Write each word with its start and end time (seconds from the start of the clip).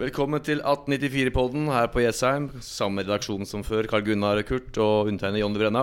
Velkommen 0.00 0.40
til 0.40 0.62
1894-podden 0.64 1.66
her 1.68 1.90
på 1.92 2.00
Jessheim. 2.00 2.46
Samme 2.64 3.02
redaksjon 3.04 3.44
som 3.44 3.60
før. 3.60 3.84
Karl 3.84 4.06
Gunnar 4.06 4.38
Kurt 4.48 4.78
og 4.80 5.10
undertegnede 5.10 5.42
Jonny 5.42 5.60
Brenna. 5.60 5.82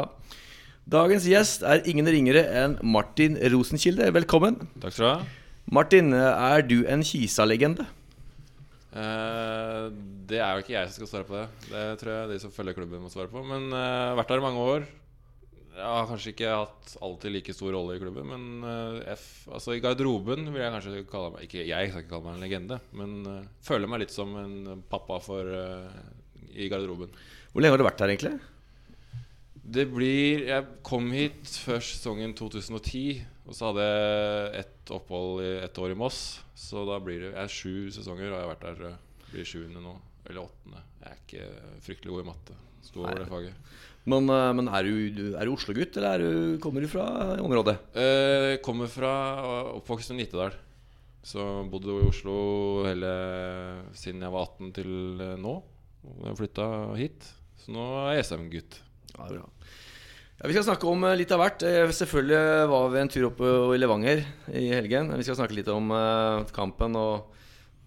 Dagens 0.89 1.27
gjest 1.29 1.61
er 1.61 1.83
ingen 1.85 2.09
ringere 2.09 2.41
enn 2.63 2.73
Martin 2.81 3.37
Rosenkilde. 3.53 4.07
Velkommen. 4.15 4.57
Takk 4.81 4.95
skal 4.95 5.05
du 5.05 5.09
ha. 5.11 5.43
Martin, 5.69 6.09
er 6.17 6.65
du 6.65 6.79
en 6.89 7.05
Kisa-legende? 7.05 7.85
Eh, 8.97 9.85
det 10.33 10.41
er 10.41 10.49
jo 10.49 10.65
ikke 10.65 10.73
jeg 10.79 10.89
som 10.89 10.97
skal 10.97 11.11
svare 11.11 11.29
på 11.29 11.37
det. 11.37 11.45
Det 11.69 11.85
tror 12.01 12.15
jeg 12.15 12.31
de 12.33 12.41
som 12.41 12.55
følger 12.57 12.79
klubben, 12.79 13.05
må 13.05 13.13
svare 13.13 13.29
på. 13.29 13.45
Men 13.45 13.69
uh, 13.69 14.17
vært 14.17 14.33
der 14.33 14.41
i 14.41 14.47
mange 14.47 14.65
år. 14.73 14.89
Jeg 15.77 15.85
har 15.85 16.07
kanskje 16.09 16.31
ikke 16.33 16.53
hatt 16.57 16.93
alltid 17.05 17.33
like 17.35 17.53
stor 17.53 17.75
rolle 17.75 17.97
i 17.97 18.01
klubben, 18.01 18.25
men 18.31 18.65
eh, 18.65 19.13
F, 19.13 19.45
altså 19.53 19.75
i 19.77 19.81
garderoben 19.83 20.47
vil 20.49 20.63
jeg 20.63 20.73
kanskje 20.73 21.03
kalle 21.11 21.35
meg 21.35 21.45
Ikke 21.45 21.65
jeg 21.67 21.91
skal 21.91 22.01
ikke 22.01 22.13
kalle 22.15 22.25
meg 22.25 22.37
en 22.37 22.45
legende, 22.45 22.79
men 22.97 23.17
uh, 23.29 23.49
føler 23.61 23.91
meg 23.91 24.01
litt 24.01 24.13
som 24.15 24.33
en 24.41 24.81
pappa 24.89 25.19
for 25.21 25.45
uh, 25.45 25.99
i 26.57 26.69
garderoben. 26.71 27.13
Hvor 27.51 27.61
lenge 27.61 27.77
har 27.77 27.83
du 27.83 27.85
vært 27.85 28.01
her, 28.01 28.13
egentlig? 28.15 28.33
Det 29.67 29.83
blir 29.91 30.47
Jeg 30.47 30.65
kom 30.87 31.11
hit 31.13 31.51
før 31.67 31.83
sesongen 31.83 32.33
2010, 32.39 33.21
og 33.45 33.57
så 33.57 33.69
hadde 33.69 33.85
jeg 33.85 34.63
et 34.63 34.93
opphold 34.97 35.43
i 35.43 35.51
et 35.61 35.81
år 35.83 35.93
i 35.93 35.99
Moss. 35.99 36.21
Så 36.57 36.87
da 36.89 36.97
blir 37.03 37.21
det 37.21 37.33
Jeg 37.35 37.43
er 37.43 37.53
sju 37.59 37.75
sesonger, 37.93 38.31
og 38.31 38.39
jeg 38.39 38.47
har 38.47 38.53
vært 38.55 38.65
der 38.65 38.97
blir 39.27 39.45
sjuende 39.45 39.83
nå. 39.83 39.93
Eller 40.27 40.41
åttende. 40.41 40.81
Jeg 41.03 41.11
er 41.11 41.21
ikke 41.21 41.75
fryktelig 41.85 42.15
god 42.15 42.23
i 42.23 42.29
matte. 42.31 42.57
Sto 42.87 43.03
over 43.03 43.21
det 43.21 43.29
faget. 43.29 43.75
Men, 44.07 44.29
eh, 44.31 44.51
men 44.55 44.69
er 44.71 44.87
du, 44.87 45.33
er 45.35 45.43
du 45.49 45.51
Oslo-gutt, 45.55 45.97
eller 45.99 46.15
er 46.15 46.23
du, 46.23 46.59
kommer 46.63 46.83
du 46.83 46.87
fra 46.91 47.05
området? 47.43 47.75
Eh, 47.99 48.53
kommer 48.63 48.87
fra 48.91 49.11
oppvokst 49.75 50.13
i 50.13 50.19
Nittedal. 50.21 50.55
Så 51.27 51.43
bodde 51.67 51.91
i 51.91 52.05
Oslo 52.07 52.37
hele 52.87 53.09
siden 53.97 54.23
jeg 54.23 54.31
var 54.31 54.47
18 54.47 54.71
til 54.77 54.93
eh, 55.25 55.33
nå. 55.43 55.57
Jeg 56.23 56.39
flytta 56.39 56.67
hit. 56.95 57.27
Så 57.59 57.73
nå 57.75 57.83
er 58.05 58.15
jeg 58.21 58.29
SM-gutt. 58.29 58.79
Ja, 59.17 59.27
bra. 59.27 59.43
Ja, 60.37 60.45
vi 60.45 60.53
skal 60.53 60.67
snakke 60.69 60.87
om 60.87 61.03
eh, 61.03 61.17
litt 61.19 61.31
av 61.35 61.41
hvert. 61.41 61.63
Eh, 61.67 61.91
Selvfølgelig 61.99 62.69
var 62.71 62.91
vi 62.93 63.01
en 63.01 63.11
tur 63.11 63.27
oppe 63.31 63.51
i 63.75 63.81
Levanger 63.81 64.23
i 64.55 64.67
helgen. 64.71 65.11
Vi 65.17 65.25
skal 65.27 65.39
snakke 65.41 65.57
litt 65.57 65.71
om 65.73 65.91
eh, 65.91 66.45
kampen 66.55 66.95
og 66.95 67.33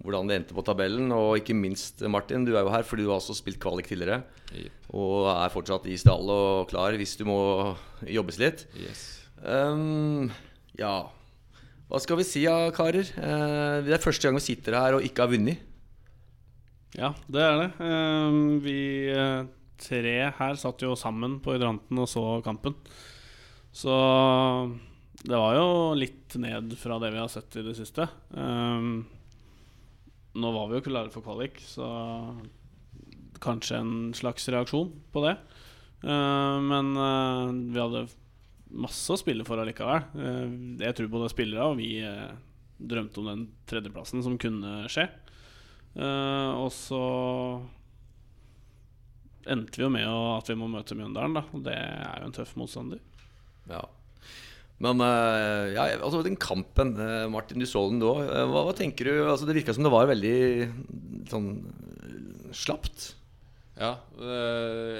hvordan 0.01 0.29
det 0.29 0.39
endte 0.39 0.57
på 0.57 0.65
tabellen. 0.67 1.13
Og 1.15 1.41
ikke 1.41 1.57
minst, 1.57 2.03
Martin, 2.09 2.45
du 2.47 2.55
er 2.55 2.65
jo 2.65 2.73
her 2.73 2.85
fordi 2.87 3.07
du 3.07 3.13
har 3.13 3.21
også 3.21 3.37
spilt 3.39 3.61
kvalik 3.63 3.91
tidligere. 3.91 4.23
Yep. 4.55 4.91
Og 4.97 5.31
er 5.33 5.55
fortsatt 5.55 5.89
i 5.91 5.99
stall 6.01 6.33
og 6.33 6.69
klar 6.73 6.97
hvis 6.99 7.17
du 7.21 7.27
må 7.29 7.41
jobbes 8.09 8.41
litt. 8.41 8.67
Yes. 8.81 9.05
Um, 9.41 10.29
ja 10.77 11.07
Hva 11.89 12.01
skal 12.03 12.19
vi 12.21 12.27
si, 12.29 12.43
ja, 12.45 12.69
karer? 12.77 13.09
Uh, 13.17 13.81
det 13.87 13.95
er 13.97 14.03
første 14.03 14.27
gang 14.27 14.37
vi 14.37 14.45
sitter 14.45 14.77
her 14.77 14.99
og 14.99 15.07
ikke 15.07 15.25
har 15.25 15.33
vunnet. 15.33 15.67
Ja, 16.99 17.15
det 17.31 17.43
er 17.47 17.57
det. 17.61 17.71
Um, 17.79 18.59
vi 18.65 18.81
eh, 19.15 19.47
tre 19.79 20.15
her 20.35 20.57
satt 20.59 20.83
jo 20.83 20.97
sammen 20.99 21.39
på 21.43 21.55
hydranten 21.55 22.01
og 22.03 22.09
så 22.11 22.25
kampen. 22.43 22.75
Så 23.71 23.95
det 25.23 25.37
var 25.37 25.55
jo 25.55 25.69
litt 25.99 26.35
ned 26.41 26.75
fra 26.81 26.99
det 27.03 27.13
vi 27.15 27.21
har 27.21 27.31
sett 27.31 27.61
i 27.61 27.65
det 27.65 27.77
siste. 27.79 28.07
Ehm, 28.35 29.05
nå 30.39 30.53
var 30.55 30.71
vi 30.71 30.79
jo 30.79 30.87
klare 30.87 31.13
for 31.13 31.27
kvalik, 31.27 31.59
så 31.65 31.89
kanskje 33.41 33.81
en 33.81 33.95
slags 34.15 34.49
reaksjon 34.53 34.93
på 35.13 35.25
det. 35.25 35.35
Ehm, 36.05 36.69
men 36.71 36.93
eh, 36.97 37.55
vi 37.75 37.81
hadde 37.81 38.07
masse 38.71 39.11
å 39.13 39.19
spille 39.19 39.47
for 39.47 39.61
allikevel. 39.61 40.07
Uh, 40.15 40.79
jeg 40.79 40.97
tror 40.97 41.11
både 41.11 41.33
spillere 41.33 41.67
og 41.73 41.81
vi 41.81 41.97
eh, 42.07 42.31
drømte 42.79 43.21
om 43.23 43.31
den 43.31 43.45
tredjeplassen 43.69 44.23
som 44.25 44.39
kunne 44.41 44.85
skje. 44.93 45.09
Eh, 45.99 46.51
og 46.55 46.71
så 46.75 47.03
endte 49.51 49.81
vi 49.81 49.87
jo 49.87 49.91
med 49.93 50.07
at 50.07 50.51
vi 50.53 50.59
må 50.59 50.69
møte 50.71 50.97
Mjøndalen, 50.97 51.41
da. 51.41 51.45
Og 51.57 51.65
det 51.67 51.75
er 51.75 52.21
jo 52.23 52.29
en 52.29 52.37
tøff 52.37 52.55
motstander. 52.61 53.03
Ja. 53.71 53.83
Men 54.81 55.03
eh, 55.05 55.75
ja, 55.77 55.85
altså 56.01 56.23
den 56.25 56.39
kampen, 56.41 56.95
eh, 56.97 57.27
Martin, 57.33 57.61
du 57.61 57.69
så 57.69 57.83
den 57.91 58.01
da. 58.01 58.15
Eh, 58.25 58.47
Hva, 58.49 58.65
hva 58.65 58.75
tenker 58.77 59.11
du? 59.11 59.15
Altså, 59.29 59.45
det 59.49 59.59
virka 59.59 59.75
som 59.77 59.85
det 59.85 59.93
var 59.93 60.09
veldig 60.09 60.37
sånn 61.29 61.51
slapt. 62.57 63.11
Ja, 63.81 63.95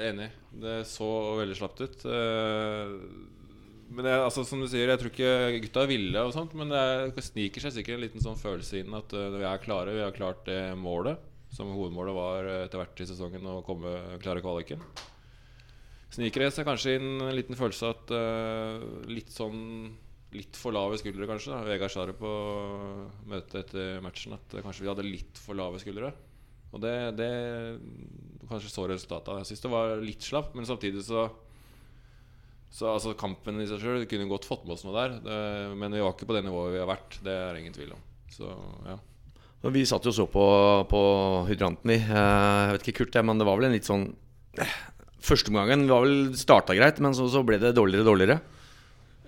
enig. 0.07 0.29
Det 0.61 0.79
så 0.89 1.07
veldig 1.37 1.57
slapt 1.57 1.81
ut. 1.83 2.05
Men 3.91 4.07
jeg, 4.07 4.21
altså, 4.23 4.45
som 4.47 4.61
du 4.63 4.67
sier, 4.71 4.89
jeg 4.89 5.01
tror 5.01 5.11
ikke 5.11 5.33
gutta 5.67 5.83
ville, 5.89 6.23
og 6.23 6.31
sånt 6.33 6.55
men 6.57 6.71
det, 6.71 6.79
er, 6.79 7.11
det 7.13 7.25
sniker 7.25 7.65
seg 7.65 7.75
sikkert 7.75 7.97
en 7.99 8.05
liten 8.05 8.23
sånn 8.23 8.39
følelse 8.39 8.79
inn 8.81 8.95
at 8.97 9.13
vi 9.13 9.43
er 9.45 9.61
klare. 9.61 9.93
Vi 9.97 10.01
har 10.01 10.15
klart 10.15 10.45
det 10.47 10.59
målet, 10.79 11.19
som 11.53 11.69
hovedmålet 11.75 12.15
var 12.15 12.49
etter 12.61 12.81
hvert 12.81 13.03
i 13.03 13.09
sesongen 13.11 13.49
å 13.51 13.59
komme 13.67 13.91
klare 14.23 14.41
kvaliken. 14.41 14.81
Sniker 16.11 16.49
seg 16.51 16.67
kanskje 16.67 16.97
en 16.99 17.29
liten 17.35 17.55
følelse 17.55 17.91
at 17.93 18.11
uh, 18.15 18.81
litt 19.11 19.31
sånn 19.33 19.61
Litt 20.31 20.55
for 20.55 20.71
lave 20.71 20.95
skuldre, 20.95 21.25
kanskje. 21.27 21.51
da 21.51 21.65
Vegard 21.67 21.91
sa 21.91 22.05
på 22.15 22.29
møtet 23.27 23.65
etter 23.65 23.97
matchen 23.99 24.31
at 24.37 24.53
kanskje 24.63 24.85
vi 24.85 24.87
hadde 24.87 25.03
litt 25.03 25.41
for 25.43 25.59
lave 25.59 25.75
skuldre. 25.81 26.13
Og 26.71 26.79
det, 26.79 26.93
det 27.19 27.27
kanskje 28.47 28.71
så 28.71 28.85
resultatet 28.87 29.27
av. 29.27 29.41
Jeg 29.41 29.49
syns 29.49 29.63
det 29.65 29.71
var 29.73 29.91
litt 29.99 30.23
slapt, 30.23 30.55
men 30.55 30.67
samtidig 30.69 31.03
så 31.03 31.25
Så 32.71 32.87
altså 32.87 33.11
kampen 33.19 33.59
i 33.59 33.67
seg 33.67 33.83
sjøl 33.83 34.07
kunne 34.07 34.29
godt 34.31 34.47
fått 34.47 34.63
med 34.63 34.77
oss 34.77 34.85
noe 34.87 34.95
der. 34.95 35.17
Det, 35.19 35.37
men 35.75 35.91
vi 35.91 35.99
var 35.99 36.15
ikke 36.15 36.29
på 36.29 36.37
det 36.37 36.45
nivået 36.47 36.77
vi 36.77 36.79
har 36.79 36.87
vært. 36.87 37.19
Det 37.27 37.35
er 37.35 37.59
ingen 37.59 37.75
tvil 37.75 37.91
om. 37.97 38.05
Så 38.31 38.47
ja. 38.87 38.95
Vi 39.75 39.83
satt 39.85 40.07
jo 40.07 40.15
så 40.15 40.29
på, 40.31 40.45
på 40.89 41.01
hydranten, 41.51 41.91
vi. 41.91 41.99
Eh, 41.99 42.07
Jeg 42.15 42.77
vet 42.77 42.87
ikke, 42.87 43.03
Kurt, 43.03 43.19
men 43.27 43.37
det 43.37 43.45
var 43.45 43.59
vel 43.59 43.67
en 43.67 43.75
litt 43.75 43.89
sånn 43.89 44.07
eh, 44.55 44.77
Førsteomgangen 45.21 45.85
var 45.89 46.05
vel 46.05 46.33
starta 46.39 46.75
greit, 46.77 46.99
men 47.03 47.13
så, 47.17 47.27
så 47.29 47.43
ble 47.45 47.59
det 47.61 47.75
dårligere 47.77 48.05
og 48.05 48.11
dårligere. 48.13 48.39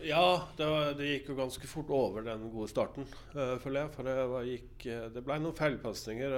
Ja, 0.04 0.50
det, 0.58 0.66
var, 0.68 0.90
det 1.00 1.10
gikk 1.12 1.30
jo 1.32 1.38
ganske 1.38 1.68
fort 1.70 1.92
over 1.96 2.26
den 2.26 2.50
gode 2.52 2.68
starten, 2.68 3.06
uh, 3.38 3.56
føler 3.64 3.86
jeg. 3.86 3.92
For 3.94 4.10
det, 4.10 4.16
var, 4.34 4.50
gikk, 4.50 4.88
eh, 4.92 5.06
det 5.14 5.24
ble 5.24 5.38
noen 5.40 5.56
feilpasninger 5.56 6.36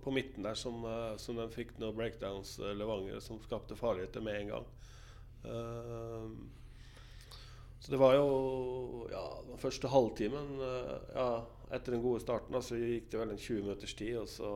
på 0.00 0.14
midten 0.14 0.46
der 0.46 0.56
som, 0.56 0.78
uh, 0.86 1.12
som 1.20 1.36
den 1.36 1.52
fikk 1.52 1.74
noen 1.82 1.98
breakdowns, 1.98 2.54
uh, 2.62 2.70
Levanger, 2.78 3.20
som 3.20 3.42
skapte 3.44 3.76
farligheter 3.76 4.24
med 4.24 4.40
en 4.40 4.54
gang. 4.54 4.70
Eh, 5.44 6.26
så 7.82 7.90
det 7.90 7.98
var 7.98 8.14
jo 8.14 8.28
Ja, 9.10 9.24
den 9.48 9.58
første 9.58 9.90
halvtimen 9.90 10.54
eh, 10.62 10.94
ja, 11.16 11.26
Etter 11.72 11.96
den 11.96 12.04
gode 12.04 12.20
starten 12.22 12.54
så 12.62 12.78
gikk 12.78 13.08
det 13.10 13.18
vel 13.18 13.32
en 13.32 13.40
20 13.40 13.64
minutters 13.64 13.94
tid, 13.96 14.18
og 14.20 14.28
så 14.28 14.48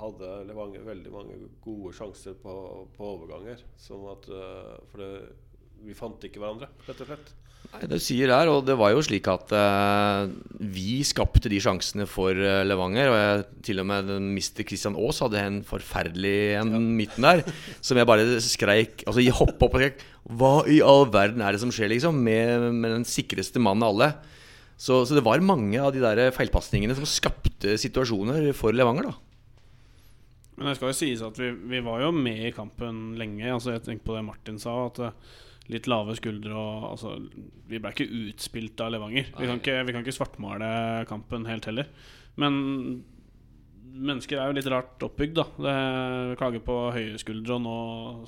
hadde 0.00 0.30
Levanger 0.48 0.86
veldig 0.86 1.10
mange 1.12 1.36
gode 1.62 1.92
sjanser 1.92 2.38
på, 2.40 2.54
på 2.96 3.08
overganger. 3.18 3.60
Sånn 3.76 4.06
at 4.08 4.30
eh, 4.32 4.70
For 4.88 5.02
det, 5.04 5.10
vi 5.84 5.96
fant 5.98 6.24
ikke 6.24 6.40
hverandre, 6.40 6.70
rett 6.88 7.02
og 7.04 7.10
slett. 7.10 7.34
Nei, 7.72 7.80
Det 7.88 7.96
du 7.96 8.02
sier 8.02 8.30
der, 8.30 8.50
og 8.52 8.66
det 8.68 8.76
var 8.78 8.92
jo 8.94 9.02
slik 9.02 9.26
at 9.32 9.50
eh, 9.56 10.28
vi 10.74 11.00
skapte 11.06 11.50
de 11.50 11.58
sjansene 11.62 12.06
for 12.10 12.36
eh, 12.36 12.62
Levanger. 12.66 13.10
Og 13.10 13.16
jeg, 13.18 13.44
til 13.66 13.82
og 13.82 13.88
med 13.90 14.12
Mr. 14.20 14.62
Christian 14.68 14.98
Aas 15.00 15.22
hadde 15.24 15.40
en 15.40 15.58
forferdelig 15.66 16.36
en 16.60 16.76
midten 16.98 17.26
der. 17.26 17.42
Som 17.84 17.98
jeg 17.98 18.08
bare 18.08 18.38
skreik 18.44 19.06
Altså 19.08 19.24
jeg 19.24 19.34
hoppa 19.34 19.66
opp 19.66 19.76
og 19.76 19.82
skrek 19.82 20.04
Hva 20.38 20.54
i 20.70 20.78
all 20.84 21.08
verden 21.12 21.42
er 21.44 21.54
det 21.56 21.62
som 21.64 21.72
skjer, 21.74 21.90
liksom? 21.92 22.20
Med, 22.24 22.70
med 22.76 22.98
den 23.00 23.08
sikreste 23.08 23.62
mannen 23.62 23.86
av 23.86 23.94
alle. 23.94 24.10
Så, 24.76 25.04
så 25.06 25.14
det 25.16 25.24
var 25.24 25.42
mange 25.44 25.78
av 25.80 25.92
de 25.94 26.02
der 26.02 26.32
feilpasningene 26.34 26.96
som 26.98 27.06
skapte 27.08 27.76
situasjoner 27.80 28.50
for 28.58 28.74
Levanger, 28.74 29.10
da. 29.12 29.14
Men 30.54 30.70
det 30.70 30.76
skal 30.78 30.92
jo 30.92 30.96
sies 30.96 31.22
at 31.24 31.38
vi, 31.40 31.50
vi 31.72 31.80
var 31.82 32.04
jo 32.04 32.12
med 32.14 32.48
i 32.48 32.52
kampen 32.54 33.16
lenge. 33.18 33.46
Altså 33.50 33.74
Jeg 33.74 33.84
tenker 33.86 34.06
på 34.06 34.14
det 34.16 34.24
Martin 34.26 34.60
sa. 34.62 34.76
At 34.86 35.00
eh, 35.02 35.16
Litt 35.72 35.86
lave 35.88 36.12
skuldre 36.18 36.52
og 36.52 36.90
altså, 36.90 37.14
Vi 37.70 37.78
ble 37.80 37.94
ikke 37.94 38.08
utspilt 38.26 38.80
av 38.84 38.92
Levanger. 38.92 39.30
Vi 39.32 39.48
kan, 39.48 39.60
ikke, 39.62 39.78
vi 39.88 39.94
kan 39.96 40.04
ikke 40.04 40.16
svartmale 40.18 40.68
kampen 41.08 41.48
helt 41.48 41.68
heller. 41.70 41.88
Men 42.40 42.58
mennesker 43.94 44.40
er 44.40 44.50
jo 44.50 44.58
litt 44.58 44.68
rart 44.70 45.02
oppbygd, 45.06 45.38
da. 45.38 45.46
Det, 45.56 45.74
vi 46.30 46.38
klager 46.40 46.64
på 46.66 46.78
høye 46.94 47.18
skuldre, 47.20 47.56
og 47.56 47.64
nå 47.64 47.76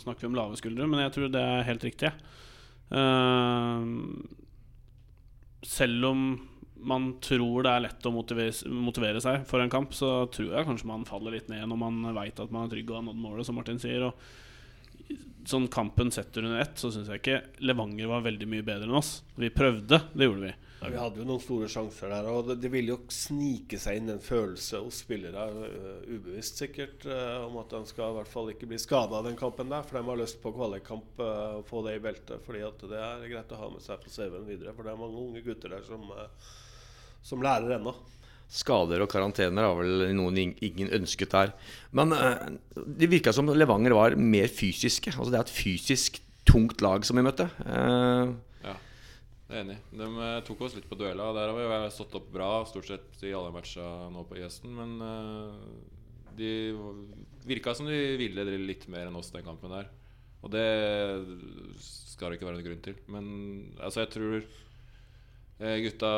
snakker 0.02 0.25
vi 0.25 0.31
om 0.31 0.38
lave 0.38 0.58
skuldre. 0.60 0.88
Men 0.88 1.05
jeg 1.05 1.14
tror 1.16 1.32
det 1.34 1.43
er 1.43 1.69
helt 1.69 1.87
riktig. 1.87 2.12
Uh, 2.87 3.82
selv 5.66 6.10
om 6.12 6.28
man 6.87 7.08
tror 7.25 7.64
det 7.64 7.72
er 7.72 7.84
lett 7.87 8.06
å 8.06 8.12
motivere, 8.14 8.70
motivere 8.70 9.20
seg 9.25 9.46
for 9.49 9.62
en 9.62 9.72
kamp, 9.72 9.94
så 9.96 10.26
tror 10.32 10.52
jeg 10.52 10.69
kanskje 10.69 10.90
man 10.90 11.06
faller 11.08 11.34
litt 11.34 11.49
ned 11.50 11.64
når 11.66 11.81
man 11.81 12.02
veit 12.14 12.40
at 12.43 12.52
man 12.52 12.66
er 12.66 12.75
trygg 12.75 12.93
og 12.93 13.00
har 13.00 13.06
nådd 13.08 13.22
målet, 13.22 13.49
som 13.49 13.56
Martin 13.58 13.81
sier. 13.82 14.05
Og 14.06 14.12
sånn 15.47 15.69
kampen 15.70 16.11
setter 16.11 16.44
under 16.44 16.61
ett, 16.61 16.79
så 16.79 16.91
syns 16.93 17.08
jeg 17.11 17.20
ikke 17.23 17.41
Levanger 17.62 18.08
var 18.11 18.25
veldig 18.25 18.49
mye 18.50 18.64
bedre 18.67 18.88
enn 18.88 18.99
oss. 18.99 19.20
Vi 19.38 19.50
prøvde, 19.55 20.00
det 20.12 20.26
gjorde 20.26 20.49
vi. 20.49 20.55
Ja, 20.81 20.88
vi 20.93 20.99
hadde 21.00 21.20
jo 21.23 21.26
noen 21.29 21.41
store 21.41 21.69
sjanser 21.73 22.11
der, 22.12 22.26
og 22.29 22.50
det, 22.50 22.58
det 22.61 22.70
ville 22.73 22.93
jo 22.93 22.99
snike 23.12 23.79
seg 23.81 24.00
inn 24.00 24.12
en 24.12 24.20
følelse 24.23 24.82
hos 24.85 24.99
spillere, 25.06 25.47
uh, 25.56 26.03
ubevisst 26.05 26.61
sikkert, 26.61 27.06
uh, 27.08 27.47
om 27.47 27.56
at 27.62 27.73
de 27.73 27.81
skal 27.88 28.12
i 28.12 28.19
hvert 28.19 28.32
fall 28.32 28.53
ikke 28.53 28.69
bli 28.69 28.81
skada 28.82 29.23
den 29.25 29.38
kampen 29.41 29.73
der. 29.73 29.87
For 29.87 29.99
de 29.99 30.05
har 30.11 30.20
lyst 30.20 30.43
på 30.43 30.53
kvalikkamp 30.56 31.23
øh, 31.23 31.56
og 31.61 31.64
få 31.70 31.81
det 31.87 31.97
i 31.97 32.03
beltet, 32.05 32.44
fordi 32.44 32.67
at 32.67 32.85
det 32.91 33.00
er 33.00 33.25
greit 33.31 33.56
å 33.56 33.62
ha 33.62 33.70
med 33.73 33.85
seg 33.85 34.03
på 34.03 34.12
CV-en 34.12 34.50
videre. 34.50 34.75
For 34.76 34.85
det 34.85 34.93
er 34.93 35.00
mange 35.00 35.23
unge 35.23 35.44
gutter 35.47 35.73
der 35.73 35.87
som, 35.87 36.05
som 37.25 37.44
lærer 37.44 37.79
ennå. 37.79 37.94
Skader 38.46 39.02
og 39.02 39.10
karantener 39.10 39.66
har 39.66 39.75
vel 39.78 40.04
noen 40.14 40.37
ingen 40.38 40.93
ønsket 40.94 41.32
der. 41.34 41.50
Men 41.96 42.14
eh, 42.14 42.44
det 42.76 43.08
virka 43.10 43.32
som 43.34 43.50
Levanger 43.50 43.94
var 43.96 44.14
mer 44.16 44.46
fysiske. 44.52 45.10
Altså 45.16 45.32
Det 45.34 45.40
er 45.40 45.46
et 45.48 45.56
fysisk 45.56 46.20
tungt 46.46 46.81
lag 46.84 47.04
som 47.04 47.19
vi 47.19 47.25
møtte. 47.26 47.48
Eh, 47.66 48.34
Ja, 48.66 48.76
det 49.48 49.56
er 49.56 49.64
enig. 49.64 49.78
De 49.98 50.06
eh, 50.28 50.38
tok 50.46 50.62
oss 50.69 50.76
litt 50.78 50.87
på 50.90 50.98
duella. 51.00 51.32
Der 51.34 51.50
har 51.50 51.58
vi 51.58 51.90
stått 51.96 52.14
opp 52.20 52.31
bra 52.34 52.52
stort 52.70 52.87
sett 52.93 53.26
i 53.26 53.34
alle 53.34 53.50
matcha 53.54 53.87
nå 54.14 54.22
på 54.31 54.38
gjesten. 54.38 54.72
Men 54.78 54.96
de 56.38 56.52
virka 57.46 57.75
som 57.75 57.87
de 57.90 57.98
ville 58.20 58.44
drille 58.46 58.66
litt 58.69 58.87
mer 58.93 59.08
enn 59.10 59.19
oss 59.19 59.32
den 59.34 59.44
kampen 59.46 59.75
der. 59.75 59.90
Og 60.44 60.52
det 60.52 60.66
skal 61.82 62.31
det 62.31 62.38
ikke 62.38 62.46
være 62.46 62.58
noen 62.60 62.66
grunn 62.69 62.84
til. 62.84 62.96
Men 63.10 63.26
altså, 63.81 64.04
jeg 64.04 64.12
tror 64.14 64.44
gutta 65.56 66.08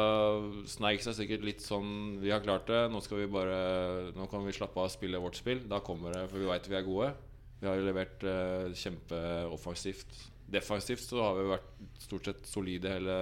sneik 0.67 1.05
seg 1.05 1.15
sikkert 1.15 1.45
litt 1.47 1.61
sånn 1.63 2.19
Vi 2.19 2.33
har 2.35 2.43
klart 2.43 2.67
det. 2.67 2.81
Nå 2.91 2.99
skal 3.05 3.21
vi 3.21 3.29
bare 3.31 4.11
Nå 4.17 4.27
kan 4.33 4.43
vi 4.43 4.55
slappe 4.57 4.81
av 4.81 4.89
og 4.89 4.95
spille 4.95 5.21
vårt 5.23 5.39
spill. 5.39 5.63
Da 5.71 5.79
kommer 5.85 6.17
det, 6.17 6.25
for 6.33 6.43
vi 6.43 6.51
veit 6.51 6.67
vi 6.67 6.79
er 6.79 6.87
gode. 6.87 7.13
Vi 7.59 7.67
har 7.67 7.79
jo 7.79 7.87
levert 7.89 8.23
eh, 8.27 8.75
kjempeoffensivt. 8.79 10.19
Defensivt 10.49 11.03
så 11.03 11.23
har 11.25 11.39
vi 11.39 11.49
vært 11.51 11.71
stort 12.01 12.29
sett 12.31 12.47
solide 12.47 12.93
hele 12.93 13.17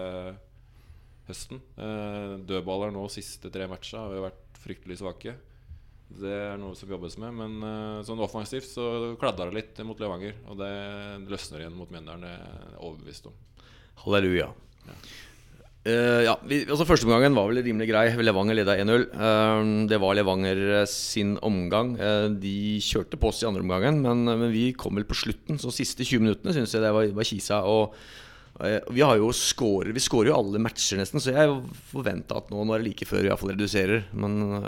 høsten. 1.26 1.62
Eh, 1.80 2.36
dødballer 2.46 2.92
nå 2.94 3.06
siste 3.12 3.50
tre 3.52 3.68
matcha 3.70 4.04
har 4.04 4.12
vi 4.12 4.24
vært 4.26 4.60
fryktelig 4.60 5.00
svake. 5.00 5.34
Det 6.06 6.30
er 6.30 6.60
noe 6.60 6.76
som 6.78 6.92
jobbes 6.92 7.16
med. 7.22 7.32
Men 7.40 7.56
eh, 7.64 8.02
sånn 8.06 8.20
offensivt 8.22 8.68
så 8.68 9.16
kladda 9.20 9.48
det 9.48 9.56
litt 9.56 9.80
mot 9.88 10.00
Levanger. 10.04 10.36
Og 10.52 10.60
det 10.60 10.72
løsner 11.30 11.64
igjen 11.64 11.78
mot 11.78 11.92
Mjøndalen, 11.92 12.28
det 12.28 12.34
er 12.34 12.44
jeg 12.44 12.82
overbevist 12.82 13.30
om. 13.32 13.40
Halleluja. 14.04 14.52
Eh, 15.86 16.24
ja, 16.26 16.32
vi, 16.42 16.64
altså 16.66 16.86
Førsteomgangen 16.88 17.36
var 17.36 17.46
vel 17.50 17.62
rimelig 17.62 17.86
grei. 17.92 18.08
Levanger 18.26 18.58
leda 18.58 18.74
1-0. 18.82 19.06
Uh, 19.14 19.86
det 19.90 20.00
var 20.02 20.16
Levanger 20.18 20.62
eh, 20.80 20.86
sin 20.90 21.36
omgang. 21.46 21.94
Uh, 22.00 22.26
de 22.42 22.80
kjørte 22.82 23.18
på 23.20 23.30
oss 23.30 23.44
i 23.44 23.48
andre 23.48 23.62
omgangen, 23.62 24.00
men, 24.02 24.26
men 24.26 24.50
vi 24.54 24.72
kom 24.78 24.98
vel 24.98 25.06
på 25.06 25.18
slutten. 25.18 25.60
Så 25.62 25.74
siste 25.74 26.06
20 26.06 26.24
minuttene 26.24 26.56
syns 26.56 26.74
jeg 26.74 26.82
det 26.82 26.94
var, 26.96 27.10
var 27.14 27.28
kisa. 27.28 27.62
Og 27.70 27.94
vi 28.56 29.02
har 29.04 29.18
jo 29.20 29.28
scorer, 29.36 29.92
Vi 29.92 30.00
skårer 30.00 30.30
jo 30.30 30.38
alle 30.38 30.60
matcher 30.64 30.96
nesten, 30.96 31.20
så 31.20 31.34
jeg 31.34 31.58
forventa 31.90 32.38
at 32.40 32.48
nå, 32.48 32.62
nå 32.64 32.72
er 32.72 32.80
det 32.80 32.88
like 32.88 33.04
før 33.04 33.20
vi 33.20 33.28
iallfall 33.28 33.52
reduserer. 33.52 34.06
Men 34.16 34.64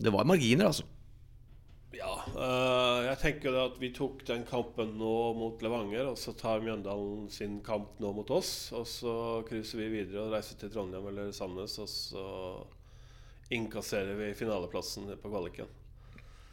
det 0.00 0.14
var 0.14 0.24
marginer, 0.24 0.70
altså. 0.70 0.88
Ja, 1.90 2.12
eh, 2.30 2.98
jeg 3.08 3.18
tenker 3.18 3.56
at 3.64 3.78
vi 3.82 3.90
tok 3.94 4.22
den 4.28 4.44
kampen 4.46 4.92
nå 4.98 5.14
mot 5.34 5.62
Levanger, 5.64 6.12
og 6.12 6.18
så 6.20 6.34
tar 6.38 6.62
Mjøndalen 6.62 7.26
sin 7.34 7.58
kamp 7.66 7.98
nå 8.02 8.12
mot 8.14 8.30
oss. 8.34 8.70
Og 8.76 8.86
så 8.86 9.14
krysser 9.48 9.82
vi 9.82 9.88
videre 9.96 10.28
og 10.28 10.36
reiser 10.36 10.60
til 10.60 10.70
Trondheim 10.70 11.08
eller 11.10 11.32
Sandnes, 11.34 11.74
og 11.82 11.90
så 11.90 12.26
innkasserer 13.50 14.14
vi 14.20 14.30
finaleplassen 14.38 15.10
på 15.18 15.32
kvaliken. 15.32 15.70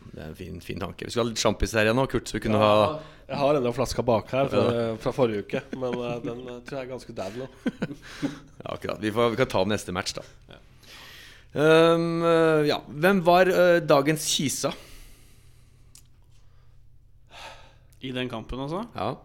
Det 0.07 0.23
er 0.23 0.31
en 0.31 0.37
fin, 0.39 0.57
fin 0.63 0.81
tanke. 0.81 1.05
Vi 1.05 1.13
skal 1.13 1.25
ha 1.25 1.29
litt 1.29 1.41
sjampis 1.41 1.75
her 1.77 1.85
igjen 1.85 1.97
nå, 1.99 2.07
Kurt, 2.09 2.29
så 2.29 2.37
vi 2.37 2.43
kunne 2.47 2.61
ha 2.61 2.97
Jeg 3.27 3.37
har 3.41 3.59
enda 3.59 3.73
flaska 3.75 4.05
bak 4.07 4.31
her 4.31 4.49
fra, 4.49 4.63
fra 5.03 5.13
forrige 5.13 5.45
uke, 5.45 5.61
men 5.77 5.99
eh, 5.99 6.17
den 6.23 6.41
eh, 6.47 6.59
tror 6.65 6.79
jeg 6.79 6.87
er 6.87 6.91
ganske 6.95 7.17
dad 7.17 7.37
nå. 7.37 7.49
Ja, 8.63 8.73
akkurat. 8.73 8.97
Vi, 9.03 9.13
får, 9.13 9.35
vi 9.35 9.39
kan 9.43 9.53
ta 9.53 9.61
neste 9.69 9.93
match, 9.93 10.17
da. 10.17 10.25
Um, 11.57 12.25
ja. 12.67 12.81
Hvem 12.87 13.21
var 13.25 13.49
uh, 13.49 13.77
dagens 13.85 14.25
Kisa? 14.33 14.73
I 18.01 18.11
den 18.13 18.29
kampen, 18.29 18.59
altså? 18.61 18.83
Ja. 18.95 19.15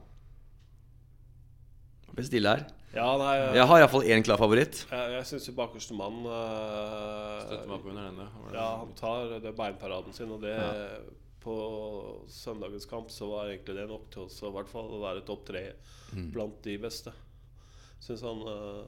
Blir 2.13 2.29
stille 2.29 2.53
her. 2.55 2.63
Ja, 2.93 3.07
nei, 3.17 3.37
Jeg 3.57 3.65
har 3.69 3.81
iallfall 3.81 4.05
én 4.05 4.25
klar 4.25 4.37
favoritt. 4.41 4.83
jeg, 4.91 5.13
jeg 5.15 5.25
syns 5.31 5.49
bakerste 5.57 5.97
mann 5.97 6.19
uh, 6.29 7.41
Støtter 7.41 7.69
meg 7.71 7.77
opp 7.79 7.87
under 7.89 8.09
denne. 8.11 8.27
Ja, 8.53 8.67
han 8.83 8.93
tar 8.99 9.33
det 9.41 9.55
beinparaden 9.57 10.13
sin, 10.17 10.33
og 10.33 10.43
det 10.45 10.57
Ja. 10.57 10.73
På 11.43 11.55
søndagens 12.31 12.85
kamp 12.87 13.09
så 13.11 13.27
var 13.27 13.49
egentlig 13.51 13.75
det 13.75 13.89
nok 13.91 14.05
til 14.15 14.29
oss 14.29 14.37
å 14.47 14.53
i 14.53 14.55
hvert 14.55 14.69
fall 14.71 14.93
være 15.03 15.25
topp 15.27 15.41
tre 15.49 15.63
blant 16.31 16.61
de 16.63 16.77
beste. 16.79 17.11
Syns 17.99 18.23
han 18.23 18.45
uh, 18.47 18.85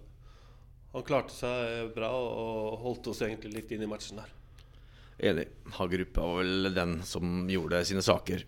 Han 0.92 1.02
klarte 1.02 1.34
seg 1.34 1.90
bra 1.96 2.12
og 2.14 2.76
holdt 2.84 3.08
oss 3.10 3.24
egentlig 3.26 3.56
litt 3.56 3.72
inn 3.74 3.82
i 3.82 3.90
matchen 3.90 4.20
der. 4.20 4.30
Enig. 5.32 5.48
Hagerup 5.80 6.14
var 6.20 6.36
vel 6.44 6.70
den 6.76 7.00
som 7.02 7.48
gjorde 7.50 7.82
sine 7.88 8.04
saker 8.06 8.44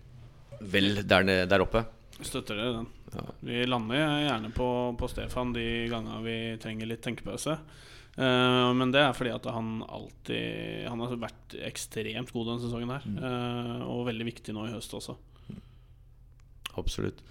vel 0.61 1.03
der, 1.07 1.27
der 1.49 1.63
oppe. 1.63 1.83
Støtter 2.21 2.57
dere 2.57 2.77
den. 2.79 2.87
Ja. 3.13 3.23
Vi 3.45 3.59
lander 3.69 3.99
gjerne 4.25 4.49
på, 4.55 4.67
på 4.97 5.09
Stefan 5.11 5.53
de 5.55 5.65
gangene 5.91 6.23
vi 6.25 6.37
trenger 6.61 6.89
litt 6.89 7.03
tenkepause. 7.05 7.57
Uh, 8.17 8.73
men 8.73 8.89
det 8.89 9.03
er 9.03 9.13
fordi 9.13 9.29
at 9.29 9.43
han 9.53 9.83
alltid 9.85 10.87
Han 10.89 11.03
har 11.03 11.11
vært 11.21 11.53
ekstremt 11.67 12.31
god 12.33 12.47
denne 12.49 12.63
sesongen 12.63 12.89
her. 12.89 13.03
uh, 13.21 13.83
og 13.85 14.07
veldig 14.07 14.25
viktig 14.31 14.55
nå 14.57 14.63
i 14.65 14.73
høst 14.73 14.95
også. 14.97 15.13
Absolutt. 16.77 17.21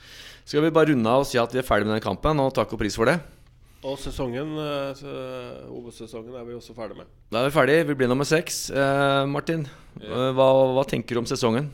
Skal 0.47 0.63
vi 0.63 0.71
bare 0.75 0.93
runde 0.93 1.11
av 1.11 1.25
og 1.25 1.27
si 1.27 1.39
at 1.39 1.51
vi 1.55 1.59
er 1.59 1.67
ferdig 1.67 1.87
med 1.89 1.97
den 1.99 2.05
kampen, 2.07 2.39
og 2.43 2.55
takk 2.55 2.73
og 2.75 2.81
pris 2.83 2.95
for 2.99 3.11
det? 3.11 3.19
Og 3.87 3.95
sesongen, 4.03 4.57
eh, 4.59 5.67
OB-sesongen 5.71 6.35
er 6.35 6.47
vi 6.49 6.57
også 6.57 6.75
ferdig 6.75 6.97
med. 6.99 7.11
Da 7.31 7.39
er 7.45 7.51
vi 7.51 7.55
ferdig. 7.55 7.77
Vi 7.87 7.95
blir 7.95 8.11
nummer 8.11 8.27
seks. 8.27 8.71
Uh, 8.75 9.23
Martin, 9.31 9.69
Ja. 10.01 10.33
hva, 10.35 10.49
hva 10.75 10.83
tenker 10.89 11.15
du 11.15 11.21
om 11.23 11.29
sesongen? 11.31 11.71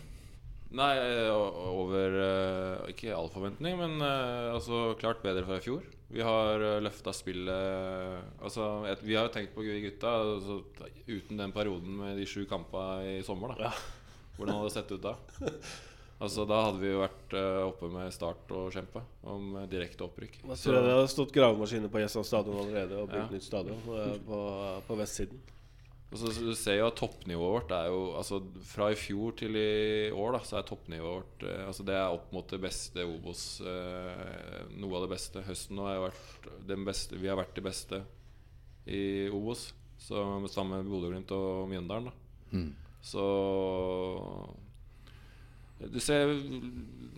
Nei, 0.72 0.94
o- 1.28 1.76
over 1.82 2.14
eh, 2.22 2.90
Ikke 2.94 3.12
all 3.12 3.28
forventning, 3.32 3.76
men 3.76 3.98
eh, 4.00 4.52
altså 4.54 4.94
klart 5.00 5.20
bedre 5.24 5.44
fra 5.44 5.58
i 5.60 5.64
fjor. 5.64 5.82
Vi 6.12 6.20
har 6.24 6.60
løfta 6.84 7.12
spillet 7.16 8.42
Altså, 8.44 8.66
et, 8.90 9.00
Vi 9.04 9.14
har 9.16 9.28
jo 9.28 9.32
tenkt 9.34 9.54
på 9.56 9.64
gutta 9.64 10.10
altså, 10.22 10.58
uten 11.08 11.40
den 11.40 11.52
perioden 11.52 11.96
med 12.00 12.16
de 12.20 12.26
sju 12.28 12.44
kampene 12.48 13.19
i 13.19 13.22
sommer. 13.26 13.54
da 13.56 13.69
Ja. 13.70 13.72
Hvordan 14.36 14.54
hadde 14.56 14.69
det 14.70 14.76
sett 14.78 14.92
ut 14.92 15.02
da? 15.04 15.14
Altså 16.22 16.44
Da 16.48 16.58
hadde 16.69 16.78
vi 16.80 16.92
jo 16.92 17.00
vært 17.02 17.32
eh, 17.36 17.62
oppe 17.66 17.88
med 17.92 18.12
Start 18.14 18.52
og 18.54 18.70
kjempe 18.72 19.02
om 19.28 19.56
eh, 19.60 19.66
direkte 19.72 20.04
opprykk. 20.06 20.36
Jeg 20.46 20.60
tror 20.62 20.76
det 20.78 20.92
hadde 20.94 21.08
stått 21.12 21.32
gravemaskiner 21.34 21.90
på 21.92 22.00
Gjesland 22.04 22.28
stadion 22.28 22.60
allerede 22.62 23.00
og 23.02 23.08
bygd 23.10 23.25
Ja. 23.26 23.32
nytt 23.36 23.48
stadion 23.48 23.80
eh, 23.98 24.14
på, 24.28 24.38
på 24.86 24.98
vestsiden. 25.00 25.40
Og 26.12 26.19
så 26.20 26.29
Du 26.44 26.53
ser 26.59 26.76
jo 26.76 26.88
at 26.91 26.99
toppnivået 27.00 27.55
vårt 27.56 27.70
er 27.73 27.87
jo 27.88 28.00
Altså 28.19 28.43
Fra 28.69 28.91
i 28.93 28.99
fjor 29.00 29.32
til 29.41 29.56
i 29.56 30.11
år 30.12 30.35
da 30.37 30.41
Så 30.44 30.59
er 30.59 30.67
toppnivået 30.69 31.23
vårt 31.23 31.47
eh, 31.49 31.62
Altså 31.64 31.87
Det 31.88 31.94
er 31.97 32.12
opp 32.12 32.32
mot 32.37 32.49
det 32.53 32.61
beste 32.61 33.06
Obos. 33.09 33.44
Eh, 33.64 34.67
noe 34.76 34.99
av 34.99 35.06
det 35.06 35.12
beste. 35.14 35.44
Høsten 35.47 35.79
nå 35.79 35.87
har 35.88 36.03
vært 36.11 36.50
den 36.69 36.85
beste 36.88 37.17
Vi 37.20 37.31
har 37.32 37.41
vært 37.41 37.56
de 37.56 37.64
beste 37.64 38.03
i 38.93 39.03
Obos. 39.32 39.70
Så 40.03 40.19
Sammen 40.50 40.82
med 40.82 40.91
Bodø-Glimt 40.91 41.31
og 41.37 41.69
Mjøndalen. 41.70 42.11
da 42.11 42.19
Mm. 42.53 42.75
Så 43.00 43.23
Du 45.90 45.99
ser 46.00 46.28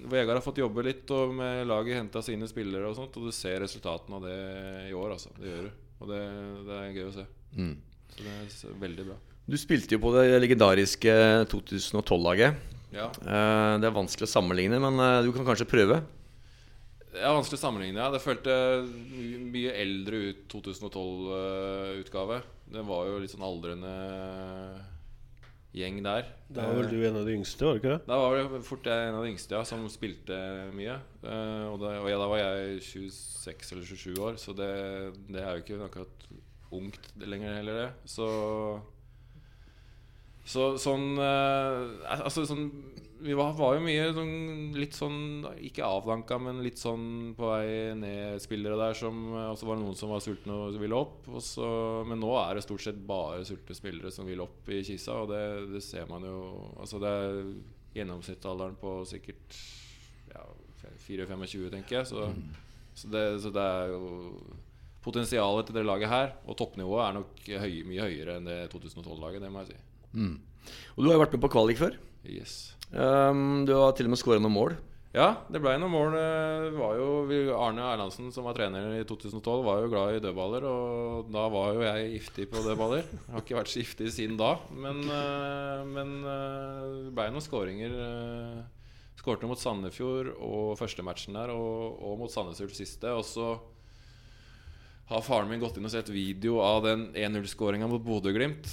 Vegard 0.05 0.37
har 0.39 0.45
fått 0.45 0.61
jobbe 0.61 0.85
litt 0.85 1.11
og 1.11 1.33
med 1.35 1.67
laget 1.67 1.99
henta 1.99 2.23
sine 2.23 2.47
spillere 2.49 2.87
og 2.91 2.95
sånt, 2.99 3.17
og 3.17 3.27
du 3.27 3.33
ser 3.35 3.59
resultatene 3.65 4.19
av 4.19 4.23
det 4.29 4.37
i 4.91 4.95
år, 4.95 5.15
altså. 5.17 5.33
Det 5.39 5.49
gjør 5.49 5.67
du. 5.67 5.71
Og 5.99 6.11
det, 6.13 6.21
det 6.69 6.77
er 6.77 6.95
gøy 6.95 7.09
å 7.09 7.15
se. 7.17 7.25
Mm. 7.57 7.75
Så 8.15 8.69
det 8.69 8.75
er 8.75 8.81
veldig 8.85 9.07
bra. 9.11 9.19
Du 9.45 9.59
spilte 9.61 9.97
jo 9.97 10.01
på 10.01 10.13
det 10.15 10.39
legendariske 10.41 11.15
2012-laget. 11.53 12.61
Ja. 12.95 13.11
Eh, 13.11 13.73
det 13.83 13.89
er 13.89 13.97
vanskelig 13.97 14.29
å 14.29 14.35
sammenligne, 14.37 14.79
men 14.81 15.01
eh, 15.03 15.23
du 15.27 15.33
kan 15.35 15.47
kanskje 15.47 15.69
prøve? 15.69 16.01
Det 17.15 17.21
er 17.21 17.35
vanskelig 17.35 17.59
å 17.59 17.65
sammenligne. 17.67 18.01
Ja. 18.01 18.09
Det 18.15 18.23
følte 18.25 18.55
mye 19.53 19.75
eldre 19.83 20.23
ut 20.31 20.43
2012-utgave. 20.55 22.41
Det 22.75 22.83
var 22.89 23.11
jo 23.11 23.21
litt 23.23 23.35
sånn 23.35 23.47
aldrende 23.47 23.93
gjeng 25.75 26.01
der. 26.07 26.29
Da 26.55 26.69
var 26.69 26.79
vel 26.79 26.91
du 26.93 27.05
en 27.05 27.19
av 27.19 27.27
de 27.27 27.35
yngste, 27.35 27.67
var 27.67 27.77
du 27.77 27.83
ikke 27.83 27.93
det? 27.97 28.03
Da 28.07 28.19
var 28.23 28.37
det 28.39 28.63
fort 28.67 28.87
jeg 28.87 29.09
en 29.09 29.19
av 29.19 29.27
de 29.27 29.33
yngste 29.33 29.57
ja, 29.59 29.63
som 29.67 29.85
spilte 29.91 30.39
mye. 30.75 30.97
Eh, 31.21 31.65
og 31.69 31.81
da, 31.83 31.97
og 32.01 32.11
ja, 32.11 32.19
da 32.21 32.31
var 32.31 32.43
jeg 32.43 32.81
26 32.87 33.75
eller 33.75 33.89
27 33.91 34.25
år, 34.29 34.41
så 34.41 34.55
det, 34.57 34.73
det 35.29 35.43
er 35.43 35.59
jo 35.59 35.65
ikke 35.65 35.81
akkurat 35.89 36.29
ungt 36.81 37.12
lenger 37.23 37.59
heller, 37.61 37.81
det. 37.85 38.11
Så 38.11 38.28
så 40.45 40.75
sånn 40.81 41.16
eh, 41.16 42.11
Altså 42.12 42.45
sånn 42.45 42.66
Vi 43.25 43.37
var, 43.37 43.54
var 43.57 43.78
jo 43.78 43.85
mye 43.85 44.09
sånn, 44.12 44.35
litt 44.76 44.97
sånn 44.97 45.47
Ikke 45.64 45.87
avdanka, 45.88 46.37
men 46.43 46.61
litt 46.64 46.81
sånn 46.81 47.33
på 47.38 47.49
vei 47.49 47.95
ned-spillere 47.97 48.76
der 48.81 48.99
som 48.99 49.23
Og 49.33 49.57
så 49.57 49.69
var 49.69 49.78
det 49.78 49.87
noen 49.87 49.99
som 49.99 50.12
var 50.12 50.21
sultne 50.25 50.59
og 50.66 50.76
ville 50.81 50.99
opp. 50.99 51.31
Så, 51.40 51.69
men 52.09 52.21
nå 52.21 52.35
er 52.43 52.59
det 52.59 52.66
stort 52.66 52.85
sett 52.85 53.00
bare 53.09 53.47
sultne 53.49 53.76
spillere 53.76 54.12
som 54.14 54.28
vil 54.28 54.45
opp 54.45 54.69
i 54.69 54.83
Kisa, 54.85 55.23
og 55.23 55.33
det, 55.33 55.40
det 55.73 55.83
ser 55.85 56.11
man 56.11 56.26
jo 56.28 56.37
Altså 56.76 57.00
det 57.02 57.14
er 57.23 57.40
gjennomsnittsalderen 57.95 58.76
på 58.81 58.99
sikkert 59.07 59.57
ja, 60.35 60.45
4-25, 61.07 61.69
tenker 61.71 62.00
jeg. 62.00 62.09
Så, 62.11 62.26
så, 62.99 63.11
det, 63.12 63.23
så 63.45 63.52
det 63.54 63.62
er 63.62 63.93
jo 63.95 64.09
Potensialet 65.05 65.69
til 65.69 65.77
det 65.77 65.85
laget 65.85 66.09
her 66.11 66.33
og 66.49 66.57
toppnivået 66.57 67.05
er 67.05 67.19
nok 67.19 67.45
høy, 67.61 67.75
mye 67.89 68.07
høyere 68.09 68.39
enn 68.39 68.49
det 68.49 68.59
2012-laget, 68.73 69.45
det 69.45 69.53
må 69.53 69.63
jeg 69.65 69.75
si. 69.75 69.79
Mm. 70.17 70.35
Og 70.97 71.03
du 71.03 71.11
har 71.11 71.19
jo 71.19 71.23
vært 71.27 71.37
med 71.37 71.45
på 71.45 71.53
kvalik 71.53 71.81
før. 71.81 71.99
Yes. 72.25 72.73
Um, 72.95 73.65
du 73.69 73.75
har 73.77 73.93
til 73.97 74.09
og 74.09 74.15
med 74.15 74.21
skåra 74.23 74.41
noen 74.41 74.55
mål. 74.57 74.77
Ja, 75.15 75.29
det 75.47 75.61
ble 75.63 75.77
noen 75.79 75.93
mål. 75.93 76.15
Var 76.75 76.95
jo 76.99 77.11
Arne 77.55 77.85
Erlandsen, 77.87 78.33
som 78.35 78.49
var 78.49 78.57
trener 78.57 78.97
i 78.97 79.05
2012, 79.07 79.61
var 79.63 79.85
jo 79.85 79.91
glad 79.93 80.17
i 80.17 80.23
dødballer. 80.25 80.65
Og 80.67 81.29
da 81.31 81.45
var 81.55 81.77
jo 81.77 81.85
jeg 81.85 82.09
giftig 82.17 82.49
på 82.51 82.63
dødballer. 82.65 83.05
Jeg 83.13 83.31
har 83.31 83.45
ikke 83.45 83.59
vært 83.61 83.71
så 83.71 83.85
giftig 83.85 84.11
siden 84.17 84.41
da. 84.41 84.57
Men, 84.75 85.05
eh, 85.07 85.85
men 85.87 86.17
eh, 86.27 86.89
det 87.05 87.13
ble 87.15 87.29
noen 87.31 87.45
skåringer. 87.47 87.95
eh, 88.09 88.65
Skårte 89.21 89.47
mot 89.47 89.61
Sandefjord 89.61 90.33
og 90.35 90.75
første 90.77 91.05
matchen 91.07 91.39
der, 91.39 91.53
og, 91.55 91.95
og 92.03 92.19
mot 92.25 92.33
Sandnes 92.33 92.59
Ulf 92.65 92.75
siste. 92.75 93.15
Og 93.15 93.23
så 93.29 93.53
har 95.11 95.21
faren 95.25 95.51
min 95.51 95.61
gått 95.61 95.77
inn 95.77 95.85
og 95.89 95.93
sett 95.93 96.09
video 96.13 96.59
av 96.65 96.83
den 96.87 97.09
1-0-skåringa 97.13 97.89
mot 97.91 98.03
Bodø-Glimt. 98.05 98.69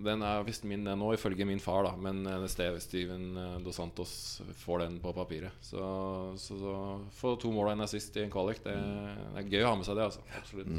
Den 0.00 0.22
er 0.24 0.40
visst 0.46 0.64
min 0.64 0.86
den 0.86 0.96
nå, 0.96 1.10
ifølge 1.12 1.44
min 1.44 1.60
far, 1.60 1.84
da. 1.84 1.90
Men 2.00 2.22
eh, 2.24 2.46
Steve- 2.48 2.80
Steven 2.80 3.26
eh, 3.36 3.58
Dos 3.60 3.76
Santos 3.76 4.14
får 4.62 4.86
den 4.86 4.94
på 5.02 5.12
papiret. 5.12 5.52
Så, 5.60 5.82
så, 6.40 6.56
så 6.56 6.76
få 7.18 7.34
to 7.42 7.52
mål 7.52 7.68
og 7.68 7.74
en 7.74 7.84
assist 7.84 8.16
i 8.16 8.22
en 8.24 8.32
kvalik, 8.32 8.62
det, 8.64 8.72
det 8.80 9.42
er 9.42 9.50
gøy 9.52 9.66
å 9.66 9.74
ha 9.74 9.76
med 9.76 9.88
seg 9.88 10.00
det, 10.00 10.06
altså. 10.08 10.24
Absolutt. 10.40 10.72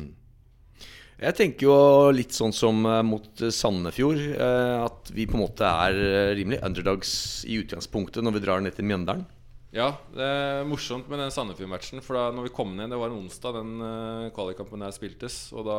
Jeg 1.22 1.38
tenker 1.38 1.68
jo 1.68 1.76
litt 2.18 2.34
sånn 2.34 2.56
som 2.58 2.82
eh, 2.90 3.04
mot 3.06 3.44
Sandefjord. 3.54 4.24
At 4.42 5.14
vi 5.14 5.28
på 5.30 5.38
en 5.38 5.44
måte 5.46 5.70
er 5.70 6.34
rimelig 6.40 6.64
underdogs 6.66 7.14
i 7.46 7.60
utgangspunktet 7.62 8.26
når 8.26 8.40
vi 8.40 8.44
drar 8.48 8.66
ned 8.66 8.74
til 8.80 8.90
Mjøndalen. 8.90 9.28
Ja, 9.72 9.94
det 10.12 10.26
er 10.28 10.66
morsomt 10.68 11.08
med 11.08 11.22
den 11.22 11.32
Sandefjord-matchen. 11.32 12.02
For 12.04 12.18
da 12.18 12.26
når 12.36 12.50
vi 12.50 12.56
kom 12.56 12.74
ned, 12.76 12.92
det 12.92 12.98
var 13.00 13.08
en 13.08 13.22
onsdag 13.22 13.56
den 13.56 13.78
uh, 13.80 14.32
kvalikkampen 14.36 14.84
der 14.84 14.92
spiltes. 14.92 15.46
Og 15.56 15.64
da 15.64 15.78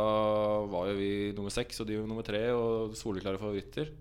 var 0.72 0.88
jo 0.88 0.96
vi 0.96 1.10
nummer 1.36 1.52
seks 1.52 1.82
og 1.82 1.90
de 1.90 1.98
var 2.00 2.08
nummer 2.08 2.24
tre 2.24 2.46
og 2.56 2.96
soleklare 2.96 3.40
favoritter. 3.40 3.92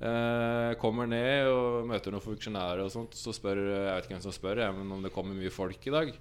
Uh, 0.00 0.72
kommer 0.80 1.10
ned 1.10 1.50
og 1.50 1.84
møter 1.90 2.14
noen 2.14 2.24
funksjonærer 2.24 2.80
og 2.86 2.92
sånt, 2.94 3.16
så 3.18 3.34
spør 3.34 3.60
Jeg 3.66 3.84
vet 3.90 4.06
ikke 4.06 4.14
hvem 4.14 4.24
som 4.24 4.36
spør, 4.36 4.62
jeg, 4.62 4.76
men 4.78 4.96
om 4.96 5.04
det 5.04 5.12
kommer 5.12 5.36
mye 5.36 5.52
folk 5.52 5.88
i 5.90 5.92
dag. 5.92 6.14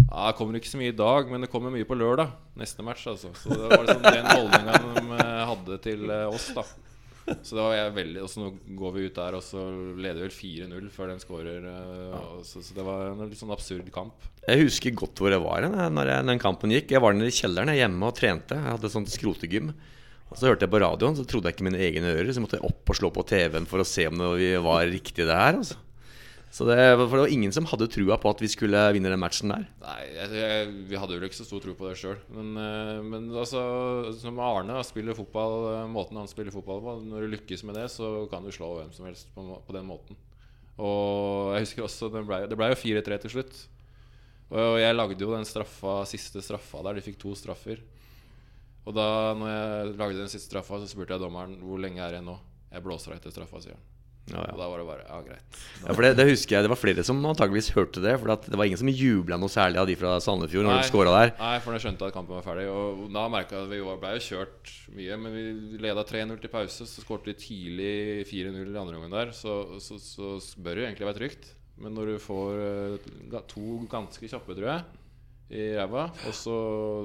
Ja, 0.00 0.30
Det 0.30 0.36
kommer 0.38 0.56
ikke 0.56 0.72
så 0.72 0.80
mye 0.80 0.94
i 0.94 0.96
dag, 0.96 1.28
men 1.28 1.44
det 1.44 1.50
kommer 1.52 1.74
mye 1.74 1.84
på 1.84 1.98
lørdag. 1.98 2.32
Neste 2.56 2.86
match, 2.86 3.04
altså. 3.10 3.34
Så 3.36 3.52
det 3.52 3.68
var 3.68 3.84
liksom 3.84 4.06
den 4.06 4.30
holdninga 4.30 4.78
de 4.80 5.18
eh, 5.18 5.42
hadde 5.50 5.76
til 5.84 6.14
oss, 6.30 6.48
da. 6.56 6.64
Så 7.46 7.54
da 7.56 7.66
var 7.68 7.74
jeg 7.76 7.92
veldig 7.94 8.22
Og 8.24 8.30
så 8.32 8.40
nå 8.42 8.48
går 8.78 8.94
vi 8.96 9.04
ut 9.06 9.18
der, 9.20 9.36
og 9.38 9.42
så 9.44 9.60
leder 10.00 10.18
vi 10.18 10.26
vel 10.26 10.34
4-0 10.34 10.88
før 10.94 11.12
den 11.12 11.22
skårer. 11.22 11.66
eh, 11.70 12.24
Så, 12.46 12.62
så 12.64 12.74
det 12.76 12.84
var 12.86 13.10
en 13.12 13.22
litt 13.28 13.38
sånn 13.40 13.54
absurd 13.54 13.90
kamp. 13.94 14.26
Jeg 14.48 14.64
husker 14.64 14.96
godt 14.96 15.20
hvor 15.20 15.30
jeg 15.34 15.42
var 15.44 15.68
når 15.68 16.10
jeg, 16.14 16.26
den 16.32 16.42
kampen 16.42 16.72
gikk. 16.74 16.94
Jeg 16.96 17.04
var 17.04 17.14
nede 17.14 17.30
i 17.30 17.36
kjelleren 17.36 17.70
jeg, 17.74 17.82
hjemme 17.84 18.08
og 18.08 18.16
trente. 18.18 18.58
Jeg 18.58 18.74
hadde 18.76 18.92
sånt 18.92 19.12
skrotegym. 19.12 19.72
Og 20.30 20.38
Så 20.38 20.46
hørte 20.46 20.62
jeg 20.66 20.70
på 20.72 20.78
radioen, 20.82 21.16
så 21.18 21.24
trodde 21.26 21.50
jeg 21.50 21.56
ikke 21.58 21.66
mine 21.66 21.80
egne 21.82 22.12
ører. 22.14 22.32
Så 22.34 22.42
måtte 22.42 22.58
jeg 22.60 22.66
opp 22.70 22.90
og 22.92 22.98
slå 22.98 23.10
på 23.14 23.24
TV-en 23.26 23.66
for 23.70 23.82
å 23.82 23.86
se 23.88 24.06
om 24.06 24.20
det 24.20 24.52
var 24.62 24.84
riktig 24.86 25.26
det 25.26 25.34
her. 25.34 25.58
Altså. 25.58 25.78
Så 26.50 26.66
det, 26.66 26.76
for 26.98 27.14
det 27.14 27.22
var 27.22 27.30
ingen 27.30 27.52
som 27.54 27.66
hadde 27.70 27.86
trua 27.92 28.16
på 28.18 28.30
at 28.32 28.40
vi 28.42 28.48
skulle 28.50 28.78
vinne 28.90 29.10
den 29.12 29.20
matchen 29.22 29.52
der. 29.52 29.68
Nei, 29.84 29.98
jeg, 30.10 30.30
jeg, 30.34 30.70
vi 30.90 30.98
hadde 30.98 31.14
jo 31.14 31.28
ikke 31.28 31.38
så 31.38 31.46
stor 31.46 31.62
tro 31.62 31.76
på 31.78 31.86
det 31.86 31.94
sjøl. 32.00 32.16
Men, 32.34 32.48
eh, 32.58 32.96
men 33.06 33.28
altså, 33.30 33.60
som 34.18 34.40
Arne 34.42 34.80
spiller 34.86 35.14
fotball 35.14 35.68
eh, 35.76 35.84
måten 35.94 36.18
han 36.18 36.30
spiller 36.30 36.54
fotball 36.54 36.82
på 36.82 36.96
Når 37.06 37.22
du 37.22 37.36
lykkes 37.36 37.62
med 37.68 37.78
det, 37.78 37.86
så 37.94 38.26
kan 38.32 38.42
du 38.42 38.50
slå 38.54 38.72
hvem 38.80 38.90
som 38.96 39.06
helst 39.06 39.30
på, 39.36 39.46
på 39.62 39.76
den 39.78 39.86
måten. 39.86 40.18
Og 40.80 41.54
jeg 41.54 41.68
husker 41.68 41.86
også 41.86 42.08
Det 42.10 42.24
ble, 42.26 42.40
det 42.50 42.58
ble 42.58 42.72
jo 42.72 42.80
4-3 42.82 43.20
til 43.22 43.34
slutt. 43.36 43.62
Og 44.50 44.80
jeg 44.82 44.96
lagde 44.96 45.22
jo 45.22 45.30
den 45.36 45.46
straffa, 45.46 46.00
siste 46.10 46.42
straffa 46.42 46.82
der. 46.88 46.98
De 46.98 47.06
fikk 47.06 47.20
to 47.22 47.36
straffer. 47.38 47.78
Og 48.88 48.96
da 48.96 49.06
når 49.38 49.54
jeg 49.54 49.94
lagde 49.94 50.18
den 50.24 50.32
siste 50.32 50.50
straffa, 50.50 50.80
så 50.82 50.90
spurte 50.90 51.14
jeg 51.14 51.22
dommeren 51.22 51.60
hvor 51.62 51.78
lenge 51.78 52.02
er 52.02 52.18
det 52.18 52.24
nå. 52.26 52.34
Jeg 52.74 52.82
blåser 52.82 53.14
av 53.14 53.20
etter 53.20 53.34
straffa, 53.34 53.62
sier 53.62 53.78
han. 53.78 53.99
Ja, 54.30 54.44
Og 54.52 54.58
da 54.60 54.68
var 54.70 54.80
det 54.82 54.86
bare 54.88 55.04
Ja, 55.08 55.18
greit. 55.26 55.58
Ja, 55.82 55.92
for 55.92 56.04
det, 56.06 56.10
det 56.18 56.26
husker 56.28 56.56
jeg 56.56 56.66
Det 56.66 56.70
var 56.72 56.78
flere 56.80 57.04
som 57.06 57.20
antageligvis 57.26 57.70
hørte 57.76 58.02
det. 58.04 58.14
For 58.20 58.32
det 58.46 58.58
var 58.60 58.68
ingen 58.68 58.80
som 58.80 58.90
jubla 58.92 59.38
noe 59.40 59.52
særlig 59.52 59.80
av 59.82 59.88
de 59.90 59.96
fra 59.98 60.16
Sandefjord 60.22 60.68
når 60.68 60.76
Nei. 60.76 60.82
de 60.84 60.90
skåra 60.92 61.14
der. 61.16 61.32
Nei, 61.40 61.54
for 61.64 61.76
jeg 61.76 61.84
skjønte 61.86 62.08
at 62.10 62.16
kampen 62.16 62.38
var 62.38 62.46
ferdig. 62.46 62.66
Og 62.70 63.06
da 63.14 63.26
merka 63.32 63.64
vi 63.70 63.80
jo 63.80 63.96
ble 64.00 64.12
jo 64.16 64.24
kjørt 64.28 64.74
mye. 64.96 65.20
Men 65.24 65.36
vi 65.38 65.82
leda 65.82 66.06
3-0 66.06 66.40
til 66.44 66.52
pause, 66.52 66.86
så 66.86 67.04
skårte 67.04 67.32
vi 67.32 67.38
tidlig 67.46 67.94
4-0 68.30 68.60
i 68.60 68.80
andre 68.84 69.00
omgang 69.00 69.16
der. 69.18 69.34
Så, 69.36 69.80
så, 69.82 69.98
så 70.02 70.36
bør 70.60 70.78
det 70.78 70.84
jo 70.84 70.88
egentlig 70.90 71.10
være 71.10 71.20
trygt. 71.22 71.52
Men 71.80 71.94
når 71.96 72.14
du 72.14 72.16
får 72.20 72.58
eh, 72.68 73.38
to 73.48 73.78
ganske 73.90 74.28
kjappe, 74.28 74.56
tror 74.56 74.68
jeg, 74.68 74.82
i 75.50 75.62
ræva, 75.74 76.10
og 76.28 76.34
så, 76.36 76.56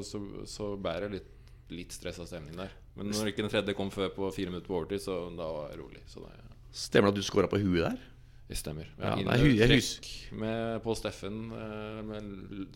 så, 0.06 0.20
så 0.46 0.74
bærer 0.78 1.08
det 1.08 1.22
litt, 1.22 1.54
litt 1.74 1.96
stressa 1.96 2.28
stemning 2.28 2.60
der. 2.60 2.74
Men 2.96 3.10
når 3.12 3.32
ikke 3.32 3.44
den 3.44 3.52
tredje 3.52 3.76
kom 3.76 3.90
før 3.92 4.12
på 4.16 4.28
fire 4.36 4.52
minutter 4.52 4.70
på 4.70 4.78
overtid, 4.78 5.02
så 5.04 5.16
da 5.36 5.48
var 5.52 5.72
jeg 5.72 5.80
rolig. 5.82 6.04
Så 6.12 6.22
det, 6.24 6.36
Stemmer 6.76 7.10
det 7.12 7.16
at 7.16 7.22
du 7.24 7.28
scora 7.30 7.48
på 7.52 7.62
huet 7.64 7.86
der? 7.88 8.04
det 8.46 8.58
stemmer. 8.60 8.86
Ja, 9.00 9.16
Ja, 9.18 9.24
nei, 9.26 9.38
hu- 9.42 9.48
jeg 9.58 9.66
Innetrekk 9.72 10.08
med 10.38 10.84
på 10.84 10.94
Steffen 10.94 11.38
eh, 11.50 12.02
med 12.06 12.28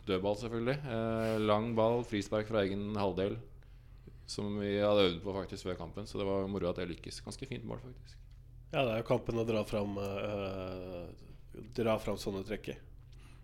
dødball, 0.07 0.37
selvfølgelig. 0.39 0.77
Eh, 0.81 1.35
lang 1.45 1.75
ball, 1.77 2.01
frispark 2.09 2.47
fra 2.49 2.63
egen 2.63 2.95
halvdel. 2.97 3.35
Som 4.29 4.55
vi 4.61 4.75
hadde 4.81 5.03
øvd 5.11 5.19
på 5.21 5.33
faktisk 5.35 5.67
før 5.69 5.77
kampen, 5.77 6.07
så 6.09 6.17
det 6.21 6.25
var 6.25 6.47
moro 6.49 6.69
at 6.71 6.77
det 6.81 6.87
lykkes. 6.89 7.21
Ganske 7.25 7.45
fint 7.49 7.65
mål, 7.69 7.79
faktisk. 7.85 8.17
Ja, 8.73 8.81
det 8.85 8.91
er 8.95 8.99
jo 9.03 9.07
kampen 9.09 9.37
å 9.41 9.45
dra 9.45 9.63
fram 9.65 9.95
uh, 9.97 11.05
Dra 11.77 11.95
fram 12.01 12.17
sånne 12.21 12.43
trekk 12.45 12.69
i. 12.73 12.75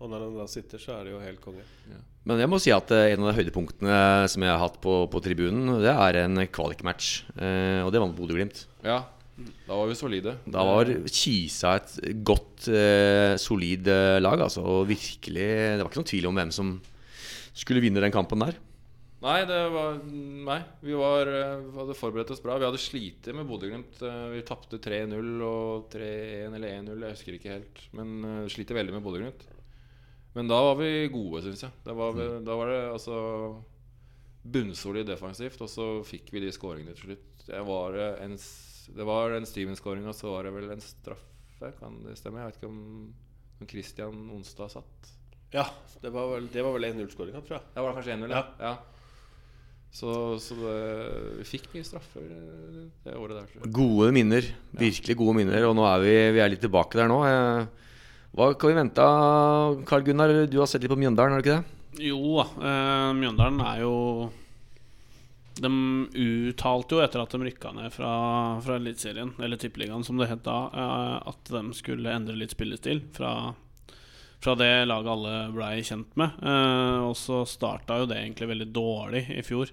Og 0.02 0.10
når 0.12 0.26
den 0.26 0.36
da 0.38 0.46
sitter, 0.52 0.82
så 0.82 0.98
er 0.98 1.06
det 1.08 1.14
jo 1.16 1.22
helt 1.24 1.42
konge. 1.42 1.64
Men 2.26 2.42
jeg 2.42 2.50
må 2.52 2.58
si 2.62 2.72
at 2.74 2.90
en 2.92 3.22
av 3.24 3.32
de 3.32 3.38
høydepunktene 3.40 3.98
som 4.34 4.44
jeg 4.46 4.52
har 4.52 4.62
hatt 4.62 4.78
på, 4.84 4.94
på 5.14 5.22
tribunen, 5.26 5.78
det 5.82 5.94
er 5.94 6.20
en 6.26 6.42
kvalikmatch. 6.50 7.20
Uh, 7.38 7.86
og 7.86 7.94
det 7.94 8.02
var 8.02 8.10
mot 8.10 8.18
Bodø-Glimt. 8.18 8.66
Ja, 8.86 9.04
da 9.36 9.76
var 9.76 9.90
vi 9.90 9.98
solide. 10.00 10.38
Da 10.48 10.64
var 10.64 10.90
Kisa 11.12 11.76
et 11.82 11.98
godt, 12.24 12.70
eh, 12.72 13.36
solid 13.42 13.90
eh, 13.92 14.20
lag. 14.22 14.40
Altså, 14.40 14.64
og 14.64 14.88
virkelig 14.88 15.50
Det 15.76 15.82
var 15.82 15.92
ikke 15.92 16.00
noen 16.00 16.14
tvil 16.14 16.30
om 16.30 16.40
hvem 16.40 16.54
som 16.56 16.78
skulle 17.56 17.84
vinne 17.84 18.04
den 18.04 18.16
kampen 18.16 18.40
der. 18.44 18.56
Nei, 19.26 19.40
det 19.48 19.58
var 19.74 19.98
Nei. 20.06 20.60
Vi 20.86 20.96
var, 21.00 21.28
eh, 21.28 21.64
vi 21.66 21.80
hadde 21.80 21.98
forberedt 21.98 22.32
oss 22.32 22.44
bra. 22.44 22.60
Vi 22.62 22.68
hadde 22.68 22.82
slitt 22.82 23.28
med 23.34 23.48
Bodø-Glimt. 23.50 24.02
Eh, 24.02 24.30
Vi 24.36 24.46
tapte 24.46 24.80
3-0 24.80 25.42
og 25.42 25.90
3-1 25.90 26.54
eller 26.54 26.70
1-0, 26.70 27.02
jeg 27.02 27.16
husker 27.16 27.38
ikke 27.38 27.56
helt. 27.56 27.82
Men 27.92 28.24
uh, 28.24 28.48
sliter 28.48 28.78
veldig 28.78 28.94
med 28.94 29.04
Bodø-Glimt. 29.04 29.48
Men 30.36 30.48
da 30.52 30.60
var 30.62 30.76
vi 30.76 31.08
gode, 31.10 31.42
syns 31.42 31.64
jeg. 31.64 31.72
Da 31.86 31.96
var, 31.96 32.14
vi, 32.14 32.28
da 32.44 32.56
var 32.60 32.70
det 32.70 32.82
altså 32.92 33.18
bunnsolid 34.46 35.08
defensivt, 35.08 35.62
og 35.64 35.72
så 35.72 35.88
fikk 36.06 36.30
vi 36.36 36.44
de 36.44 36.52
skåringene 36.54 36.94
til 36.94 37.16
slutt. 37.16 37.46
Det 37.48 37.62
var 37.66 37.96
en, 38.22 38.36
det 38.94 39.06
var 39.08 39.34
den 39.34 39.48
Steven-skåringa, 39.50 40.14
så 40.14 40.34
var 40.36 40.48
det 40.48 40.56
vel 40.56 40.74
en 40.76 40.84
straffe, 40.84 41.72
kan 41.80 42.02
det 42.06 42.18
stemme? 42.20 42.42
Jeg 42.44 42.52
vet 42.52 42.60
ikke 42.60 42.72
om, 42.72 42.82
om 43.62 43.70
Christian 43.72 44.26
Onsdag 44.36 44.74
satt. 44.76 45.14
Ja, 45.56 45.66
det 46.02 46.12
var 46.12 46.34
vel, 46.34 46.50
det 46.52 46.66
var 46.66 46.76
vel 46.76 46.90
1-0-skåringa, 46.92 47.42
tror 47.46 47.58
jeg. 47.60 47.66
Det 47.74 47.86
var 47.86 47.96
kanskje 47.98 48.18
1-0? 48.18 48.36
Ja. 48.36 48.44
ja. 48.60 48.76
Så, 49.96 50.12
så 50.44 50.58
det, 50.60 50.80
vi 51.40 51.46
fikk 51.48 51.70
mye 51.72 51.86
straffer 51.88 52.26
eh, 52.26 52.80
det 53.06 53.16
året 53.16 53.38
der. 53.38 53.48
Tror 53.48 53.62
jeg. 53.62 53.72
Gode 53.78 54.10
minner. 54.18 54.50
Virkelig 54.76 55.16
gode 55.22 55.38
minner. 55.38 55.68
Og 55.70 55.76
nå 55.78 55.86
er 55.88 56.02
vi, 56.04 56.16
vi 56.36 56.42
er 56.44 56.52
litt 56.52 56.64
tilbake 56.66 57.00
der 57.00 57.08
nå. 57.08 57.22
Eh, 57.30 57.86
Hva 58.36 58.50
kan 58.60 58.74
vi 58.74 58.76
vente 58.82 59.06
av 59.06 59.78
Carl 59.88 60.04
Gunnar? 60.04 60.34
Du 60.52 60.60
har 60.60 60.68
sett 60.68 60.84
litt 60.84 60.92
på 60.92 61.00
Mjøndalen, 61.00 61.38
har 61.38 61.40
du 61.40 61.48
ikke 61.48 61.62
det? 61.62 62.10
Jo. 62.10 62.44
Eh, 62.44 63.12
Mjøndalen 63.22 63.64
er 63.64 63.86
jo 63.86 63.94
De 65.56 65.72
uttalte 66.14 66.98
jo 66.98 67.04
etter 67.04 67.22
at 67.22 67.32
de 67.32 67.40
rykka 67.46 67.72
ned 67.78 67.94
fra, 67.96 68.10
fra 68.64 68.76
Eliteserien, 68.76 69.32
eller 69.40 69.60
Tippeligaen 69.60 70.04
som 70.04 70.20
det 70.20 70.28
het 70.28 70.44
da, 70.44 70.58
eh, 70.68 71.30
at 71.32 71.52
de 71.52 71.62
skulle 71.78 72.12
endre 72.12 72.36
litt 72.36 72.52
spillestil 72.52 73.06
fra, 73.16 73.54
fra 74.44 74.58
det 74.60 74.74
laget 74.90 75.14
alle 75.14 75.38
blei 75.56 75.78
kjent 75.80 76.12
med. 76.20 76.36
Eh, 76.44 77.06
og 77.08 77.16
så 77.20 77.46
starta 77.48 78.02
jo 78.02 78.10
det 78.12 78.20
egentlig 78.20 78.52
veldig 78.52 78.70
dårlig 78.76 79.24
i 79.32 79.46
fjor, 79.48 79.72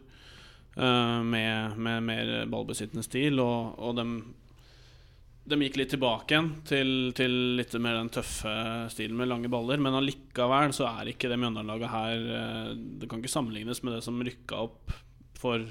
eh, 0.77 1.19
med, 1.35 1.75
med 1.75 2.09
mer 2.12 2.33
ballbesittende 2.47 3.03
stil, 3.07 3.43
og, 3.43 3.75
og 3.83 3.99
de 3.99 4.07
de 5.43 5.57
gikk 5.59 5.75
litt 5.81 5.91
tilbake 5.91 6.37
igjen 6.37 6.49
til, 6.62 6.91
til 7.19 7.33
litt 7.59 7.73
mer 7.83 7.97
den 7.97 8.12
tøffe 8.15 8.53
stilen 8.95 9.17
med 9.19 9.27
lange 9.27 9.49
baller. 9.51 9.81
Men 9.83 9.97
allikevel 9.99 10.71
så 10.71 10.87
er 10.87 11.11
ikke 11.11 11.27
det 11.27 11.41
Mjøndalen-laget 11.43 11.91
her 11.91 12.77
Det 13.03 13.09
kan 13.11 13.19
ikke 13.19 13.33
sammenlignes 13.33 13.83
med 13.83 13.97
det 13.97 14.05
som 14.07 14.23
rykka 14.23 14.61
opp 14.69 14.95
for, 15.43 15.67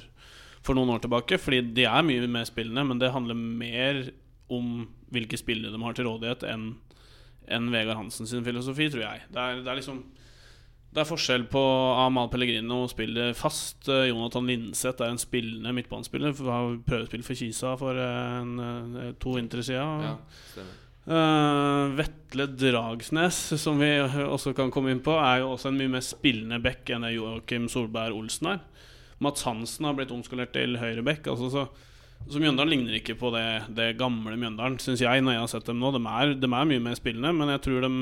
for 0.61 0.77
noen 0.77 0.91
år 0.93 1.03
tilbake. 1.05 1.39
Fordi 1.41 1.63
de 1.79 1.87
er 1.89 2.07
mye 2.07 2.29
mer 2.31 2.47
spillende, 2.49 2.85
men 2.91 3.01
det 3.01 3.13
handler 3.15 3.39
mer 3.39 4.03
om 4.51 4.89
hvilke 5.11 5.39
spillere 5.39 5.71
de 5.73 5.83
har 5.83 5.95
til 5.95 6.07
rådighet, 6.07 6.43
enn 6.51 6.73
en 7.51 7.71
Vegard 7.73 7.97
Hansen 7.99 8.27
sin 8.29 8.43
filosofi, 8.45 8.89
tror 8.91 9.07
jeg. 9.07 9.23
Det 9.31 9.39
er, 9.41 9.63
det 9.63 9.71
er 9.71 9.79
liksom 9.79 10.03
det 10.91 11.05
er 11.05 11.07
forskjell 11.07 11.45
på 11.47 11.59
Amal 12.03 12.27
Pellegrino 12.31 12.81
spiller 12.91 13.31
fast. 13.37 13.87
eh, 13.87 14.09
Jonathan 14.09 14.47
Linseth 14.49 14.99
er 14.99 15.13
en 15.13 15.21
spillende 15.21 15.71
midtbanespiller. 15.71 16.35
Har 16.51 16.73
prøvespill 16.83 17.23
for 17.23 17.39
Kisa 17.39 17.77
for 17.79 17.95
en, 17.95 18.59
eh, 18.59 19.13
to 19.19 19.37
vintre 19.37 19.63
siden. 19.63 20.03
Ja, 20.03 20.17
stemmer. 20.51 20.73
Eh, 21.07 21.95
Vetle 21.95 22.47
Dragsnes, 22.59 23.39
som 23.57 23.79
vi 23.79 23.87
også 24.03 24.53
kan 24.53 24.69
komme 24.69 24.91
inn 24.91 24.99
på, 24.99 25.15
er 25.15 25.39
jo 25.39 25.53
også 25.55 25.71
en 25.71 25.79
mye 25.79 25.95
mer 25.95 26.03
spillende 26.03 26.61
back 26.61 26.89
enn 26.89 27.07
Joakim 27.07 27.69
Solberg 27.71 28.11
Olsen 28.13 28.51
er. 28.51 28.59
Mats 29.21 29.45
Hansen 29.45 29.87
har 29.87 29.95
blitt 29.97 30.11
omskolert 30.13 30.53
til 30.55 30.79
høyreback. 30.81 31.29
Altså 31.29 31.51
så, 31.53 31.67
så 32.25 32.41
Mjøndalen 32.41 32.73
ligner 32.73 32.97
ikke 32.97 33.17
på 33.19 33.31
det, 33.35 33.45
det 33.77 33.93
gamle 34.01 34.33
Mjøndalen, 34.39 34.79
syns 34.81 35.03
jeg, 35.03 35.21
når 35.21 35.37
jeg 35.37 35.43
har 35.45 35.53
sett 35.53 35.69
dem 35.69 35.81
nå. 35.81 35.93
De 35.95 36.01
er, 36.01 36.35
de 36.41 36.49
er 36.49 36.69
mye 36.73 36.83
mer 36.89 36.97
spillende, 36.97 37.33
men 37.37 37.53
jeg 37.53 37.65
tror 37.67 37.85
de 37.85 37.93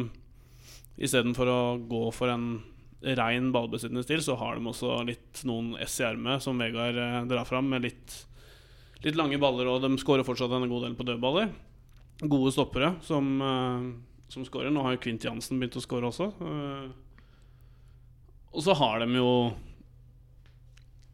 Istedenfor 1.00 1.48
å 1.48 1.60
gå 1.88 2.02
for 2.12 2.28
en 2.28 2.58
rein 3.16 3.54
ballbesittende 3.56 4.04
stil, 4.04 4.20
så 4.24 4.36
har 4.40 4.58
de 4.58 4.68
også 4.68 4.98
litt 5.08 5.44
noen 5.48 5.78
S 5.86 6.00
i 6.02 6.06
ermet, 6.10 6.44
som 6.44 6.60
Vegard 6.60 6.98
eh, 7.00 7.22
drar 7.30 7.48
fram, 7.48 7.70
med 7.72 7.86
litt, 7.86 8.18
litt 9.06 9.16
lange 9.16 9.40
baller. 9.40 9.70
Og 9.72 9.84
de 9.86 9.94
skårer 10.02 10.28
fortsatt 10.28 10.52
en 10.56 10.68
god 10.68 10.84
del 10.88 10.98
på 11.00 11.08
dødballer. 11.08 11.54
Gode 12.20 12.52
stoppere 12.52 12.98
som, 13.06 13.32
eh, 13.40 13.88
som 14.28 14.44
skårer. 14.44 14.74
Nå 14.76 14.84
har 14.84 14.98
jo 14.98 15.04
Kvint 15.06 15.24
Jansen 15.24 15.62
begynt 15.62 15.80
å 15.80 15.86
skåre 15.86 16.12
også. 16.12 16.28
Eh, 16.44 16.90
og 18.50 18.66
så 18.66 18.76
har 18.76 19.00
de 19.06 19.22
jo 19.22 19.32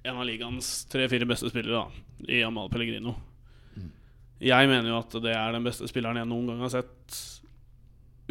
en 0.05 0.19
av 0.21 0.27
ligaens 0.27 0.73
tre-fire 0.91 1.27
beste 1.29 1.49
spillere, 1.51 1.85
da, 1.85 2.27
i 2.31 2.43
Amal 2.45 2.69
Pellegrino. 2.73 3.15
Jeg 4.43 4.67
mener 4.67 4.91
jo 4.91 4.99
at 4.99 5.15
det 5.23 5.31
er 5.31 5.55
den 5.55 5.65
beste 5.65 5.87
spilleren 5.89 6.19
jeg 6.19 6.27
noen 6.27 6.49
gang 6.51 6.63
har 6.65 6.73
sett 6.73 7.19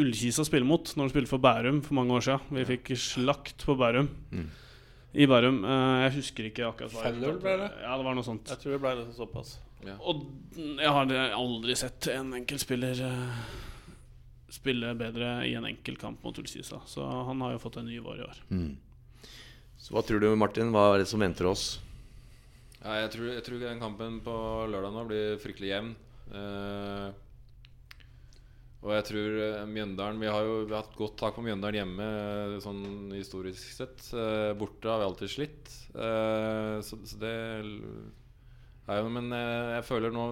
Ullkisa 0.00 0.45
spille 0.45 0.66
mot 0.66 0.90
når 0.97 1.07
han 1.07 1.12
spilte 1.12 1.31
for 1.31 1.43
Bærum 1.43 1.81
for 1.85 1.97
mange 1.97 2.16
år 2.16 2.25
siden. 2.26 2.57
Vi 2.59 2.66
fikk 2.69 2.93
slakt 2.99 3.64
på 3.64 3.76
Bærum. 3.78 4.11
Mm. 4.35 4.49
I 5.14 5.28
Bærum. 5.31 5.61
Eh, 5.62 5.99
jeg 6.04 6.14
husker 6.16 6.49
ikke 6.50 6.66
akkurat 6.66 6.97
hva 6.97 7.04
5-0 7.07 7.38
ble 7.43 7.54
det? 7.62 7.69
Ja, 7.85 7.95
det 8.00 8.07
var 8.09 8.19
noe 8.19 8.26
sånt. 8.26 8.50
Jeg 8.50 8.62
tror 8.62 8.75
det 8.75 8.81
ble 8.83 8.95
det 8.99 9.07
såpass. 9.14 9.54
Og 9.95 10.25
jeg 10.57 10.90
har 10.97 11.12
aldri 11.37 11.76
sett 11.78 12.09
en 12.11 12.33
enkeltspiller 12.40 13.04
eh, 13.07 13.45
spille 14.54 14.95
bedre 14.99 15.37
i 15.47 15.54
en 15.59 15.66
enkeltkamp 15.69 16.25
mot 16.26 16.38
Ullkisa. 16.43 16.83
Så 16.90 17.07
han 17.07 17.40
har 17.45 17.54
jo 17.54 17.62
fått 17.62 17.78
en 17.81 17.88
ny 17.88 18.00
vår 18.02 18.21
i 18.21 18.26
år. 18.26 18.43
Mm. 18.50 18.73
Så 19.85 19.93
hva 19.93 20.00
tror 20.00 20.23
du, 20.23 20.31
Martin? 20.41 20.71
Hva 20.73 20.95
er 20.95 21.03
det 21.03 21.11
som 21.11 21.21
venter 21.21 21.45
oss? 21.50 21.75
Ja, 22.79 23.03
jeg, 23.03 23.11
tror, 23.12 23.26
jeg 23.35 23.45
tror 23.45 23.61
den 23.61 23.83
kampen 23.83 24.17
på 24.25 24.33
lørdag 24.73 24.95
nå 24.95 25.03
blir 25.11 25.37
fryktelig 25.43 25.75
jevn. 25.75 25.91
Uh, 26.33 27.12
og 28.85 28.93
jeg 28.93 29.05
tror 29.09 29.35
eh, 29.41 29.62
Mjøndalen 29.69 30.21
Vi 30.21 30.29
har 30.29 30.45
jo 30.45 30.55
vi 30.64 30.73
har 30.73 30.83
hatt 30.83 30.97
godt 30.97 31.14
tak 31.21 31.37
på 31.37 31.45
Mjøndalen 31.45 31.79
hjemme 31.79 32.05
eh, 32.05 32.57
sånn 32.61 33.12
historisk 33.17 33.71
sett. 33.73 34.11
Borte 34.61 34.91
har 34.93 35.00
vi 35.00 35.07
alltid 35.07 35.33
slitt. 35.33 35.71
Så, 36.85 36.99
så 37.09 37.21
det 37.23 37.33
er 37.33 39.00
jo 39.00 39.12
Men 39.14 39.33
jeg 39.33 39.87
føler 39.88 40.12
nå 40.12 40.26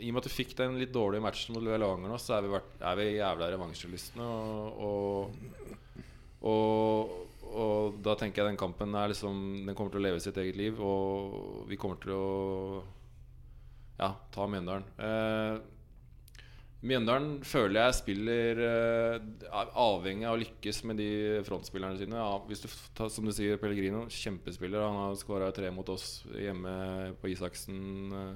I 0.00 0.08
og 0.08 0.16
med 0.16 0.22
at 0.24 0.26
vi 0.26 0.34
fikk 0.40 0.56
den 0.58 0.80
litt 0.80 0.94
dårlige 0.94 1.22
matchen 1.22 1.54
mot 1.54 1.62
Levanger 1.62 2.10
nå, 2.10 2.18
så 2.18 2.38
er 2.38 2.46
vi, 2.46 2.54
vært, 2.56 2.74
er 2.82 2.98
vi 2.98 3.06
jævla 3.12 3.52
revansjelystne. 3.54 4.26
Og, 4.26 4.82
og, 4.90 6.50
og, 6.50 7.14
og 7.54 8.00
da 8.04 8.16
tenker 8.18 8.42
jeg 8.42 8.52
den 8.52 8.60
kampen 8.60 8.94
er 8.98 9.12
liksom 9.12 9.38
Den 9.66 9.76
kommer 9.78 9.94
til 9.94 10.02
å 10.02 10.06
leve 10.08 10.22
sitt 10.22 10.38
eget 10.42 10.58
liv, 10.58 10.80
og 10.82 11.64
vi 11.70 11.78
kommer 11.80 12.00
til 12.02 12.14
å 12.16 12.26
ja, 13.98 14.10
ta 14.34 14.46
Mjøndalen. 14.50 14.86
Eh, 14.98 15.62
Mjøndalen 16.84 17.38
føler 17.48 17.78
jeg 17.86 17.96
spiller 17.96 18.58
eh, 18.60 19.14
er 19.48 19.70
avhengig 19.80 20.26
av 20.28 20.34
å 20.36 20.40
lykkes 20.42 20.82
med 20.90 20.98
de 21.00 21.10
frontspillerne 21.46 21.96
sine. 22.00 22.18
Ja, 22.18 22.34
hvis 22.48 22.64
du 22.64 22.68
tar, 22.98 23.08
som 23.12 23.24
du 23.24 23.32
sier, 23.32 23.56
Pellegrino, 23.62 24.02
kjempespiller. 24.12 24.84
Han 24.84 24.98
har 25.00 25.16
skåra 25.16 25.48
tre 25.54 25.70
mot 25.72 25.88
oss 25.94 26.24
hjemme 26.36 27.14
på 27.22 27.30
Isaksen. 27.32 27.78
eh, 28.18 28.34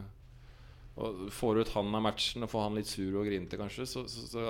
og 0.99 1.29
Får 1.35 1.61
ut 1.61 1.75
han 1.77 1.95
av 1.95 2.03
matchen 2.03 2.47
og 2.47 2.51
får 2.51 2.65
han 2.65 2.79
litt 2.81 2.89
sur 2.91 3.21
og 3.21 3.29
grinete, 3.29 3.59
kanskje, 3.61 3.85
så, 3.87 4.07
så, 4.11 4.25
så 4.33 4.47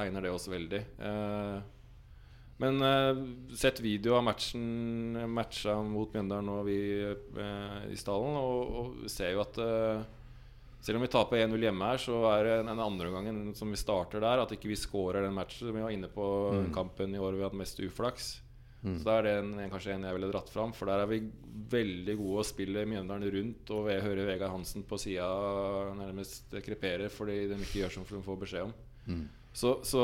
egner 0.00 0.24
det 0.24 0.32
oss 0.34 0.48
veldig. 0.50 0.80
Eh, 1.10 1.81
men 2.62 2.78
uh, 2.82 3.22
sett 3.58 3.80
video 3.82 4.14
av 4.18 4.26
matchen 4.26 5.18
matcha 5.34 5.74
mot 5.82 6.12
Mjøndalen 6.14 6.46
nå 6.46 6.58
vi 6.66 6.78
uh, 7.02 7.80
i 7.90 7.98
stallen, 7.98 8.36
og, 8.38 8.76
og 8.78 9.10
ser 9.10 9.34
jo 9.34 9.42
at 9.42 9.58
uh, 9.58 10.04
selv 10.82 10.98
om 10.98 11.04
vi 11.06 11.10
taper 11.10 11.44
1-0 11.44 11.66
hjemme 11.66 11.90
her, 11.92 12.00
så 12.02 12.20
er 12.32 12.46
det 12.46 12.54
den 12.66 12.86
andre 12.86 13.10
gangen 13.14 13.42
som 13.58 13.70
vi 13.70 13.78
starter 13.78 14.22
der, 14.22 14.42
at 14.42 14.54
ikke 14.54 14.70
vi 14.70 14.78
scorer 14.78 15.26
den 15.26 15.36
matchen. 15.36 15.74
Vi 15.74 15.82
var 15.84 15.94
inne 15.94 16.10
på 16.10 16.24
kampen 16.74 17.14
i 17.14 17.20
år 17.22 17.36
vi 17.36 17.44
har 17.44 17.52
hatt 17.52 17.60
mest 17.60 17.78
uflaks. 17.82 18.32
Så 18.82 19.06
da 19.06 19.20
er 19.20 19.26
det 19.28 19.32
en, 19.38 19.50
kanskje 19.70 19.92
en 19.94 20.08
jeg 20.08 20.16
ville 20.16 20.28
dratt 20.32 20.48
fram, 20.50 20.72
for 20.74 20.90
der 20.90 21.04
er 21.04 21.06
vi 21.06 21.20
veldig 21.70 22.16
gode 22.18 22.42
å 22.42 22.46
spille 22.46 22.82
Mjøndalen 22.90 23.30
rundt. 23.30 23.70
Og 23.76 23.86
jeg 23.92 24.02
hører 24.02 24.26
Vegard 24.26 24.50
Hansen 24.56 24.82
på 24.88 24.98
sida 24.98 25.28
nærmest 26.00 26.56
krepere 26.66 27.06
fordi 27.12 27.44
de 27.52 27.60
ikke 27.62 27.84
gjør 27.84 27.94
som 27.94 28.08
de 28.08 28.22
får 28.26 28.40
beskjed 28.42 28.66
om. 28.66 28.74
Så, 29.54 29.76
så 29.86 30.02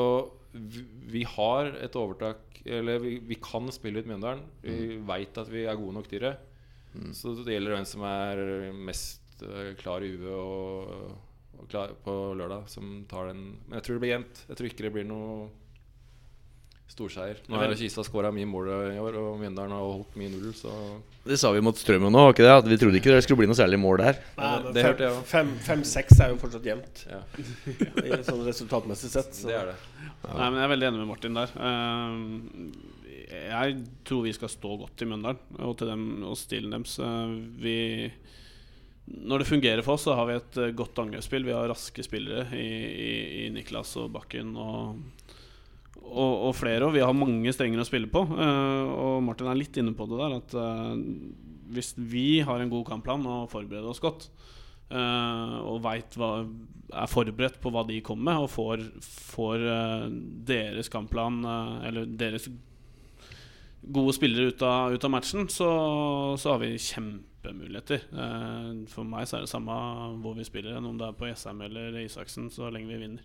vi, 0.51 1.23
har 1.35 1.71
et 1.77 1.95
overtak 1.99 2.61
Eller 2.65 2.99
vi, 3.03 3.19
vi 3.21 3.37
kan 3.41 3.69
spille 3.73 4.01
ut 4.01 4.09
Mjøndalen. 4.09 4.43
Vi 4.63 4.77
vet 4.97 5.07
veit 5.09 5.41
at 5.41 5.51
vi 5.51 5.65
er 5.65 5.77
gode 5.79 5.95
nok 5.99 6.09
til 6.09 6.25
det. 6.25 6.35
Så 7.13 7.35
det 7.37 7.53
gjelder 7.53 7.75
hvem 7.77 7.87
som 7.87 8.03
er 8.09 8.39
mest 8.73 9.43
eh, 9.45 9.73
klar 9.79 10.03
i 10.03 10.09
huet 10.15 10.33
og, 10.33 11.11
og 11.59 11.67
klar 11.69 11.93
på 12.03 12.15
lørdag, 12.39 12.65
som 12.71 13.03
tar 13.09 13.29
den. 13.29 13.43
Men 13.67 13.77
jeg 13.77 13.85
tror 13.85 13.97
det 13.97 14.03
blir 14.03 14.15
jevnt. 14.15 14.43
Jeg 14.49 14.59
tror 14.59 14.69
ikke 14.71 14.85
det 14.87 14.93
blir 14.97 15.07
noe 15.07 15.49
storseier. 16.89 17.37
Nå 17.47 17.59
har 17.61 17.73
Kisa 17.77 18.03
skåra 18.03 18.31
mye 18.33 18.47
mål 18.49 18.69
i 18.95 18.99
år, 18.99 19.15
og 19.21 19.39
Mjøndalen 19.39 19.71
har 19.75 19.85
holdt 19.85 20.15
mye 20.19 20.31
null, 20.33 20.49
så 20.57 20.73
Det 21.29 21.37
sa 21.39 21.51
vi 21.53 21.61
mot 21.61 21.77
Strømmen 21.77 22.11
nå, 22.15 22.23
ikke 22.33 22.43
det? 22.47 22.53
At 22.63 22.67
vi 22.69 22.77
trodde 22.81 22.97
ikke 22.99 23.13
det 23.13 23.23
skulle 23.25 23.43
bli 23.43 23.49
noe 23.51 23.57
særlig 23.59 23.79
mål 23.79 24.01
der. 24.01 24.19
Nei, 24.39 24.53
men 24.65 24.73
det 24.75 25.09
fem- 25.29 25.55
Fem-seks 25.67 26.19
er 26.25 26.33
jo 26.33 26.39
fortsatt 26.41 26.65
jevnt, 26.65 27.03
ja, 27.11 27.21
i 28.09 28.21
sånn 28.25 28.41
resultatmessig 28.47 29.11
sett. 29.13 29.35
Så. 29.37 29.47
det 29.51 29.59
er 29.59 29.71
det. 29.73 29.77
Nei, 30.25 30.47
men 30.49 30.57
Jeg 30.59 30.65
er 30.65 30.73
veldig 30.73 30.89
enig 30.89 31.03
med 31.03 31.11
Martin 31.13 31.37
der. 31.37 31.53
Eh, 31.69 32.89
jeg 33.29 33.75
tror 34.09 34.23
vi 34.25 34.33
skal 34.33 34.49
stå 34.49 34.73
godt 34.81 35.03
i 35.05 35.09
Mjøndalen 35.11 35.61
og 35.61 35.77
til 35.79 35.91
dem 35.91 36.07
og 36.25 36.35
stilen 36.39 36.73
deres. 36.73 36.97
Eh, 37.05 37.37
vi 37.61 37.77
Når 39.09 39.41
det 39.41 39.47
fungerer 39.49 39.81
for 39.85 39.93
oss, 39.97 40.03
så 40.05 40.13
har 40.17 40.25
vi 40.29 40.35
et 40.37 40.57
eh, 40.61 40.73
godt 40.77 40.97
angrepsspill. 41.01 41.45
Vi 41.45 41.53
har 41.55 41.69
raske 41.69 42.03
spillere 42.05 42.47
i, 42.57 42.65
i, 42.89 43.13
i 43.45 43.47
Niklas 43.53 43.95
og 44.01 44.11
Bakken 44.17 44.51
og, 44.57 44.99
og, 46.09 46.33
og 46.49 46.55
flere. 46.57 46.87
Og 46.87 46.95
vi 46.95 47.03
har 47.03 47.15
mange 47.15 47.53
strenger 47.55 47.81
å 47.81 47.87
spille 47.87 48.09
på. 48.11 48.23
Eh, 48.25 48.93
og 48.93 49.23
Martin 49.25 49.49
er 49.51 49.59
litt 49.59 49.79
inne 49.79 49.95
på 49.97 50.07
det 50.09 50.19
der 50.21 50.37
at 50.39 50.55
eh, 50.59 50.93
hvis 51.75 51.93
vi 51.97 52.41
har 52.45 52.61
en 52.61 52.71
god 52.71 52.87
kampplan 52.87 53.25
og 53.29 53.49
forbereder 53.51 53.91
oss 53.91 54.01
godt, 54.03 54.29
eh, 54.89 55.55
og 55.61 55.83
hva, 55.83 55.95
er 55.99 57.11
forberedt 57.11 57.59
på 57.61 57.73
hva 57.73 57.85
de 57.87 58.01
kommer 58.05 58.31
med, 58.31 58.45
og 58.45 58.53
får, 58.53 58.85
får 59.33 59.67
deres 60.49 60.89
kampplan 60.89 61.43
Eller 61.85 62.09
deres 62.09 62.49
gode 63.79 64.15
spillere 64.17 64.49
ut 64.49 64.63
av, 64.65 64.93
ut 64.93 65.05
av 65.05 65.13
matchen, 65.13 65.45
så, 65.49 65.69
så 66.41 66.55
har 66.55 66.63
vi 66.65 66.73
kjempemuligheter. 67.39 68.01
Eh, 68.11 68.87
for 68.91 69.07
meg 69.07 69.27
så 69.27 69.37
er 69.37 69.45
det 69.45 69.51
samme 69.51 69.73
hvor 70.21 70.35
vi 70.37 70.45
spiller, 70.47 70.77
enn 70.77 70.85
om 70.85 70.97
det 70.97 71.07
er 71.07 71.17
på 71.17 71.29
Jessheim 71.29 71.61
eller 71.61 71.97
Isaksen, 72.03 72.49
så 72.51 72.69
lenge 72.71 72.89
vi 72.89 72.99
vinner. 72.99 73.23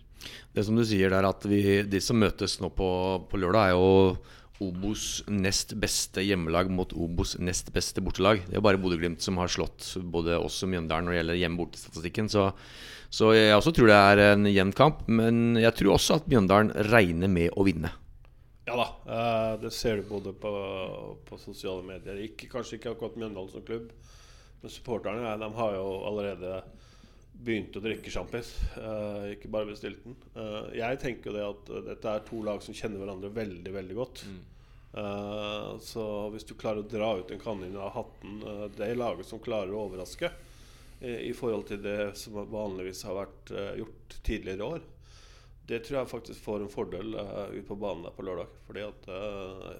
Det 0.53 0.65
som 0.65 0.75
du 0.75 0.85
sier 0.85 1.09
der, 1.09 1.27
at 1.27 1.45
vi, 1.45 1.83
de 1.83 2.01
som 2.01 2.19
møtes 2.19 2.59
nå 2.61 2.71
på, 2.75 2.89
på 3.29 3.37
lørdag, 3.41 3.69
er 3.69 3.75
jo 3.75 4.17
Obos 4.63 5.19
nest 5.27 5.73
beste 5.75 6.23
hjemmelag 6.23 6.69
mot 6.71 6.93
Obos 6.95 7.35
nest 7.43 7.73
beste 7.75 7.99
bortelag. 7.99 8.45
Det 8.47 8.55
er 8.55 8.63
bare 8.63 8.79
Bodø-Glimt 8.79 9.19
som 9.19 9.35
har 9.41 9.51
slått 9.51 9.97
både 9.99 10.37
oss 10.39 10.61
og 10.63 10.71
Mjøndalen 10.71 11.09
når 11.09 11.11
det 11.11 11.17
gjelder 11.19 11.39
hjemme-borte-statistikken. 11.41 12.29
Så, 12.31 12.45
så 13.11 13.33
jeg 13.35 13.51
også 13.57 13.75
tror 13.75 13.91
det 13.91 13.97
er 13.99 14.23
en 14.29 14.47
jevn 14.47 14.71
kamp. 14.77 15.03
Men 15.11 15.59
jeg 15.59 15.75
tror 15.75 15.97
også 15.97 16.21
at 16.21 16.31
Mjøndalen 16.31 16.71
regner 16.87 17.27
med 17.27 17.51
å 17.51 17.67
vinne. 17.67 17.91
Ja 18.65 18.75
da, 18.79 18.85
eh, 19.13 19.61
det 19.61 19.71
ser 19.71 19.97
du 19.97 20.07
både 20.09 20.33
på, 20.33 20.51
på 21.29 21.37
sosiale 21.37 21.83
medier. 21.85 22.17
Ikke, 22.25 22.49
kanskje 22.49 22.79
ikke 22.79 22.95
akkurat 22.95 23.17
Mjøndalen 23.21 23.51
som 23.53 23.65
klubb, 23.65 23.91
men 24.61 24.73
supporterne 24.73 25.21
ja, 25.21 25.35
de 25.37 25.49
har 25.59 25.75
jo 25.77 25.85
allerede 26.09 26.63
begynt 27.45 27.75
å 27.77 27.83
drikke 27.83 28.09
sjampis. 28.09 28.55
eh, 28.79 29.35
ikke 29.35 29.51
bare 29.53 29.69
bestilt 29.69 30.01
den. 30.05 30.15
Eh, 30.33 30.71
jeg 30.79 31.01
tenker 31.03 31.29
jo 31.29 31.35
det 31.35 31.45
at 31.45 31.71
dette 31.91 32.15
er 32.17 32.25
to 32.25 32.41
lag 32.47 32.63
som 32.65 32.77
kjenner 32.77 33.03
hverandre 33.03 33.29
veldig 33.35 33.75
veldig 33.75 33.99
godt. 33.99 34.25
Eh, 34.95 35.69
så 35.85 36.07
hvis 36.33 36.47
du 36.49 36.55
klarer 36.57 36.81
å 36.81 36.89
dra 36.89 37.11
ut 37.19 37.31
en 37.35 37.41
kanin 37.41 37.75
av 37.75 37.91
hatten 37.97 38.37
Det 38.77 38.85
er 38.87 38.95
laget 38.95 39.27
som 39.27 39.41
klarer 39.43 39.73
å 39.75 39.81
overraske 39.89 40.29
i, 41.03 41.29
i 41.29 41.33
forhold 41.35 41.67
til 41.69 41.81
det 41.83 42.15
som 42.17 42.39
vanligvis 42.49 43.03
har 43.05 43.19
vært 43.19 43.51
gjort 43.77 44.19
tidligere 44.23 44.63
i 44.63 44.69
år. 44.73 44.85
Det 45.65 45.81
tror 45.85 46.01
jeg 46.01 46.11
faktisk 46.11 46.41
får 46.45 46.63
en 46.63 46.71
fordel 46.71 47.15
uh, 47.17 47.49
ut 47.53 47.67
på 47.67 47.77
banen 47.79 48.05
der 48.05 48.13
på 48.15 48.25
lørdag. 48.25 48.51
Fordi 48.67 48.83
at 48.85 49.07
uh, 49.09 49.71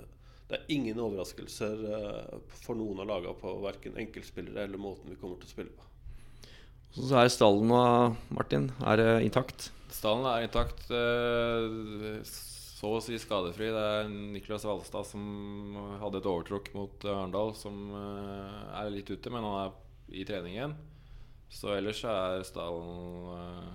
det 0.45 0.59
er 0.59 0.73
ingen 0.75 0.99
overraskelser 1.01 1.79
eh, 1.89 2.33
for 2.61 2.77
noen 2.77 2.99
av 3.01 3.07
lagene 3.09 3.33
på 3.39 3.49
verken 3.63 3.95
enkeltspillere 3.97 4.67
eller 4.67 4.77
måten 4.77 5.09
vi 5.09 5.17
kommer 5.17 5.39
til 5.41 5.49
å 5.49 5.53
spille 5.55 5.73
på. 5.73 5.87
Så 6.93 7.17
er 7.17 7.31
stallen 7.33 7.73
og 7.73 8.19
Martin, 8.29 8.67
er 8.85 9.01
intakt? 9.25 9.71
Stallen 9.89 10.27
er 10.29 10.45
intakt. 10.45 10.85
Så 12.29 12.91
å 12.93 13.01
si 13.01 13.17
skadefri. 13.17 13.71
Det 13.73 13.87
er 13.95 14.13
Niklas 14.35 14.67
Valstad 14.69 15.09
som 15.09 15.25
hadde 16.03 16.21
et 16.21 16.29
overtråkk 16.29 16.69
mot 16.77 17.09
Arendal, 17.09 17.55
som 17.57 17.89
er 17.97 18.93
litt 18.93 19.09
ute, 19.09 19.33
men 19.33 19.49
han 19.49 19.57
er 19.63 20.13
i 20.13 20.29
trening 20.29 20.59
igjen. 20.59 20.77
Så 21.49 21.73
ellers 21.73 22.05
er 22.05 22.45
stallen 22.45 23.73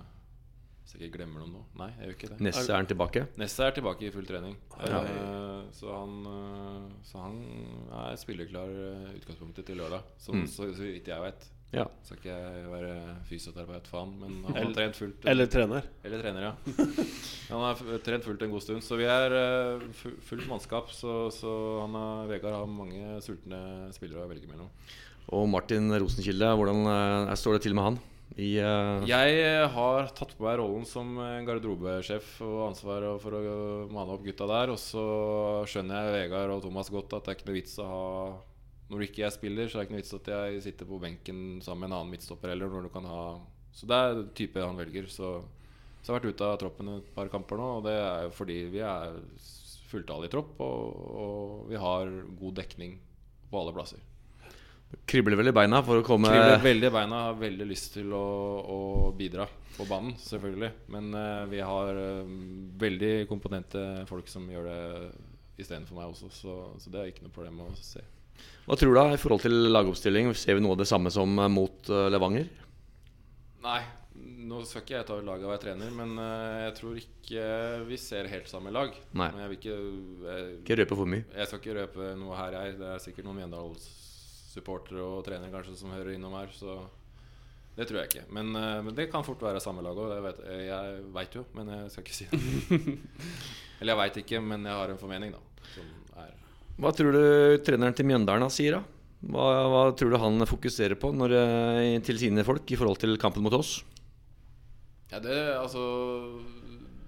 eh, 0.91 0.97
Hvis 0.97 0.99
jeg 0.99 1.09
ikke 1.11 1.17
glemmer 1.21 1.39
noe 1.45 1.51
nå. 1.53 1.61
Nei, 1.79 1.87
jeg 1.99 2.07
gjør 2.09 2.15
ikke 2.17 2.29
det. 2.33 2.39
Nesse 2.41 2.65
er 2.71 2.75
han 2.75 2.89
tilbake. 2.89 3.23
Nesse 3.39 3.63
er 3.63 3.71
tilbake 3.77 4.03
i 4.07 4.11
full 4.11 4.25
trening. 4.27 4.57
Ja. 4.81 5.01
Eh, 5.05 5.63
så, 5.77 5.87
han, 5.95 6.17
eh, 6.27 6.91
så 7.07 7.21
han 7.23 7.39
er 8.03 8.19
spillerklar 8.19 8.69
eh, 8.75 9.09
utgangspunktet 9.21 9.65
til 9.71 9.77
lørdag, 9.79 10.03
så, 10.19 10.33
Mm. 10.35 10.45
så, 10.47 10.67
så 10.75 10.81
vidt 10.83 11.07
jeg 11.07 11.21
vet. 11.21 11.47
Ja. 11.71 11.85
Skal 12.03 12.17
ikke 12.17 12.33
jeg 12.35 12.65
være 12.67 12.95
fysioterapeut 13.29 13.85
for 13.87 14.01
han, 14.03 14.09
men 14.19 14.31
han 14.43 14.53
har 14.57 14.61
Eller- 14.65 14.73
trent 14.75 14.95
fullt. 14.99 15.25
Eller 15.31 15.47
trener. 15.47 15.85
Eller 16.03 16.19
trener, 16.19 16.41
ja. 16.49 16.53
Han 17.51 17.61
har 17.63 17.79
trent 18.03 18.25
fullt 18.27 18.41
en 18.43 18.51
god 18.51 18.61
stund. 18.65 18.83
Så 18.83 18.97
vi 18.99 19.05
er 19.07 19.31
eh, 19.31 19.85
fullt 20.27 20.49
mannskap. 20.49 20.91
Så, 20.91 21.29
så 21.31 21.53
han 21.85 21.95
er, 21.95 22.27
Vegard 22.33 22.57
har 22.59 22.67
mange 22.67 23.21
sultne 23.23 23.87
spillere 23.95 24.25
å 24.25 24.27
velge 24.27 24.51
mellom. 24.51 24.67
Og 25.31 25.47
Martin 25.47 25.87
Rosenkilde, 25.95 26.51
hvordan 26.59 26.83
eh, 26.91 27.35
står 27.39 27.55
det 27.55 27.61
til 27.69 27.73
med 27.77 27.87
han? 27.87 27.99
I, 28.39 28.61
uh... 28.63 29.03
Jeg 29.09 29.65
har 29.73 30.11
tatt 30.15 30.31
på 30.37 30.45
meg 30.45 30.59
rollen 30.61 30.85
som 30.87 31.17
eh, 31.19 31.41
garderobesjef 31.47 32.37
og 32.45 32.61
ansvar 32.69 33.03
for 33.19 33.35
å 33.35 33.55
mane 33.91 34.15
opp 34.15 34.23
gutta 34.23 34.47
der. 34.47 34.71
Og 34.71 34.79
så 34.79 35.03
skjønner 35.67 36.07
jeg 36.07 36.15
Vegard 36.15 36.55
og 36.55 36.63
Thomas 36.63 36.91
godt 36.93 37.17
at 37.17 37.27
det 37.27 37.33
er 37.33 37.39
ikke 37.39 37.49
noe 37.49 37.57
vits 37.59 37.75
å 37.81 37.87
ha 37.89 38.05
Når 38.91 39.05
ikke 39.07 39.25
jeg 39.25 39.35
spiller, 39.35 39.67
så 39.67 39.77
er 39.77 39.81
det 39.81 39.87
ikke 39.87 39.95
noe 39.97 40.03
vits 40.03 40.17
at 40.19 40.29
jeg 40.31 40.61
sitter 40.67 40.87
på 40.87 41.01
benken 41.03 41.41
sammen 41.63 41.85
med 41.85 41.91
en 41.91 41.97
annen 41.99 42.13
midtstopper 42.15 42.53
heller. 42.53 42.71
Når 42.71 42.87
du 42.87 42.93
kan 42.93 43.09
ha 43.11 43.23
Så 43.75 43.89
det 43.89 43.99
er 43.99 44.21
type 44.37 44.63
han 44.63 44.79
velger. 44.79 45.09
Så, 45.11 45.33
så 45.99 46.05
jeg 46.05 46.13
har 46.13 46.21
vært 46.21 46.31
ute 46.31 46.47
av 46.47 46.61
troppen 46.63 46.93
et 46.95 47.11
par 47.17 47.31
kamper 47.33 47.59
nå, 47.59 47.73
og 47.79 47.89
det 47.89 47.97
er 47.97 48.29
jo 48.29 48.37
fordi 48.37 48.61
vi 48.71 48.85
er 48.85 49.19
fulltallig 49.91 50.31
tropp, 50.31 50.55
og, 50.63 51.03
og 51.19 51.67
vi 51.67 51.79
har 51.79 52.13
god 52.39 52.55
dekning 52.61 52.95
på 53.51 53.59
alle 53.59 53.75
plasser. 53.75 53.99
Kribler 55.05 55.39
vel 55.39 55.51
i 55.51 55.55
beina 55.55 55.81
for 55.85 55.99
å 55.99 56.05
komme 56.05 56.31
Kribler 56.31 56.63
veldig 56.63 56.87
i 56.89 56.93
beina. 56.93 57.25
Har 57.29 57.41
veldig 57.41 57.67
lyst 57.67 57.93
til 57.97 58.13
å, 58.15 58.25
å 58.61 58.79
bidra 59.17 59.47
på 59.75 59.87
banen, 59.89 60.15
selvfølgelig. 60.19 60.71
Men 60.93 61.11
uh, 61.15 61.43
vi 61.51 61.61
har 61.63 61.99
uh, 61.99 62.33
veldig 62.81 63.13
komponente 63.29 63.83
folk 64.09 64.31
som 64.31 64.47
gjør 64.51 64.69
det 64.69 64.81
istedenfor 65.61 65.99
meg 65.99 66.09
også, 66.09 66.31
så, 66.33 66.57
så 66.81 66.91
det 66.91 67.01
er 67.01 67.11
ikke 67.11 67.27
noe 67.27 67.35
problem 67.35 67.63
å 67.65 67.69
se. 67.77 68.01
Hva 68.65 68.77
tror 68.79 68.93
du 68.93 68.97
da 68.97 69.07
i 69.13 69.21
forhold 69.21 69.43
til 69.43 69.57
lagoppstilling? 69.69 70.31
Ser 70.37 70.57
vi 70.57 70.63
noe 70.63 70.73
av 70.73 70.81
det 70.81 70.89
samme 70.89 71.11
som 71.13 71.35
eh, 71.37 71.49
mot 71.51 71.91
uh, 71.93 72.07
Levanger? 72.09 72.47
Nei, 73.61 73.81
nå 74.49 74.63
skal 74.65 74.81
ikke 74.81 74.95
jeg 74.95 75.07
ta 75.11 75.19
laget 75.21 75.45
av 75.45 75.51
være 75.53 75.63
trener, 75.67 75.91
men 75.93 76.15
jeg 76.63 76.71
tror 76.79 76.95
ikke 76.97 77.43
vi 77.85 77.99
ser 78.01 78.29
helt 78.31 78.49
samme 78.49 78.73
lag. 78.73 78.95
Nei. 79.13 79.27
Men 79.35 79.43
jeg 79.43 79.51
vil 79.51 79.59
ikke 79.59 79.75
jeg, 80.31 80.47
Ikke 80.63 80.77
røpe 80.81 80.97
for 80.97 81.13
mye. 81.13 81.25
jeg 81.35 81.49
skal 81.51 81.61
ikke 81.61 81.77
røpe 81.77 82.13
noe 82.17 82.39
her, 82.39 82.57
jeg. 82.57 82.79
Det 82.81 82.89
er 82.89 83.03
sikkert 83.05 83.29
noen 83.29 83.43
Mjøndalen-supportere 84.51 85.01
og 85.01 85.23
trenere 85.25 85.51
kanskje 85.51 85.77
som 85.79 85.91
hører 85.93 86.15
innom 86.15 86.33
her, 86.35 86.49
så 86.51 86.89
det 87.77 87.87
tror 87.87 88.01
jeg 88.01 88.09
ikke. 88.09 88.25
Men, 88.33 88.55
eh, 88.55 88.81
men 88.83 88.95
det 88.95 89.09
kan 89.11 89.23
fort 89.23 89.41
være 89.41 89.61
samme 89.61 89.81
lag 89.81 89.95
òg. 89.95 90.21
Vet, 90.23 90.41
jeg 90.67 91.03
veit 91.13 91.35
jo, 91.35 91.45
men 91.55 91.67
jeg 91.71 91.91
skal 91.91 92.03
ikke 92.03 92.15
si 92.15 92.27
det. 92.27 92.97
Eller 93.79 93.93
jeg 93.93 94.01
veit 94.01 94.17
ikke, 94.17 94.41
men 94.41 94.65
jeg 94.65 94.75
har 94.75 94.89
en 94.91 94.99
formening, 94.99 95.31
da. 95.31 95.39
Som 95.73 95.87
Hva 96.81 96.91
tror 96.91 97.13
du 97.13 97.23
treneren 97.63 97.95
til 97.95 98.05
Mjøndalen 98.05 98.51
sier, 98.51 98.79
da? 98.79 98.83
Hva, 99.21 99.47
hva 99.69 99.81
tror 99.95 100.11
du 100.11 100.17
han 100.17 100.47
fokuserer 100.49 100.97
på 100.99 101.11
når, 101.13 101.37
eh, 101.37 101.99
til 102.03 102.19
sine 102.19 102.43
folk 102.43 102.65
i 102.71 102.75
forhold 102.77 102.99
til 102.99 103.17
kampen 103.21 103.43
mot 103.45 103.53
oss? 103.53 103.83
Ja, 105.11 105.19
det 105.19 105.37
altså 105.59 105.81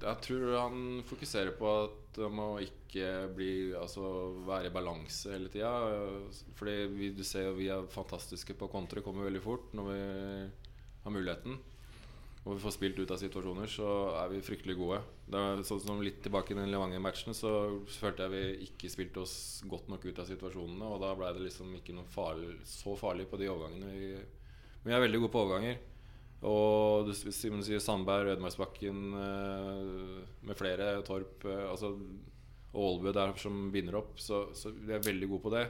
Jeg 0.04 0.20
tror 0.26 0.50
han 0.58 1.04
fokuserer 1.08 1.54
på 1.56 1.70
at 1.86 2.00
det 2.18 2.30
må 2.30 2.48
ikke 2.62 3.06
bli 3.34 3.74
Altså 3.78 4.04
være 4.46 4.70
i 4.70 4.74
balanse 4.74 5.32
hele 5.34 5.50
tida. 5.50 5.72
Vi, 6.60 7.12
du 7.16 7.24
ser 7.26 7.48
jo 7.48 7.58
vi 7.58 7.70
er 7.74 7.88
fantastiske 7.92 8.56
på 8.60 8.70
kontre, 8.72 9.02
kommer 9.06 9.30
veldig 9.30 9.44
fort 9.44 9.72
når 9.78 9.88
vi 9.90 10.02
har 11.06 11.16
muligheten. 11.16 11.58
Og 12.44 12.58
vi 12.58 12.64
får 12.66 12.74
spilt 12.76 12.98
ut 13.00 13.12
av 13.16 13.20
situasjoner, 13.22 13.70
så 13.72 13.90
er 14.20 14.32
vi 14.34 14.44
fryktelig 14.44 14.76
gode. 14.76 14.98
Det 15.32 15.40
er 15.40 15.62
sånn 15.64 15.80
som 15.80 16.02
Litt 16.04 16.20
tilbake 16.26 16.52
i 16.52 16.58
den 16.58 16.74
Levanger-matchen 16.74 17.36
så 17.38 17.54
følte 17.88 18.26
jeg 18.26 18.34
vi 18.34 18.68
ikke 18.68 18.92
spilte 18.92 19.24
oss 19.24 19.36
godt 19.72 19.88
nok 19.88 20.04
ut 20.10 20.20
av 20.20 20.28
situasjonene. 20.28 20.90
Og 20.92 21.00
da 21.00 21.14
ble 21.16 21.32
det 21.38 21.46
liksom 21.46 21.72
ikke 21.80 21.96
noe 21.96 22.10
farlig, 22.12 22.58
så 22.68 22.98
farlig 23.00 23.30
på 23.32 23.40
de 23.40 23.48
overgangene. 23.48 23.94
Vi, 23.96 24.12
vi 24.84 24.92
er 24.96 25.04
veldig 25.06 25.24
gode 25.24 25.32
på 25.32 25.46
overganger. 25.46 25.80
Og 26.44 27.08
du, 27.08 27.14
sier 27.16 27.80
Sandberg, 27.80 28.34
Ødemarksbakken 28.34 29.00
eh, 29.16 30.20
med 30.44 30.60
flere, 30.60 30.98
Torp 31.08 31.46
eh, 31.48 31.64
altså, 31.70 31.94
og 32.74 32.84
Aalbu 32.84 33.14
der 33.16 33.34
som 33.40 33.70
binder 33.72 34.02
opp. 34.02 34.18
Så, 34.20 34.46
så 34.58 34.74
vi 34.76 34.92
er 34.96 35.04
veldig 35.04 35.30
gode 35.32 35.46
på 35.46 35.54
det. 35.56 35.66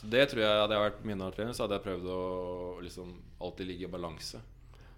Så 0.00 0.08
det 0.12 0.26
tror 0.30 0.44
jeg 0.44 0.60
Hadde 0.62 0.76
jeg 0.76 0.86
vært 0.86 1.02
Mjøndalen-trener, 1.08 1.56
så 1.56 1.64
hadde 1.64 1.78
jeg 1.78 1.86
prøvd 1.88 2.08
å 2.12 2.20
liksom 2.84 3.12
alltid 3.40 3.70
ligge 3.70 3.88
i 3.88 3.92
balanse. 3.92 4.40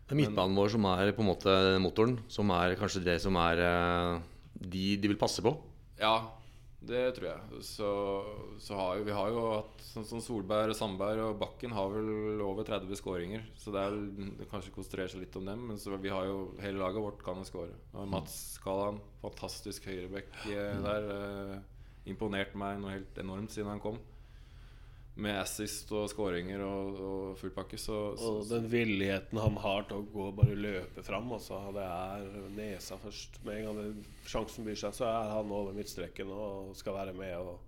Det 0.02 0.16
er 0.16 0.18
midtbanen 0.18 0.58
vår 0.58 0.74
som 0.74 0.86
er 0.90 1.14
på 1.14 1.24
en 1.24 1.30
måte 1.30 1.56
motoren, 1.82 2.18
som 2.30 2.50
er 2.54 2.76
kanskje 2.78 3.04
det 3.06 3.18
som 3.22 3.38
er 3.40 3.62
eh, 3.62 4.22
de 4.58 4.86
de 5.00 5.10
vil 5.12 5.20
passe 5.20 5.44
på. 5.44 5.54
Ja, 6.02 6.16
det 6.88 7.02
tror 7.16 7.26
jeg. 7.28 7.60
Så, 7.66 7.88
så 8.62 8.76
har 8.78 8.98
jo, 8.98 9.04
vi 9.06 9.14
har 9.16 9.28
jo 9.30 9.42
hatt 9.52 9.82
sånn 9.86 10.06
som 10.08 10.20
Solberg, 10.24 10.74
Sandberg 10.76 11.20
og 11.28 11.38
Bakken 11.40 11.74
har 11.76 11.90
vel 11.94 12.40
over 12.44 12.66
30 12.68 12.98
skåringer. 12.98 13.44
Så 13.58 13.72
det 13.74 13.82
er 13.84 13.94
vel- 13.94 14.46
kanskje 14.50 14.74
konsentrere 14.74 15.08
seg 15.12 15.22
litt 15.24 15.36
om 15.38 15.46
dem. 15.46 15.66
Men 15.70 15.78
så 15.78 15.94
vi 16.02 16.10
har 16.12 16.26
jo 16.26 16.54
hele 16.62 16.78
laget 16.82 17.04
vårt 17.04 17.22
kan 17.26 17.38
jo 17.38 17.46
skåre. 17.48 17.76
Mats 18.10 18.58
Kallan, 18.64 18.98
fantastisk 19.22 19.86
høyrebekk 19.90 20.32
eh, 20.50 20.80
der. 20.86 21.10
Eh, 21.18 21.60
imponerte 22.10 22.58
meg 22.58 22.80
noe 22.82 22.96
helt 22.96 23.18
enormt 23.22 23.52
siden 23.54 23.70
han 23.70 23.80
kom. 23.82 24.00
Med 25.14 25.36
assist 25.42 25.90
og 25.92 26.06
skåringer 26.08 26.62
og, 26.64 27.00
og 27.04 27.32
full 27.36 27.50
pakke. 27.52 27.76
Så, 27.76 27.96
så, 28.16 28.30
Og 28.40 28.46
den 28.48 28.68
villigheten 28.72 29.36
han 29.42 29.58
har 29.60 29.84
til 29.88 30.00
å 30.00 30.06
gå 30.08 30.28
og 30.30 30.38
bare 30.38 30.56
løpe 30.56 31.04
fram. 31.04 31.28
Altså, 31.36 31.58
det 31.76 31.84
er 31.84 32.24
nesa 32.56 32.96
først. 33.02 33.36
Med 33.44 33.58
en 33.58 33.66
gang 33.68 33.82
det, 33.82 34.06
sjansen 34.30 34.64
byr 34.64 34.78
seg, 34.80 34.96
så 34.96 35.10
er 35.10 35.34
han 35.34 35.52
over 35.52 35.76
midtstreken 35.76 36.32
og 36.32 36.72
skal 36.78 36.96
være 36.96 37.12
med 37.18 37.34
og, 37.42 37.58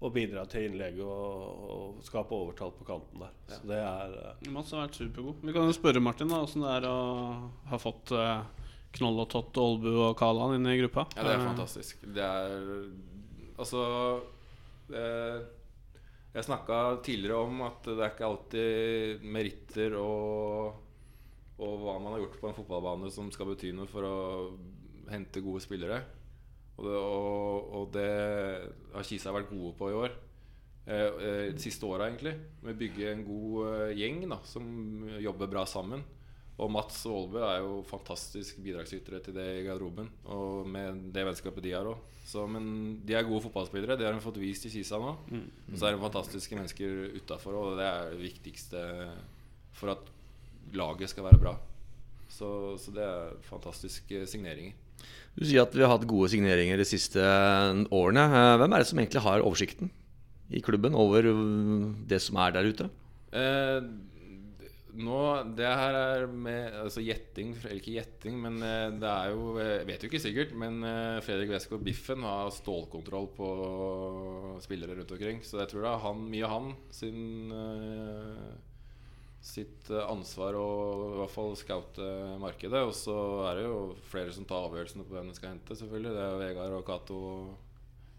og 0.00 0.14
bidra 0.14 0.46
til 0.48 0.70
innlegget 0.70 1.04
og, 1.04 1.68
og 1.74 2.00
skape 2.06 2.32
overtall 2.32 2.72
på 2.78 2.88
kanten 2.88 3.26
der. 3.26 3.36
Så 3.52 3.60
det 3.68 3.82
er 3.84 4.16
uh, 4.16 4.48
Mats 4.56 4.72
har 4.72 4.86
vært 4.86 4.96
supergod. 5.02 5.44
Vi 5.44 5.52
kan 5.58 5.68
jo 5.68 5.76
spørre 5.76 6.00
Martin 6.00 6.32
da 6.32 6.40
åssen 6.46 6.64
det 6.64 6.72
er 6.78 6.88
å 6.88 6.96
ha 7.74 7.82
fått 7.84 8.16
uh, 8.16 8.40
Knoll 8.96 9.20
og 9.22 9.28
Tott, 9.30 9.54
Olbu 9.60 9.92
og 10.08 10.16
Kalan 10.18 10.56
inn 10.56 10.66
i 10.66 10.80
gruppa. 10.80 11.04
Ja, 11.14 11.22
det 11.28 11.36
er 11.36 11.40
Eh, 11.44 11.46
fantastisk. 11.52 12.00
Det 12.16 12.24
er 12.24 12.88
Altså 13.60 13.82
eh, 14.96 15.42
Jeg 16.30 16.46
snakka 16.46 17.00
tidligere 17.02 17.42
om 17.42 17.64
at 17.66 17.82
det 17.88 17.98
er 17.98 18.12
ikke 18.12 18.28
alltid 18.28 19.24
meritter 19.34 19.96
og, 19.98 20.76
og 21.58 21.72
hva 21.82 21.96
man 21.98 22.14
har 22.14 22.22
gjort 22.22 22.38
på 22.38 22.50
en 22.50 22.56
fotballbane 22.60 23.10
som 23.10 23.32
skal 23.34 23.50
bety 23.50 23.72
noe 23.74 23.90
for 23.90 24.06
å 24.06 24.18
hente 25.10 25.42
gode 25.42 25.62
spillere. 25.64 25.98
Og 26.78 26.86
det, 26.86 26.96
og, 26.96 27.72
og 27.76 27.88
det 27.96 28.10
har 28.94 29.08
Kisa 29.08 29.34
vært 29.34 29.50
gode 29.50 29.74
på 29.76 29.90
i 29.90 29.98
år. 29.98 30.14
Eh, 30.86 31.08
eh, 31.26 31.56
siste 31.60 31.86
åra, 31.86 32.08
egentlig. 32.08 32.32
Med 32.62 32.74
å 32.74 32.80
bygge 32.80 33.10
en 33.10 33.26
god 33.26 33.66
eh, 33.68 33.98
gjeng 34.00 34.22
da, 34.30 34.40
som 34.48 34.64
jobber 35.20 35.50
bra 35.50 35.66
sammen. 35.68 36.06
Og 36.60 36.68
Mats 36.72 36.98
og 37.08 37.14
Aalbu 37.16 37.38
er 37.40 37.58
jo 37.64 37.76
fantastisk 37.88 38.58
bidragsytere 38.60 39.22
til 39.24 39.36
det 39.38 39.46
i 39.60 39.64
garderoben. 39.64 40.10
Og 40.28 40.66
med 40.68 41.06
det 41.14 41.24
vennskapet 41.24 41.64
de 41.64 41.72
har 41.72 41.88
òg. 41.88 42.02
Men 42.52 42.66
de 43.06 43.16
er 43.16 43.24
gode 43.26 43.42
fotballspillere. 43.46 43.96
Det 43.98 44.06
har 44.06 44.14
de 44.14 44.22
fått 44.22 44.38
vist 44.38 44.66
i 44.68 44.72
Kisa 44.74 45.00
nå. 45.00 45.14
Og 45.72 45.78
så 45.80 45.88
er 45.88 45.96
de 45.96 46.02
fantastiske 46.04 46.58
mennesker 46.58 47.16
utafor, 47.16 47.56
og 47.56 47.80
det 47.80 47.86
er 47.88 48.12
det 48.12 48.20
viktigste 48.22 48.82
for 49.80 49.94
at 49.96 50.12
laget 50.76 51.10
skal 51.10 51.26
være 51.26 51.40
bra. 51.40 51.56
Så, 52.30 52.76
så 52.78 52.92
det 52.94 53.02
er 53.02 53.32
fantastiske 53.48 54.22
signeringer. 54.30 54.76
Du 55.34 55.42
sier 55.46 55.64
at 55.64 55.74
vi 55.74 55.82
har 55.82 55.90
hatt 55.94 56.06
gode 56.10 56.28
signeringer 56.30 56.78
de 56.78 56.86
siste 56.86 57.24
årene. 57.90 58.26
Eh, 58.28 58.54
Hvem 58.60 58.76
er 58.76 58.82
det 58.82 58.90
som 58.90 59.00
egentlig 59.00 59.24
har 59.24 59.42
oversikten 59.46 59.90
i 60.50 60.60
klubben 60.62 60.94
over 60.98 61.26
eh, 61.30 61.88
det 62.10 62.20
som 62.22 62.38
er 62.44 62.54
der 62.54 62.68
ute? 62.68 62.90
Eh, 63.32 63.80
nå, 65.00 65.18
Det 65.58 65.66
her 65.66 65.98
er 65.98 66.24
med 66.30 66.78
altså 66.84 67.02
gjetting, 67.04 67.52
eller 67.58 67.76
ikke 67.80 67.96
gjetting, 67.96 68.38
men 68.44 68.60
eh, 68.66 68.88
det 69.00 69.10
er 69.10 69.34
jo 69.34 69.58
Jeg 69.58 69.86
vet 69.88 70.02
jo 70.02 70.10
ikke 70.10 70.22
sikkert, 70.22 70.56
men 70.62 70.80
eh, 70.86 71.20
Fredrik 71.26 71.52
Westgård 71.54 71.84
Biffen 71.86 72.26
har 72.26 72.52
stålkontroll 72.54 73.30
på 73.36 73.52
spillere 74.64 74.98
rundt 74.98 75.14
omkring. 75.16 75.44
Så 75.46 75.62
jeg 75.62 75.72
tror 75.72 75.86
det 75.86 75.94
er 75.94 76.04
han, 76.06 76.26
mye 76.32 76.50
han 76.54 76.74
sin 76.94 77.54
eh, 77.54 78.50
sitt 79.40 79.88
eh, 79.90 80.04
ansvar 80.04 80.56
å 80.58 80.68
i 81.14 81.18
hvert 81.22 81.32
fall 81.32 81.56
scoute 81.58 82.10
markedet. 82.42 82.84
Og 82.84 82.94
så 82.96 83.16
er 83.48 83.58
det 83.58 83.66
jo 83.66 83.80
flere 84.12 84.34
som 84.36 84.46
tar 84.48 84.68
avgjørelsene 84.68 85.06
på 85.06 85.16
hvem 85.16 85.32
de 85.32 85.38
skal 85.38 85.54
hente, 85.54 85.76
selvfølgelig. 85.76 86.14
Det 86.14 86.22
er 86.22 86.32
jo 86.34 86.40
Vegard 86.44 86.78
og 86.78 86.86
Cato. 86.86 87.20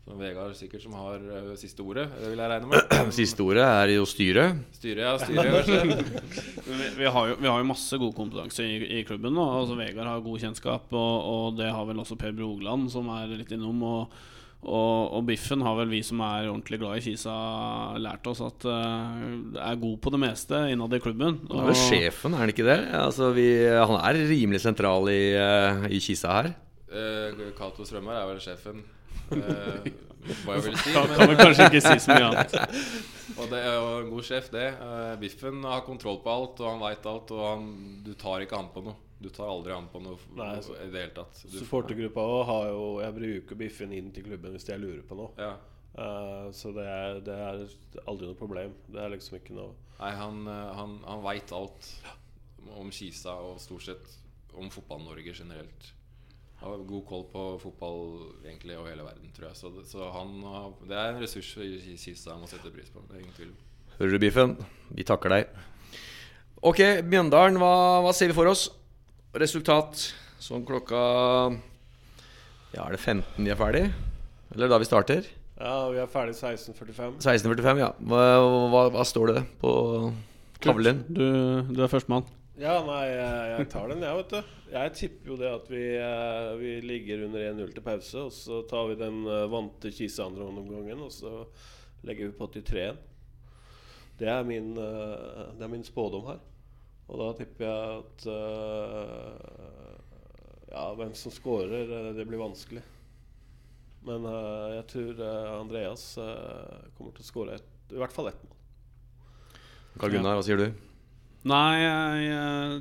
Som 0.02 0.18
Vegard 0.18 0.56
sikkert 0.58 0.82
som 0.82 0.96
har 0.98 1.22
uh, 1.22 1.52
siste 1.60 1.84
ordet, 1.86 2.08
det 2.18 2.32
vil 2.32 2.40
jeg 2.42 2.50
regne 2.50 2.70
med. 2.72 2.96
Siste 3.20 3.44
ordet 3.46 3.68
er 3.68 3.92
jo 3.94 4.08
styret. 4.10 4.64
Styret, 4.74 5.04
ja. 5.06 5.12
Styret, 5.22 5.52
kanskje. 5.68 6.42
Vi, 6.72 6.88
vi, 6.98 7.06
har 7.06 7.28
jo, 7.30 7.36
vi 7.38 7.50
har 7.50 7.60
jo 7.60 7.68
masse 7.68 7.98
god 8.00 8.14
kompetanse 8.18 8.64
i, 8.66 8.80
i 8.98 9.04
klubben. 9.06 9.34
nå 9.36 9.44
Altså 9.60 9.76
Vegard 9.78 10.10
har 10.10 10.24
god 10.26 10.42
kjennskap, 10.42 10.88
og, 10.90 11.16
og 11.34 11.58
det 11.60 11.70
har 11.70 11.86
vel 11.86 12.02
også 12.02 12.18
Per 12.18 12.34
Brogland, 12.34 12.88
som 12.94 13.12
er 13.14 13.34
litt 13.36 13.52
innom. 13.54 13.84
Og, 13.86 14.16
og, 14.62 14.96
og 15.18 15.28
Biffen 15.28 15.62
har 15.66 15.78
vel 15.78 15.92
vi 15.94 16.00
som 16.06 16.24
er 16.26 16.50
ordentlig 16.50 16.80
glad 16.82 16.98
i 16.98 17.04
Kisa, 17.06 17.36
lært 18.02 18.32
oss 18.32 18.42
at 18.46 18.66
uh, 18.66 19.60
er 19.68 19.82
god 19.84 20.00
på 20.02 20.16
det 20.16 20.22
meste 20.24 20.64
innad 20.72 20.98
i 20.98 21.02
klubben. 21.04 21.44
Han 21.52 21.62
er 21.62 21.70
vel 21.74 21.80
sjefen, 21.84 22.34
er 22.34 22.46
han 22.46 22.56
ikke 22.56 22.66
det? 22.70 22.80
Altså, 23.04 23.30
vi, 23.38 23.52
han 23.70 24.00
er 24.02 24.24
rimelig 24.32 24.64
sentral 24.66 25.14
i, 25.14 25.22
uh, 25.38 25.86
i 25.92 26.02
Kisa 26.02 26.40
her. 26.40 26.52
Eh, 26.92 27.46
Cato 27.56 27.86
Strømmer 27.88 28.18
er 28.18 28.28
vel 28.34 28.42
sjefen. 28.44 28.82
Eh, 29.32 29.86
hva 30.45 30.56
jeg 30.58 30.63
vil 30.67 30.76
si. 30.78 30.91
Kan, 30.93 31.08
kan 31.17 31.30
vel 31.32 31.38
kanskje 31.39 31.67
ikke 31.69 31.82
si 31.86 31.93
så 32.04 32.15
mye 32.17 32.28
annet. 32.30 32.56
Og 33.41 33.47
det 33.50 33.62
er 33.63 33.74
jo 33.78 33.86
en 34.02 34.10
god 34.12 34.26
sjef, 34.28 34.50
det. 34.54 34.65
Eh, 34.76 35.13
Biffen 35.21 35.63
har 35.65 35.86
kontroll 35.88 36.19
på 36.21 36.30
alt, 36.34 36.60
og 36.62 36.67
han 36.67 36.82
veit 36.84 37.08
alt. 37.10 37.32
Og 37.34 37.41
han, 37.47 37.65
du 38.06 38.12
tar 38.19 38.43
ikke 38.45 38.60
han 38.60 38.69
på 38.76 38.84
noe. 38.86 38.97
Du 39.21 39.30
tar 39.30 39.50
aldri 39.54 39.74
an 39.76 39.88
på 39.93 40.00
noe 40.02 40.17
Nei, 40.38 40.56
så- 40.65 40.76
i 40.82 40.88
det 40.89 41.04
hele 41.06 41.13
tatt. 41.15 41.43
Du, 41.45 41.58
Supportergruppa 41.62 42.24
òg 42.26 42.39
har 42.50 42.63
jo 42.71 42.86
Jeg 43.04 43.13
bruker 43.17 43.60
biffen 43.60 43.91
inn 43.93 44.08
til 44.15 44.26
klubben 44.26 44.56
hvis 44.56 44.65
jeg 44.67 44.82
lurer 44.82 45.04
på 45.08 45.17
noe. 45.19 45.32
ja. 45.38 45.54
Uh, 45.91 46.47
så 46.56 46.69
det 46.71 46.86
er, 46.88 47.17
det 47.19 47.34
er 47.36 47.63
aldri 48.08 48.30
noe 48.30 48.38
problem. 48.39 48.71
Det 48.88 49.02
er 49.04 49.10
liksom 49.12 49.36
ikke 49.41 49.52
noe 49.58 49.74
Nei, 50.00 50.13
han, 50.15 50.45
han, 50.47 50.93
han 51.04 51.19
veit 51.26 51.52
alt 51.52 51.89
om 52.80 52.88
Kisa 52.95 53.34
og 53.43 53.60
stort 53.60 53.84
sett 53.89 54.13
om 54.58 54.69
Fotball-Norge 54.71 55.34
generelt. 55.36 55.89
Har 56.62 56.84
god 56.86 57.06
koll 57.10 57.24
på 57.32 57.43
fotball 57.63 58.02
egentlig 58.45 58.76
og 58.78 58.86
hele 58.86 59.02
verden, 59.06 59.32
tror 59.34 59.47
jeg. 59.50 59.58
Så, 59.58 59.71
det, 59.74 59.88
så 59.89 60.12
han 60.13 60.36
har, 60.45 60.67
det 60.86 60.97
er 60.97 61.10
en 61.15 61.21
ressurs 61.24 61.50
i 61.65 61.97
Kisa 61.97 62.36
han 62.36 62.43
må 62.43 62.50
sette 62.52 62.69
pris 62.69 62.91
på. 62.93 63.02
Det 63.10 63.17
er 63.17 63.24
ingen 63.24 63.38
tvil. 63.38 63.54
Hører 63.97 64.13
du, 64.13 64.19
Biffen? 64.21 64.54
Vi 64.93 65.06
takker 65.08 65.34
deg. 65.34 65.50
Ok, 66.62 66.84
Mjøndalen, 67.10 67.58
hva, 67.58 67.74
hva 68.06 68.13
ser 68.13 68.30
vi 68.30 68.38
for 68.38 68.50
oss? 68.52 68.67
Resultat 69.41 70.04
sånn 70.41 70.65
klokka 70.67 71.00
Ja, 72.76 72.84
er 72.86 72.93
det 72.93 73.00
15 73.02 73.39
vi 73.41 73.50
er 73.54 73.58
ferdig? 73.60 73.86
Eller 74.54 74.69
da 74.69 74.78
vi 74.82 74.88
starter? 74.89 75.26
Ja, 75.62 75.74
vi 75.93 76.02
er 76.02 76.10
ferdig 76.12 76.36
16.45. 76.38 77.17
16.45, 77.21 77.82
ja. 77.82 77.89
Hva, 78.06 78.21
hva, 78.74 78.84
hva 78.93 79.06
står 79.08 79.34
det 79.34 79.43
på 79.62 79.71
tavlen? 80.62 81.02
Du, 81.10 81.26
du 81.69 81.82
er 81.82 81.89
førstemann. 81.91 82.26
Ja, 82.62 82.76
nei, 82.86 83.08
jeg, 83.10 83.63
tar 83.74 83.89
den, 83.89 84.04
jeg, 84.06 84.17
vet 84.19 84.34
du. 84.36 84.50
Jeg 84.69 84.93
tipper 84.93 85.32
jo 85.32 85.38
det 85.39 85.47
at 85.50 85.69
vi, 85.71 85.82
eh, 85.97 86.50
vi 86.60 86.74
ligger 86.86 87.24
under 87.26 87.45
1-0 87.47 87.71
til 87.74 87.86
pause. 87.86 88.26
Og 88.28 88.36
så 88.36 88.60
tar 88.69 88.91
vi 88.91 89.00
den 89.00 89.24
eh, 89.26 89.47
vante 89.50 89.89
Kise 89.95 90.28
andre 90.28 90.45
omgangen, 90.45 91.02
og 91.02 91.10
så 91.15 91.32
legger 92.06 92.30
vi 92.30 92.36
på 92.38 92.47
til 92.54 92.65
3-1. 92.67 93.00
Det 94.19 94.30
er 94.30 94.45
min, 94.45 94.76
eh, 94.78 95.41
det 95.58 95.65
er 95.65 95.74
min 95.74 95.88
spådom 95.88 96.28
her. 96.30 96.43
Og 97.10 97.17
da 97.24 97.32
tipper 97.39 97.65
jeg 97.65 98.04
at 98.04 98.28
Ja, 100.71 100.86
hvem 100.95 101.12
som 101.19 101.34
scorer, 101.36 102.13
det 102.15 102.24
blir 102.30 102.39
vanskelig. 102.39 102.84
Men 104.08 104.24
jeg 104.78 104.86
tror 104.93 105.19
Andreas 105.58 106.06
kommer 106.15 107.12
til 107.12 107.26
å 107.26 107.28
skåre 107.28 107.58
i 107.91 108.00
hvert 108.00 108.15
fall 108.15 108.32
ett 108.32 108.39
mål. 108.45 108.56
Karl 110.00 110.15
Gunnar, 110.15 110.39
hva 110.39 110.47
sier 110.47 110.62
du? 110.62 110.90
Nei, 111.49 111.82
jeg 111.82 112.32
eh, 112.38 112.73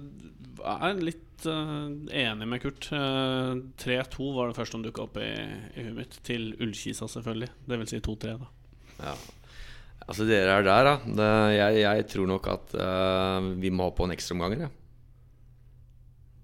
er 0.69 1.01
litt 1.01 1.47
eh, 1.49 1.85
enig 2.27 2.49
med 2.51 2.63
Kurt. 2.63 2.91
Eh, 2.93 3.53
3-2 3.81 4.31
var 4.37 4.51
det 4.51 4.59
første 4.59 4.77
som 4.77 4.85
dukka 4.85 5.07
opp 5.07 5.21
i, 5.23 5.31
i 5.75 5.87
huet 5.87 5.97
mitt. 5.97 6.19
Til 6.27 6.51
Ullkisa, 6.61 7.09
selvfølgelig. 7.09 7.51
Det 7.71 7.81
vil 7.81 7.91
si 7.91 8.03
2-3, 8.05 8.35
da. 8.43 8.51
Ja. 9.01 9.15
Altså, 10.11 10.27
dere 10.29 10.59
er 10.59 10.67
der, 10.67 10.91
da. 10.91 10.95
Det, 11.07 11.31
jeg, 11.57 11.81
jeg 11.85 12.07
tror 12.13 12.29
nok 12.29 12.51
at 12.51 12.77
uh, 12.77 13.51
vi 13.61 13.73
må 13.73 13.87
ha 13.89 13.95
på 13.95 14.09
en 14.09 14.15
ekstraomganger, 14.17 14.67
jeg. 14.67 14.77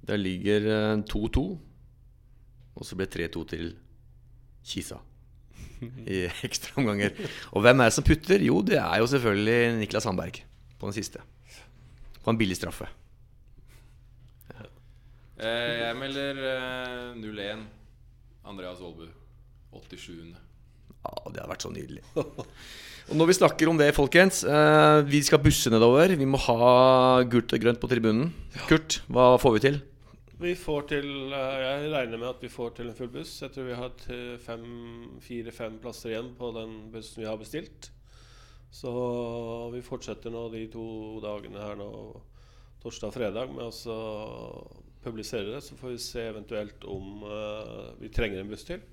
Det 0.06 0.20
ligger 0.20 0.68
eh, 0.70 1.00
2-2, 1.10 1.42
og 2.78 2.86
så 2.86 2.98
ble 2.98 3.08
3-2 3.10 3.40
til 3.50 3.72
Kisa. 4.66 5.00
I 6.14 6.28
ekstraomganger. 6.46 7.16
Og 7.58 7.64
hvem 7.66 7.82
er 7.82 7.90
det 7.90 7.96
som 7.96 8.06
putter? 8.06 8.44
Jo, 8.46 8.60
det 8.62 8.78
er 8.78 9.00
jo 9.02 9.08
selvfølgelig 9.10 9.80
Niklas 9.80 10.06
Sandberg 10.06 10.38
på 10.78 10.86
den 10.86 10.94
siste. 10.94 11.24
På 12.26 12.32
en 12.34 12.38
billig 12.40 12.56
straffe. 12.58 12.88
Eh, 15.36 15.72
jeg 15.84 15.96
melder 16.00 16.38
eh, 16.48 17.14
0-1. 17.20 17.64
Andreas 18.48 18.80
Aalbu. 18.80 19.08
87. 19.76 20.32
Ja, 21.06 21.12
det 21.34 21.42
har 21.42 21.50
vært 21.50 21.66
så 21.66 21.70
nydelig. 21.74 22.02
Og 23.06 23.14
når 23.20 23.28
vi 23.30 23.36
snakker 23.38 23.68
om 23.70 23.76
det, 23.78 23.92
folkens 23.94 24.40
eh, 24.48 25.00
Vi 25.06 25.20
skal 25.22 25.38
busse 25.44 25.70
nedover. 25.70 26.16
Vi 26.18 26.26
må 26.26 26.40
ha 26.48 27.22
gult 27.30 27.52
og 27.54 27.62
grønt 27.62 27.82
på 27.82 27.90
tribunen. 27.92 28.32
Kurt, 28.66 29.00
hva 29.12 29.34
får 29.38 29.54
vi 29.58 29.62
til? 29.68 29.76
Vi 30.40 30.54
får 30.58 30.88
til 30.90 31.06
eh, 31.36 31.58
Jeg 31.62 31.92
regner 31.94 32.18
med 32.24 32.30
at 32.32 32.42
vi 32.42 32.50
får 32.52 32.72
til 32.80 32.90
en 32.90 32.96
full 32.98 33.12
buss. 33.14 33.36
Jeg 33.44 33.52
tror 33.54 33.68
vi 33.68 33.76
har 33.78 33.92
fem- 34.48 35.20
fire-fem 35.22 35.76
plasser 35.84 36.14
igjen 36.16 36.32
på 36.40 36.50
den 36.56 36.78
bussen 36.94 37.22
vi 37.22 37.28
har 37.30 37.38
bestilt. 37.40 37.92
Så 38.76 39.70
vi 39.72 39.80
fortsetter 39.84 40.32
nå 40.32 40.48
de 40.52 40.66
to 40.68 40.84
dagene 41.24 41.62
her 41.62 41.78
nå, 41.80 41.88
torsdag 42.82 43.08
og 43.08 43.14
fredag, 43.14 43.54
med 43.56 43.70
å 43.72 44.00
publisere 45.04 45.54
det. 45.54 45.62
Så 45.64 45.78
får 45.80 45.94
vi 45.94 46.02
se 46.04 46.26
eventuelt 46.28 46.84
om 46.84 47.24
uh, 47.24 47.94
vi 48.02 48.12
trenger 48.12 48.42
en 48.42 48.52
buss 48.52 48.66
til. 48.68 48.84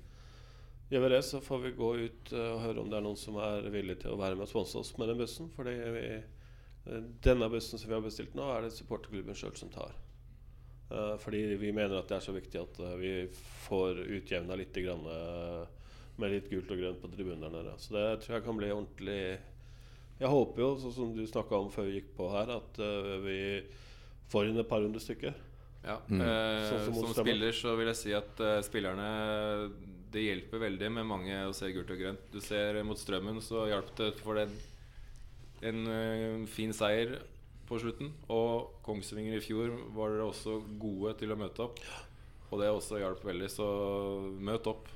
Gjør 0.88 1.04
vi 1.04 1.10
det, 1.12 1.20
så 1.26 1.40
får 1.44 1.60
vi 1.64 1.74
gå 1.76 1.90
ut 1.96 2.32
eh, 2.36 2.48
og 2.52 2.58
høre 2.60 2.82
om 2.82 2.90
det 2.92 2.98
er 2.98 3.04
noen 3.06 3.16
som 3.18 3.38
er 3.40 3.64
villig 3.72 3.96
til 4.02 4.12
å 4.12 4.18
være 4.20 4.36
med 4.36 4.44
og 4.44 4.50
sponse 4.50 4.76
oss 4.78 4.90
med 5.00 5.08
den 5.10 5.20
bussen. 5.22 5.48
Fordi 5.56 5.72
eh, 5.80 6.26
denne 7.24 7.48
bussen 7.50 7.80
som 7.80 7.88
vi 7.88 7.96
har 7.96 8.04
bestilt 8.04 8.36
nå, 8.36 8.44
er 8.52 8.66
det 8.66 8.74
supporterklubben 8.76 9.38
sjøl 9.38 9.56
som 9.58 9.72
tar. 9.72 9.96
Fordi 11.24 11.40
vi 11.58 11.72
mener 11.72 11.96
at 11.96 12.12
det 12.12 12.18
er 12.18 12.26
så 12.26 12.34
viktig 12.36 12.60
at 12.60 12.78
vi 13.00 13.14
får 13.64 14.02
utjevna 14.04 14.54
litt 14.60 14.76
grann, 14.84 15.08
med 16.20 16.30
litt 16.30 16.52
gult 16.52 16.70
og 16.70 16.78
grønt 16.78 17.00
på 17.00 17.10
tribunen 17.16 17.42
der 17.42 17.56
nede. 17.56 17.72
Så 17.80 17.96
det 17.96 18.04
tror 18.22 18.36
jeg 18.36 18.44
kan 18.44 18.60
bli 18.60 18.70
ordentlig 18.70 19.22
Jeg 20.20 20.30
håper 20.30 20.62
jo, 20.62 20.68
sånn 20.78 20.94
som 20.94 21.10
du 21.16 21.24
snakka 21.26 21.58
om 21.58 21.72
før 21.74 21.88
vi 21.88 21.98
gikk 21.98 22.12
på 22.18 22.28
her, 22.32 22.52
at 22.54 22.78
uh, 22.78 23.16
vi 23.24 23.38
får 24.32 24.50
inn 24.50 24.60
et 24.62 24.70
par 24.70 24.84
hundre 24.84 25.02
stykker. 25.02 25.34
Ja. 25.84 25.98
Mm. 26.08 26.22
Eh, 26.24 26.62
Sånn 26.70 26.86
som 26.86 26.94
som 27.10 27.26
spiller 27.26 27.52
så 27.52 27.74
vil 27.76 27.90
jeg 27.90 27.98
si 27.98 28.14
at 28.16 28.38
uh, 28.40 28.54
spillerne 28.64 29.08
Det 30.14 30.22
hjelper 30.22 30.62
veldig 30.62 30.88
med 30.96 31.04
mange 31.04 31.42
å 31.44 31.52
se 31.52 31.68
gult 31.74 31.90
og 31.92 32.00
grønt. 32.00 32.22
Du 32.32 32.38
ser 32.40 32.78
mot 32.88 32.96
Strømmen, 32.96 33.42
så 33.44 33.66
hjalp 33.68 33.90
det 33.98 34.14
for 34.22 34.40
den 34.40 34.54
en 35.64 35.84
uh, 35.88 36.46
fin 36.48 36.72
seier 36.76 37.18
på 37.68 37.78
slutten. 37.82 38.14
Og 38.32 38.80
Kongsvinger 38.86 39.36
i 39.36 39.44
fjor 39.44 39.72
var 39.96 40.14
dere 40.14 40.30
også 40.30 40.58
gode 40.80 41.14
til 41.20 41.34
å 41.34 41.38
møte 41.40 41.66
opp. 41.66 41.80
Og 42.50 42.60
det 42.60 42.70
også 42.70 43.00
hjalp 43.02 43.24
veldig, 43.26 43.50
så 43.50 43.68
møt 44.38 44.68
opp. 44.70 44.88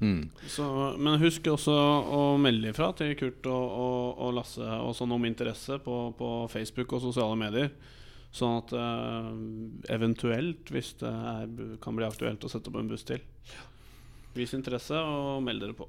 Mm. 0.00 0.28
Så, 0.52 0.64
men 1.00 1.20
husk 1.22 1.46
også 1.48 1.72
å 1.72 2.22
melde 2.40 2.72
ifra 2.72 2.90
til 2.96 3.14
Kurt 3.16 3.46
og, 3.48 3.76
og, 3.80 4.18
og 4.26 4.34
Lasse 4.36 4.66
og 4.80 4.92
sånn 4.96 5.14
om 5.16 5.24
interesse 5.28 5.78
på, 5.82 6.00
på 6.18 6.32
Facebook 6.52 6.92
og 6.96 7.06
sosiale 7.06 7.38
medier. 7.40 7.70
Sånn 8.36 8.58
at 8.58 8.74
uh, 8.76 9.30
eventuelt, 9.94 10.68
hvis 10.74 10.92
det 11.00 11.08
er, 11.08 11.48
kan 11.80 11.96
bli 11.96 12.04
aktuelt 12.04 12.44
å 12.44 12.50
sette 12.52 12.68
opp 12.68 12.82
en 12.82 12.90
buss 12.90 13.06
til 13.08 13.22
Vis 14.36 14.52
interesse 14.52 14.98
og 15.00 15.40
meld 15.46 15.62
dere 15.64 15.72
på. 15.72 15.86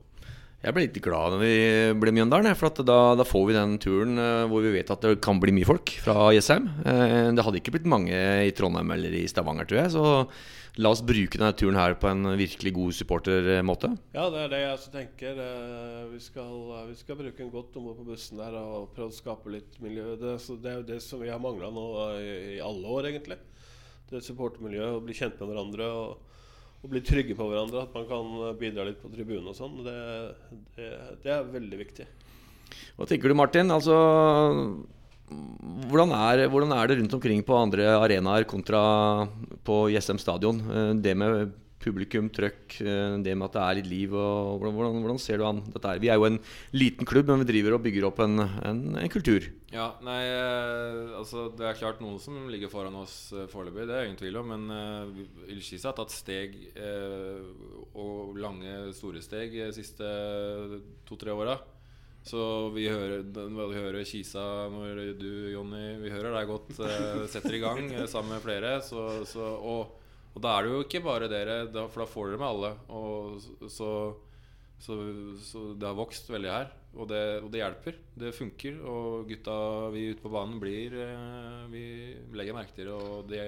Jeg 0.63 0.74
ble 0.74 0.88
litt 0.88 0.98
glad 1.06 1.36
når 1.36 1.41
vi 1.43 1.56
ble 2.02 2.13
Mjøndalen. 2.15 2.56
For 2.58 2.72
at 2.72 2.80
da, 2.88 3.00
da 3.20 3.26
får 3.28 3.43
vi 3.50 3.58
den 3.58 3.76
turen 3.82 4.22
eh, 4.22 4.46
hvor 4.50 4.63
vi 4.65 4.74
vet 4.74 4.89
at 4.93 5.04
det 5.06 5.20
kan 5.24 5.41
bli 5.41 5.54
mye 5.54 5.67
folk 5.67 5.93
fra 6.02 6.32
Jessheim. 6.34 6.65
Eh, 6.82 7.30
det 7.36 7.46
hadde 7.46 7.62
ikke 7.62 7.76
blitt 7.76 7.89
mange 7.89 8.15
i 8.48 8.54
Trondheim 8.58 8.96
eller 8.96 9.13
i 9.20 9.28
Stavanger, 9.30 9.67
tror 9.70 9.84
jeg. 9.84 9.93
Så 9.93 10.06
la 10.77 10.91
oss 10.93 11.01
bruke 11.01 11.39
denne 11.39 11.55
turen 11.57 11.77
her 11.79 11.95
på 11.97 12.09
en 12.11 12.23
virkelig 12.37 12.71
god 12.75 12.93
supportermåte. 12.97 13.89
Ja, 14.13 14.27
det 14.33 14.43
er 14.43 14.51
det 14.53 14.59
jeg 14.61 14.75
også 14.75 14.91
tenker. 14.93 15.39
Eh, 15.41 16.03
Vi 16.13 16.19
skal, 16.21 16.53
vi 16.89 16.95
skal 16.99 17.17
bruke 17.19 17.43
en 17.43 17.51
godt 17.53 17.75
område 17.79 17.97
på 18.01 18.07
bussen 18.11 18.37
der 18.41 18.55
og 18.59 18.91
prøve 18.95 19.11
å 19.11 19.17
skape 19.17 19.51
litt 19.53 19.77
miljø. 19.83 20.15
Det, 20.21 20.35
det 20.63 20.71
er 20.71 20.79
jo 20.81 20.87
det 20.91 20.99
som 21.05 21.21
vi 21.21 21.31
har 21.33 21.41
mangla 21.41 21.71
nå 21.73 21.85
i, 22.21 22.31
i 22.55 22.59
alle 22.63 22.93
år, 22.97 23.09
egentlig. 23.11 23.37
Det 24.07 24.21
supportermiljøet, 24.23 24.99
å 24.99 25.03
bli 25.03 25.17
kjent 25.17 25.39
med 25.41 25.49
hverandre 25.51 25.87
og, 25.91 26.37
og 26.83 26.91
bli 26.93 27.01
trygge 27.03 27.35
på 27.35 27.49
hverandre. 27.49 27.83
At 27.87 27.97
man 27.97 28.07
kan 28.07 28.37
bidra 28.61 28.85
litt 28.87 29.01
på 29.01 29.11
tribunen 29.13 29.49
og 29.51 29.57
sånn. 29.57 29.81
Det, 29.85 29.97
det, 30.77 30.91
det 31.25 31.33
er 31.35 31.49
veldig 31.57 31.81
viktig. 31.81 32.07
Hva 32.97 33.05
tenker 33.09 33.31
du, 33.31 33.35
Martin? 33.39 33.73
Altså, 33.73 33.97
hvordan 35.27 36.13
er, 36.15 36.47
hvordan 36.47 36.71
er 36.71 36.87
det 36.87 36.99
rundt 37.01 37.15
omkring 37.17 37.43
på 37.43 37.55
andre 37.59 37.87
arenaer 37.99 38.47
kontra 38.47 39.27
på 39.67 39.87
Jessheim 39.91 40.19
stadion? 40.19 40.61
Eh, 40.71 40.93
Det 41.03 41.15
med 41.17 41.51
publikum, 41.77 42.29
trøkk, 42.33 42.81
eh, 42.81 43.17
det 43.21 43.35
med 43.37 43.47
at 43.47 43.53
det 43.53 43.61
er 43.61 43.75
litt 43.75 43.89
liv. 43.91 44.09
Hvordan, 44.09 44.73
hvordan, 45.03 45.19
ser 45.19 45.37
du 45.37 45.45
an 45.45 45.61
dette 45.67 45.87
her? 45.87 45.99
Vi 45.99 46.09
er 46.09 46.15
jo 46.15 46.25
en 46.25 46.39
liten 46.73 47.05
klubb, 47.05 47.27
men 47.27 47.43
vi 47.43 47.51
driver 47.51 47.75
og 47.75 47.83
bygger 47.83 48.07
opp 48.07 48.19
en, 48.19 48.39
en, 48.39 48.81
en 48.97 49.09
kultur. 49.09 49.45
Ja, 49.71 49.91
nei, 50.01 50.23
eh, 50.23 51.11
altså 51.19 51.49
Det 51.51 51.67
er 51.67 51.79
klart 51.79 51.99
noen 52.01 52.19
som 52.23 52.47
ligger 52.47 52.71
foran 52.71 52.95
oss 52.95 53.33
foreløpig, 53.51 53.87
det 53.87 53.95
er 53.95 54.07
ingen 54.07 54.19
tvil 54.19 54.39
om. 54.39 54.47
Men 54.55 54.71
uh, 54.71 55.49
Ilkisa 55.51 55.91
har 55.91 55.97
tatt 55.99 56.15
steg, 56.15 56.55
uh, 56.79 57.43
og 57.93 58.37
lange, 58.39 58.93
store 58.95 59.21
steg, 59.21 59.59
de 59.59 59.73
siste 59.75 60.07
to-tre 61.07 61.35
åra. 61.35 61.59
Så 62.27 62.41
vi 62.75 62.87
hører, 62.91 63.23
vi 63.23 63.77
hører 63.77 64.03
Kisa 64.07 64.43
når 64.71 64.99
du, 65.19 65.29
Jonny, 65.53 65.83
vi 66.01 66.11
hører 66.11 66.35
deg 66.35 66.49
godt 66.49 66.81
eh, 66.83 67.23
setter 67.31 67.55
i 67.55 67.61
gang 67.63 67.85
eh, 67.93 68.07
sammen 68.09 68.35
med 68.35 68.43
flere. 68.43 68.77
Så, 68.83 69.03
så, 69.29 69.47
og, 69.55 69.93
og 70.33 70.43
da 70.43 70.57
er 70.57 70.65
det 70.65 70.73
jo 70.73 70.83
ikke 70.83 71.03
bare 71.05 71.29
dere, 71.31 71.61
for 71.87 72.03
da 72.03 72.09
får 72.11 72.33
dere 72.33 72.41
med 72.41 72.49
alle. 72.49 72.73
Og 72.91 73.71
så, 73.71 73.91
så, 74.83 74.99
så 75.39 75.63
det 75.79 75.87
har 75.87 75.97
vokst 75.97 76.27
veldig 76.33 76.51
her, 76.51 76.69
og 76.97 77.07
det, 77.13 77.23
og 77.45 77.49
det 77.53 77.63
hjelper. 77.63 77.99
Det 78.25 78.35
funker. 78.35 78.83
Og 78.83 79.31
gutta 79.31 79.57
vi 79.95 80.09
ute 80.11 80.23
på 80.23 80.33
banen 80.33 80.59
blir 80.63 80.99
eh, 81.07 81.65
Vi 81.71 81.87
legger 82.35 82.59
merke 82.59 82.75
til 82.75 82.91
det, 82.91 82.97
og 82.97 83.31
det 83.31 83.43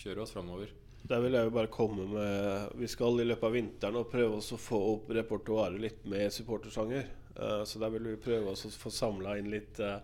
kjører 0.00 0.24
oss 0.24 0.32
framover. 0.32 0.72
Der 1.08 1.22
vil 1.24 1.32
jeg 1.38 1.48
jo 1.48 1.52
bare 1.54 1.70
komme 1.72 2.04
med 2.10 2.74
Vi 2.76 2.88
skal 2.90 3.22
i 3.22 3.24
løpet 3.28 3.46
av 3.48 3.54
vinteren 3.56 3.96
og 3.96 4.10
prøve 4.12 4.40
oss 4.42 4.50
å 4.52 4.58
få 4.60 4.80
opp 4.92 5.12
repertoaret 5.16 5.80
litt 5.80 6.02
med 6.08 6.28
supportersanger. 6.34 7.06
Uh, 7.38 7.62
så 7.68 7.80
der 7.80 7.94
vil 7.94 8.10
vi 8.10 8.18
prøve 8.20 8.52
oss 8.52 8.66
å 8.66 8.72
få 8.74 8.92
samla 8.92 9.38
inn 9.38 9.48
litt 9.52 9.80
uh, 9.80 10.00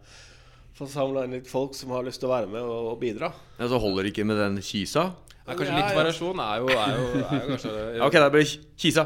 Få 0.75 0.88
samla 0.90 1.27
inn 1.27 1.37
litt 1.37 1.47
folk 1.47 1.75
som 1.79 1.93
har 1.95 2.03
lyst 2.03 2.19
til 2.23 2.27
å 2.27 2.33
være 2.33 2.49
med 2.51 2.64
og, 2.67 2.88
og 2.90 2.97
bidra. 2.99 3.29
Ja, 3.61 3.69
så 3.71 3.79
holder 3.79 4.03
det 4.07 4.11
ikke 4.11 4.25
med 4.27 4.40
den 4.40 4.57
kisa? 4.59 5.05
Ja, 5.45 5.53
kanskje 5.53 5.69
Ja, 5.69 5.77
litt 5.77 5.93
ja. 5.93 5.99
variasjon 6.01 6.40
er 6.43 6.62
jo, 6.64 6.71
er 6.73 6.97
jo, 6.97 7.05
er 7.21 7.37
jo 7.37 7.51
kanskje 7.53 7.75
Ja, 7.99 8.09
ok, 8.09 8.17
da 8.19 8.31
blir 8.35 8.43
det 8.43 8.73
kisa. 8.83 9.05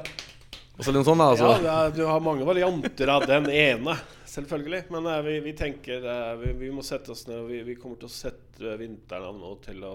Og 0.79 0.87
så 0.87 0.95
noe 0.95 1.05
sånt, 1.05 1.21
da. 1.21 1.27
Ja, 1.27 1.35
Altså. 1.35 1.51
det 1.67 1.75
er, 1.75 1.93
du 1.99 2.01
har 2.09 2.23
mange 2.25 2.47
varianter 2.49 3.13
av 3.13 3.27
den 3.29 3.51
ene, 3.53 3.99
selvfølgelig. 4.33 4.81
Men 4.95 5.11
uh, 5.11 5.19
vi, 5.27 5.35
vi 5.45 5.53
tenker 5.59 6.09
vi, 6.41 6.55
vi 6.63 6.71
må 6.73 6.87
sette 6.87 7.13
oss 7.13 7.27
ned, 7.29 7.43
vi, 7.51 7.61
vi 7.69 7.77
kommer 7.77 8.01
til 8.01 8.09
å 8.09 8.17
sette 8.17 8.79
vinteren 8.81 9.43
nå 9.43 9.53
til 9.67 9.85
å, 9.85 9.95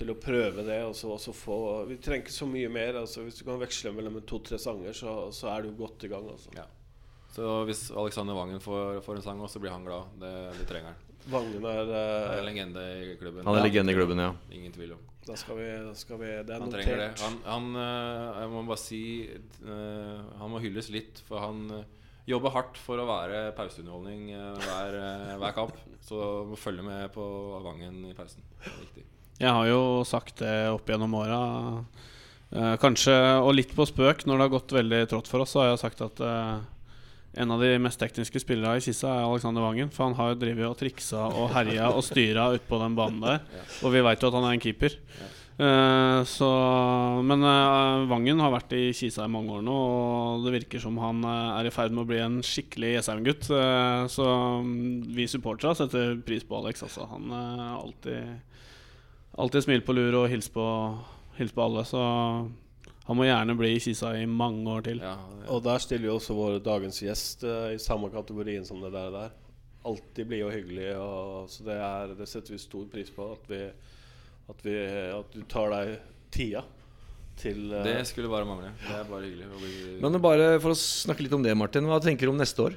til 0.00 0.12
å 0.12 0.16
prøve 0.18 0.64
det. 0.66 0.80
Og 0.88 0.96
så, 0.96 1.12
og 1.14 1.20
så 1.22 1.34
få 1.36 1.60
Vi 1.90 2.00
trenger 2.02 2.24
ikke 2.24 2.38
så 2.38 2.48
mye 2.48 2.72
mer. 2.72 3.02
Altså, 3.02 3.24
hvis 3.26 3.40
du 3.40 3.46
kan 3.48 3.60
veksle 3.60 3.92
mellom 3.96 4.20
to-tre 4.28 4.58
sanger, 4.60 4.96
så, 4.96 5.16
så 5.34 5.52
er 5.54 5.66
du 5.66 5.74
godt 5.78 6.08
i 6.08 6.12
gang. 6.12 6.26
Altså. 6.32 6.54
Ja. 6.56 6.66
Så 7.30 7.52
hvis 7.68 7.84
Alexander 7.94 8.34
Wangen 8.34 8.62
får, 8.62 9.04
får 9.06 9.20
en 9.20 9.28
sang 9.28 9.44
også, 9.44 9.58
så 9.58 9.62
blir 9.62 9.74
han 9.74 9.86
glad. 9.86 10.18
Det, 10.22 10.32
det 10.58 10.66
trenger 10.70 10.92
han. 10.92 11.06
Vangen 11.30 11.66
er 11.68 11.84
uh, 11.84 12.00
er 12.00 12.38
eh, 12.38 12.46
legende 12.46 12.82
i 12.96 13.14
klubben. 13.20 13.44
Han 13.46 13.58
er 13.58 13.66
legende 13.66 13.92
i 13.92 13.96
klubben, 13.98 14.22
ja. 14.22 14.32
Ingen 14.56 14.72
tvil 14.74 14.96
om. 14.96 15.06
Da 15.28 15.36
skal 15.36 15.58
vi, 15.60 15.66
da 15.84 15.92
skal 15.94 16.16
vi 16.18 16.30
Det 16.48 16.54
er 16.54 16.62
Han 16.64 16.72
trenger 16.72 17.02
det. 17.02 17.08
Han, 17.20 17.36
han 17.44 17.66
uh, 17.76 18.40
Jeg 18.40 18.50
må 18.54 18.62
bare 18.64 18.80
si 18.80 19.02
uh, 19.60 20.16
Han 20.40 20.54
må 20.54 20.62
hylles 20.64 20.88
litt, 20.90 21.20
for 21.28 21.44
han 21.44 21.84
jobber 22.30 22.54
hardt 22.54 22.80
for 22.80 23.00
å 23.02 23.06
være 23.08 23.50
pauseunderholdning 23.58 24.28
hver, 24.62 24.98
hver 25.40 25.54
kamp. 25.56 25.78
Så 26.04 26.18
må 26.46 26.58
følge 26.60 26.84
med 26.86 27.08
på 27.14 27.24
Vangen 27.64 28.04
i 28.06 28.14
pausen. 28.14 28.44
Det 28.60 28.70
er 28.70 28.84
viktig. 28.84 29.09
Jeg 29.40 29.56
har 29.56 29.70
jo 29.70 30.02
sagt 30.04 30.42
det 30.42 30.54
opp 30.68 30.90
gjennom 30.90 31.14
åra. 31.16 31.40
Eh, 32.50 32.74
kanskje, 32.82 33.14
og 33.40 33.54
litt 33.56 33.72
på 33.76 33.86
spøk, 33.88 34.26
når 34.26 34.36
det 34.36 34.46
har 34.46 34.52
gått 34.52 34.76
veldig 34.76 35.00
trått 35.08 35.30
for 35.30 35.44
oss, 35.44 35.54
så 35.54 35.62
har 35.62 35.70
jeg 35.70 35.82
sagt 35.84 36.04
at 36.04 36.20
eh, 36.26 36.60
en 37.40 37.54
av 37.54 37.62
de 37.62 37.70
mest 37.78 38.00
tekniske 38.02 38.42
spillerne 38.42 38.80
i 38.80 38.84
Kissa 38.84 39.12
er 39.14 39.24
Alexander 39.24 39.62
Wangen. 39.64 39.92
For 39.94 40.08
han 40.08 40.16
har 40.18 40.32
jo 40.32 40.40
drevet 40.40 40.66
og 40.66 40.78
triksa 40.80 41.28
og 41.30 41.52
herja 41.54 41.92
og 41.94 42.02
styra 42.04 42.50
utpå 42.58 42.80
den 42.82 42.96
banen 42.98 43.22
der. 43.22 43.44
Og 43.84 43.94
vi 43.94 44.02
veit 44.04 44.22
jo 44.22 44.32
at 44.32 44.36
han 44.36 44.48
er 44.48 44.56
en 44.56 44.64
keeper. 44.64 44.96
Eh, 45.60 46.20
så, 46.24 46.50
men 47.26 47.44
eh, 47.44 48.04
Vangen 48.10 48.40
har 48.40 48.52
vært 48.54 48.72
i 48.76 48.90
Kisa 48.96 49.26
i 49.28 49.32
mange 49.32 49.58
år 49.58 49.64
nå, 49.66 49.76
og 49.76 50.46
det 50.46 50.54
virker 50.56 50.82
som 50.82 50.96
han 51.02 51.20
eh, 51.22 51.50
er 51.58 51.68
i 51.68 51.74
ferd 51.74 51.92
med 51.94 52.06
å 52.06 52.08
bli 52.08 52.20
en 52.24 52.38
skikkelig 52.44 52.94
Jessheim-gutt. 52.96 53.50
Eh, 53.54 54.04
så 54.10 54.28
mm, 54.64 55.10
vi 55.16 55.28
supportere 55.30 55.76
setter 55.78 56.16
pris 56.26 56.46
på 56.48 56.60
Alex. 56.60 56.82
Altså. 56.88 57.06
Han 57.12 57.28
er 57.36 57.66
alltid 57.76 58.49
Alltid 59.38 59.62
smil 59.64 59.82
på 59.86 59.94
lur 59.94 60.16
og 60.24 60.28
hils 60.32 60.48
på, 60.52 60.64
hils 61.38 61.52
på 61.54 61.62
alle. 61.64 61.84
Så 61.88 62.00
han 63.06 63.16
må 63.18 63.26
gjerne 63.26 63.54
bli 63.58 63.74
i 63.76 63.80
Kisa 63.82 64.12
i 64.18 64.26
mange 64.26 64.66
år 64.70 64.82
til. 64.86 64.98
Ja, 65.02 65.14
Og 65.50 65.62
der 65.64 65.78
stiller 65.82 66.10
jo 66.10 66.16
også 66.18 66.34
vår 66.36 66.58
dagens 66.66 66.98
gjest 67.02 67.44
uh, 67.46 67.70
i 67.74 67.78
samme 67.82 68.10
kategorien 68.12 68.66
som 68.66 68.82
det 68.84 68.92
der. 68.94 69.10
der. 69.14 69.30
Alltid 69.86 70.26
blide 70.28 70.48
og 70.50 70.52
hyggelig. 70.52 70.90
Og, 70.98 71.48
så 71.50 71.64
det, 71.66 71.78
er, 71.78 72.14
det 72.18 72.28
setter 72.28 72.54
vi 72.56 72.60
stor 72.60 72.84
pris 72.92 73.10
på. 73.14 73.30
At, 73.32 73.48
vi, 73.50 73.62
at, 74.50 74.66
vi, 74.66 74.76
at 75.16 75.32
du 75.34 75.40
tar 75.48 75.72
deg 75.76 75.96
tida 76.34 76.64
til 77.40 77.70
uh, 77.72 77.80
det 77.86 78.02
skulle 78.10 78.28
bare 78.28 78.44
mangle. 78.44 78.74
Det 78.84 78.92
er 78.98 79.06
bare 79.08 79.24
hyggelig. 79.24 79.48
bli- 79.62 79.98
Men 80.04 80.20
bare 80.20 80.52
for 80.60 80.74
å 80.74 80.78
snakke 80.78 81.24
litt 81.24 81.32
om 81.38 81.46
det, 81.46 81.54
Martin. 81.56 81.86
Hva 81.88 82.02
tenker 82.04 82.28
du 82.28 82.34
om 82.34 82.42
neste 82.42 82.66
år? 82.66 82.76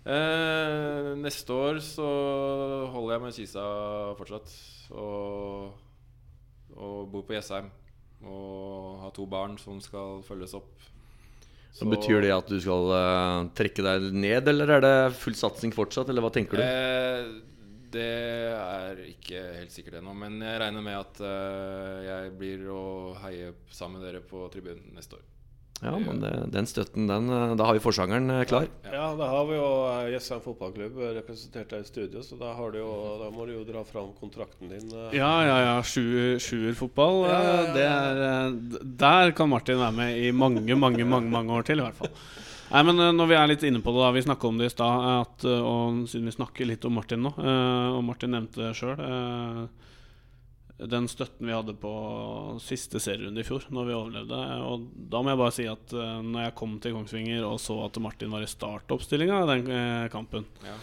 Eh, 0.00 1.10
neste 1.20 1.52
år 1.52 1.80
så 1.84 2.06
holder 2.94 3.14
jeg 3.14 3.24
med 3.24 3.36
Kisa 3.36 3.66
fortsatt. 4.18 4.54
Og, 4.96 5.74
og 6.76 7.10
bor 7.12 7.26
på 7.28 7.36
Jessheim. 7.36 7.68
Og 8.20 9.00
har 9.04 9.12
to 9.16 9.26
barn 9.28 9.56
som 9.60 9.80
skal 9.84 10.24
følges 10.26 10.56
opp. 10.58 10.72
Så 11.72 11.86
Betyr 11.86 12.24
det 12.24 12.32
at 12.34 12.48
du 12.50 12.58
skal 12.60 12.90
eh, 12.96 13.50
trekke 13.56 13.84
deg 13.86 14.10
ned, 14.16 14.48
eller 14.50 14.74
er 14.76 14.82
det 14.84 14.96
full 15.20 15.36
satsing 15.38 15.72
fortsatt? 15.74 16.10
Eller 16.10 16.24
hva 16.24 16.32
tenker 16.34 16.58
du? 16.58 16.64
Eh, 16.64 17.30
det 17.94 18.06
er 18.54 19.02
ikke 19.06 19.42
helt 19.56 19.74
sikkert 19.74 20.00
ennå, 20.00 20.14
men 20.18 20.38
jeg 20.42 20.60
regner 20.62 20.84
med 20.84 20.98
at 20.98 21.20
eh, 21.26 22.00
jeg 22.06 22.32
blir 22.38 22.66
å 22.74 22.82
heie 23.22 23.52
sammen 23.70 24.00
med 24.00 24.08
dere 24.08 24.22
på 24.26 24.44
tribunen 24.52 24.92
neste 24.96 25.18
år. 25.18 25.24
Ja, 25.80 25.94
men 25.96 26.18
det, 26.20 26.30
den 26.52 26.66
støtten, 26.68 27.06
den 27.08 27.30
eh, 27.32 27.54
Da 27.56 27.64
har 27.64 27.72
vi 27.72 27.80
forsangeren 27.80 28.28
eh, 28.34 28.42
klar. 28.44 28.66
Ja, 28.84 29.06
da 29.16 29.28
har 29.32 29.46
vi 29.48 29.54
jo 29.56 29.68
eh, 29.88 30.10
Jessheim 30.12 30.42
fotballklubb 30.44 30.98
representert 31.16 31.70
deg 31.72 31.86
i 31.86 31.88
studio, 31.88 32.20
så 32.26 32.36
da, 32.36 32.50
har 32.58 32.74
du 32.74 32.82
jo, 32.82 32.90
da 33.22 33.30
må 33.32 33.46
du 33.48 33.54
jo 33.54 33.62
dra 33.64 33.80
fram 33.88 34.10
kontrakten 34.20 34.68
din. 34.68 34.90
Ja, 35.16 35.30
ja, 35.48 35.56
ja. 35.70 35.74
Sjuer- 35.80 36.36
Sjuerfotball. 36.44 37.22
Ja, 37.30 37.40
ja, 37.40 37.96
ja. 38.20 38.36
Det 38.52 38.82
Der 39.00 39.32
kan 39.32 39.48
Martin 39.48 39.80
være 39.80 39.96
med 40.02 40.20
i 40.20 40.30
mange, 40.36 40.76
mange, 40.76 41.04
mange, 41.08 41.32
mange 41.32 41.56
år 41.56 41.64
til, 41.70 41.80
i 41.80 41.86
hvert 41.88 41.96
fall. 42.02 42.12
Nei, 42.70 42.82
men 42.86 43.00
når 43.16 43.26
vi 43.32 43.34
er 43.40 43.48
litt 43.50 43.64
inne 43.66 43.80
på 43.82 43.90
det, 43.96 44.02
da 44.04 44.10
vi 44.14 44.20
snakka 44.22 44.46
om 44.52 44.60
det 44.60 44.68
i 44.68 44.74
stad, 44.76 45.48
og 45.64 46.04
siden 46.12 46.28
vi 46.28 46.36
snakker 46.36 46.68
litt 46.68 46.84
om 46.86 46.92
Martin 47.00 47.24
nå, 47.24 47.32
eh, 47.40 47.88
og 47.96 48.04
Martin 48.06 48.36
nevnte 48.36 48.60
det 48.68 48.76
sjøl 48.78 49.00
Den 50.88 51.08
støtten 51.12 51.44
vi 51.44 51.52
hadde 51.52 51.74
på 51.76 51.90
siste 52.64 52.96
serierunde 53.04 53.42
i 53.42 53.44
fjor, 53.44 53.66
når 53.68 53.84
vi 53.90 53.96
overlevde. 53.98 54.38
eh, 54.54 54.62
Og 54.64 54.86
da 55.12 55.20
må 55.20 55.28
jeg 55.34 55.40
bare 55.42 55.52
si 55.52 55.66
at 55.68 55.92
eh, 55.92 56.22
når 56.24 56.46
jeg 56.46 56.54
kom 56.56 56.78
til 56.80 56.94
Kongsvinger 56.96 57.44
og 57.44 57.58
så 57.60 57.76
at 57.84 57.98
Martin 58.00 58.30
var 58.32 58.40
i 58.46 58.48
startoppstillinga 58.48 59.42
i 59.42 59.50
den 59.50 59.70
eh, 59.76 60.08
kampen, 60.08 60.46
Ja. 60.64 60.76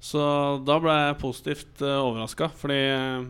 så 0.00 0.22
da 0.64 0.78
ble 0.80 0.94
jeg 0.96 1.18
positivt 1.20 1.82
uh, 1.84 2.00
overraska. 2.00 2.48
Fordi 2.56 2.78
eh, 2.80 3.26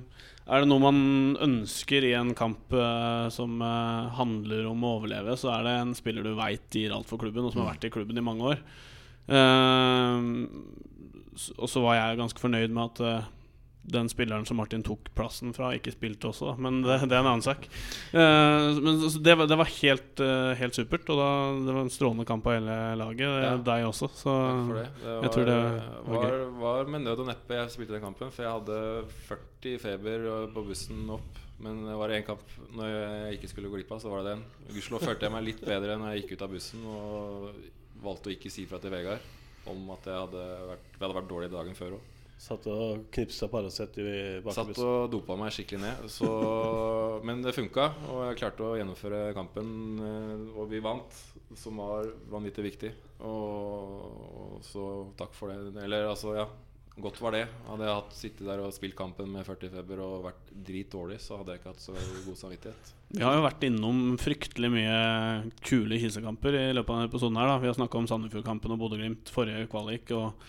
er 0.47 0.61
det 0.63 0.69
noe 0.71 0.79
man 0.83 1.03
ønsker 1.43 2.03
i 2.07 2.15
en 2.19 2.33
kamp 2.39 2.71
eh, 2.73 3.27
som 3.35 3.59
eh, 3.63 4.15
handler 4.15 4.67
om 4.71 4.83
å 4.87 4.95
overleve, 5.01 5.35
så 5.39 5.51
er 5.59 5.67
det 5.67 5.75
en 5.81 5.95
spiller 5.99 6.23
du 6.27 6.35
veit 6.39 6.71
gir 6.71 6.95
alt 6.95 7.07
for 7.11 7.19
klubben, 7.19 7.45
og 7.47 7.53
som 7.53 7.65
har 7.65 7.75
vært 7.75 7.87
i 7.91 7.93
klubben 7.95 8.19
i 8.19 8.25
mange 8.25 8.55
år. 8.55 8.63
Eh, 9.27 10.19
og 11.59 11.69
så 11.71 11.81
var 11.83 11.97
jeg 11.99 12.19
ganske 12.21 12.43
fornøyd 12.43 12.71
med 12.75 12.91
at 12.93 13.01
eh, 13.11 13.31
den 13.83 14.09
spilleren 14.09 14.47
som 14.47 14.61
Martin 14.61 14.85
tok 14.87 15.11
plassen 15.17 15.51
fra, 15.57 15.73
ikke 15.75 15.95
spilte 15.95 16.31
også, 16.31 16.55
men 16.63 16.81
det, 16.85 17.01
det 17.11 17.17
er 17.17 17.25
en 17.25 17.31
annen 17.33 17.45
sak. 17.45 17.67
Uh, 18.15 18.79
men 18.79 19.01
det, 19.03 19.35
var, 19.39 19.49
det 19.51 19.59
var 19.59 19.71
helt, 19.75 20.23
uh, 20.23 20.53
helt 20.59 20.79
supert, 20.79 21.09
og 21.11 21.19
da, 21.19 21.31
det 21.67 21.75
var 21.75 21.83
en 21.83 21.93
strålende 21.93 22.27
kamp 22.29 22.47
av 22.47 22.59
hele 22.61 22.79
laget. 23.01 23.27
Ja. 23.27 23.53
Deg 23.73 23.87
også. 23.89 24.11
Så 24.17 24.37
det. 24.71 24.87
Det 25.03 25.09
var, 25.09 25.27
jeg 25.27 25.35
tror 25.35 25.49
det 25.51 25.59
var 25.59 26.23
var, 26.23 26.39
var 26.63 26.93
med 26.95 27.07
nød 27.07 27.25
og 27.25 27.31
neppe 27.33 27.59
jeg 27.59 27.75
spilte 27.75 27.97
den 27.97 28.05
kampen, 28.05 28.33
for 28.35 28.47
jeg 28.47 28.55
hadde 28.55 28.79
40 29.29 29.79
feber 29.83 30.29
på 30.55 30.67
bussen 30.71 31.05
opp. 31.19 31.43
Men 31.63 31.85
det 31.87 31.95
var 31.95 32.11
én 32.11 32.25
kamp 32.27 32.43
når 32.75 32.89
jeg 32.91 33.37
ikke 33.37 33.53
skulle 33.53 33.69
gå 33.71 33.79
glipp 33.79 33.93
av, 33.95 34.01
så 34.03 34.11
var 34.11 34.25
det 34.25 34.35
den. 34.35 34.43
Gudskjelov 34.73 35.05
følte 35.07 35.29
jeg 35.29 35.35
meg 35.35 35.47
litt 35.47 35.63
bedre 35.63 35.99
når 35.99 36.11
jeg 36.11 36.23
gikk 36.23 36.35
ut 36.35 36.47
av 36.47 36.57
bussen 36.57 36.89
og 36.91 37.53
valgte 38.03 38.31
å 38.31 38.35
ikke 38.35 38.51
si 38.51 38.67
fra 38.67 38.81
til 38.83 38.91
Vegard 38.95 39.23
om 39.71 39.93
at 39.95 40.09
jeg 40.11 40.19
hadde 40.19 40.47
vært, 40.73 40.89
jeg 40.91 41.05
hadde 41.05 41.17
vært 41.21 41.31
dårlig 41.31 41.51
dagen 41.53 41.79
før 41.79 41.95
òg. 41.99 42.12
Satt 42.43 42.65
og 42.67 43.05
knipsa 43.15 43.47
Paracet 43.47 43.99
i 44.03 44.07
bak 44.43 44.57
Satt 44.57 44.79
og 44.83 45.13
dopa 45.13 45.37
meg 45.39 45.53
skikkelig 45.55 45.79
ned. 45.85 46.09
Så, 46.11 46.27
men 47.27 47.43
det 47.45 47.55
funka, 47.55 47.85
og 48.11 48.25
jeg 48.27 48.41
klarte 48.41 48.67
å 48.67 48.75
gjennomføre 48.81 49.21
kampen. 49.37 49.71
eh, 50.03 50.43
Og 50.59 50.67
vi 50.73 50.81
vant, 50.83 51.21
som 51.55 51.79
var 51.79 52.09
vanvittig 52.33 52.65
viktig. 52.67 52.91
Og, 53.23 53.95
og 54.43 54.59
så 54.67 54.89
takk 55.21 55.37
for 55.39 55.53
det. 55.55 55.85
Eller 55.85 56.09
altså, 56.11 56.35
ja. 56.41 56.49
Godt 56.93 57.23
var 57.25 57.33
det. 57.33 57.47
Hadde 57.65 57.87
jeg 57.87 57.97
hatt 57.97 58.17
sittet 58.19 58.45
der 58.45 58.61
og 58.61 58.73
spilt 58.77 58.97
kampen 58.99 59.31
med 59.33 59.47
40 59.49 59.71
feber 59.73 60.03
og 60.05 60.27
vært 60.27 60.51
dritdårlig, 60.67 61.17
så 61.25 61.39
hadde 61.39 61.55
jeg 61.55 61.63
ikke 61.63 61.71
hatt 61.71 61.81
så 61.87 61.95
god 62.27 62.37
samvittighet. 62.37 62.91
Vi 63.17 63.23
har 63.25 63.39
jo 63.39 63.45
vært 63.47 63.65
innom 63.65 64.03
fryktelig 64.21 64.69
mye 64.75 64.99
kule 65.65 65.97
kisekamper 66.03 66.59
i 66.59 66.67
løpet 66.77 66.93
av 66.93 66.99
denne 67.01 67.09
episoden. 67.09 67.39
her 67.41 67.49
da 67.49 67.55
Vi 67.63 67.71
har 67.71 67.79
snakka 67.79 68.03
om 68.03 68.11
Sandefjord-kampen 68.11 68.75
og 68.77 68.83
Bodø-Glimt 68.83 69.33
forrige 69.33 69.71
kvalik. 69.73 70.13
Og, 70.19 70.45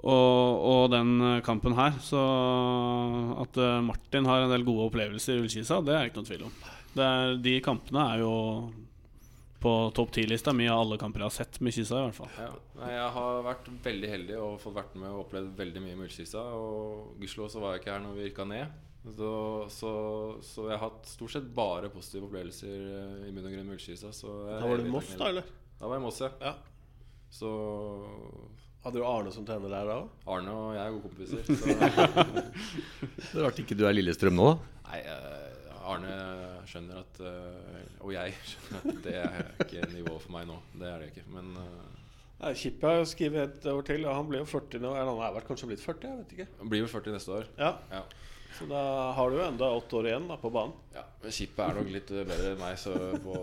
og, 0.00 0.60
og 0.72 0.84
den 0.94 1.16
eh, 1.20 1.40
kampen 1.44 1.76
her. 1.76 1.96
Så 2.04 2.20
at 3.42 3.58
eh, 3.60 3.80
Martin 3.84 4.28
har 4.28 4.44
en 4.44 4.52
del 4.52 4.64
gode 4.66 4.88
opplevelser 4.88 5.36
i 5.38 5.44
Ullkisa, 5.44 5.80
det 5.84 5.96
er 5.96 6.08
ikke 6.08 6.22
noe 6.22 6.30
tvil 6.30 6.46
om. 6.48 6.54
Det 6.90 7.06
er, 7.06 7.34
de 7.44 7.58
kampene 7.64 8.06
er 8.14 8.22
jo 8.24 8.34
på 9.60 9.72
topp 9.92 10.14
ti-lista 10.16 10.54
mi 10.56 10.64
av 10.72 10.80
alle 10.80 10.96
kamper 11.00 11.20
jeg 11.20 11.28
har 11.28 11.34
sett 11.36 11.58
med 11.60 11.74
Kisa, 11.76 11.98
i 11.98 12.06
hvert 12.08 12.16
fall. 12.16 12.30
Ja. 12.40 12.52
Jeg 12.88 13.08
har 13.16 13.42
vært 13.44 13.66
veldig 13.84 14.08
heldig 14.14 14.38
og 14.40 14.54
fått 14.62 14.78
vært 14.78 14.94
med 14.96 15.10
og 15.10 15.26
opplevd 15.26 15.50
veldig 15.58 15.82
mye 15.84 15.98
med 15.98 16.08
Ullkisa. 16.08 16.44
Og 16.56 17.18
gudskjelov 17.20 17.50
så 17.52 17.60
var 17.60 17.74
jeg 17.76 17.82
ikke 17.82 17.92
her 17.92 18.06
når 18.06 18.16
vi 18.16 18.30
rykka 18.30 18.46
ned. 18.48 18.78
Så, 19.00 19.34
så, 19.72 19.92
så 20.44 20.66
jeg 20.68 20.76
har 20.76 20.82
hatt 20.86 21.08
stort 21.08 21.32
sett 21.32 21.52
bare 21.56 21.88
positive 21.92 22.26
opplevelser 22.28 22.88
eh, 22.96 23.28
i 23.28 23.34
bunn 23.36 23.48
og 23.48 23.54
grunn 23.54 23.68
med 23.68 23.76
Ullkisa. 23.76 24.14
Da 24.16 24.64
var 24.64 24.74
veldig 24.78 24.94
Moss, 24.96 25.12
da, 25.20 25.28
eller? 25.28 25.52
Da 25.76 25.84
var 25.84 25.96
jeg 25.96 26.02
i 26.02 26.06
Moss, 26.06 26.24
ja. 26.24 26.32
Ja. 26.40 26.56
Så 27.30 27.52
Hadde 28.80 28.96
du 28.96 29.04
Arne 29.04 29.30
som 29.34 29.44
trener 29.44 29.68
der 29.68 29.88
da 29.90 29.96
òg? 30.00 30.06
Arne 30.32 30.52
og 30.56 30.70
jeg 30.72 30.82
er 30.86 30.94
gode 30.94 31.04
kompiser. 31.04 31.42
Så, 31.44 31.54
Det 33.30 33.36
er 33.36 33.44
rart 33.44 33.58
ikke 33.60 33.76
du 33.76 33.84
er 33.88 33.92
Lillestrøm 33.96 34.38
nå, 34.38 34.46
da. 34.54 34.84
nei, 34.88 35.00
eh, 35.04 35.76
Arne 35.90 36.14
skjønner 36.70 37.00
at 37.02 37.20
eh, 37.26 37.84
Og 38.06 38.12
jeg 38.14 38.32
skjønner 38.52 38.80
at 38.94 39.02
det 39.04 39.14
er 39.20 39.50
ikke 39.66 39.84
nivået 39.92 40.24
for 40.24 40.32
meg 40.36 40.48
nå. 40.48 40.56
Det 40.80 40.88
er 40.88 41.02
det 41.04 41.10
ikke. 41.12 41.26
Men, 41.34 41.52
Nei, 42.40 42.54
Kippe 42.56 42.88
har 42.88 43.04
skrevet 43.04 43.58
et 43.58 43.66
år 43.68 43.82
til, 43.84 44.06
og 44.08 44.14
han 44.16 44.28
blir 44.30 44.40
jo 44.40 44.48
40 44.48 44.80
nå. 44.80 44.94
Eller 44.96 45.10
han 45.12 45.22
er 45.26 45.34
vel 45.36 45.44
kanskje 45.44 45.68
blitt 45.74 45.82
40? 45.84 46.06
Jeg 46.08 46.20
vet 46.22 46.30
ikke. 46.38 46.46
Han 46.62 46.70
blir 46.72 46.86
vel 46.86 46.92
40 46.94 47.16
neste 47.18 47.34
år. 47.36 47.50
Ja, 47.60 47.74
Ja. 47.92 48.00
Så 48.58 48.66
da 48.68 48.80
har 49.16 49.30
du 49.30 49.38
jo 49.38 49.44
enda 49.46 49.68
åtte 49.72 49.98
år 50.00 50.10
igjen 50.10 50.26
da, 50.28 50.36
på 50.40 50.50
banen. 50.52 50.74
Ja, 50.94 51.04
men 51.22 51.34
skipet 51.34 51.62
er 51.64 51.76
nok 51.78 51.92
litt 51.94 52.10
bedre 52.12 52.54
enn 52.54 52.60
meg 52.60 52.78
så 52.80 52.94
på 53.24 53.36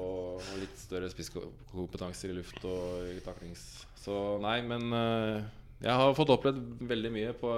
litt 0.60 0.82
større 0.82 1.10
spisskompetanser 1.14 2.34
i 2.34 2.38
luft 2.38 2.68
og 2.68 3.08
i 3.16 3.22
taklings. 3.26 3.64
Så 3.98 4.18
nei, 4.44 4.60
men 4.68 4.94
eh, 4.94 5.48
jeg 5.84 5.94
har 5.94 6.16
fått 6.18 6.32
opplevd 6.34 6.62
veldig 6.90 7.10
mye 7.14 7.34
på 7.38 7.50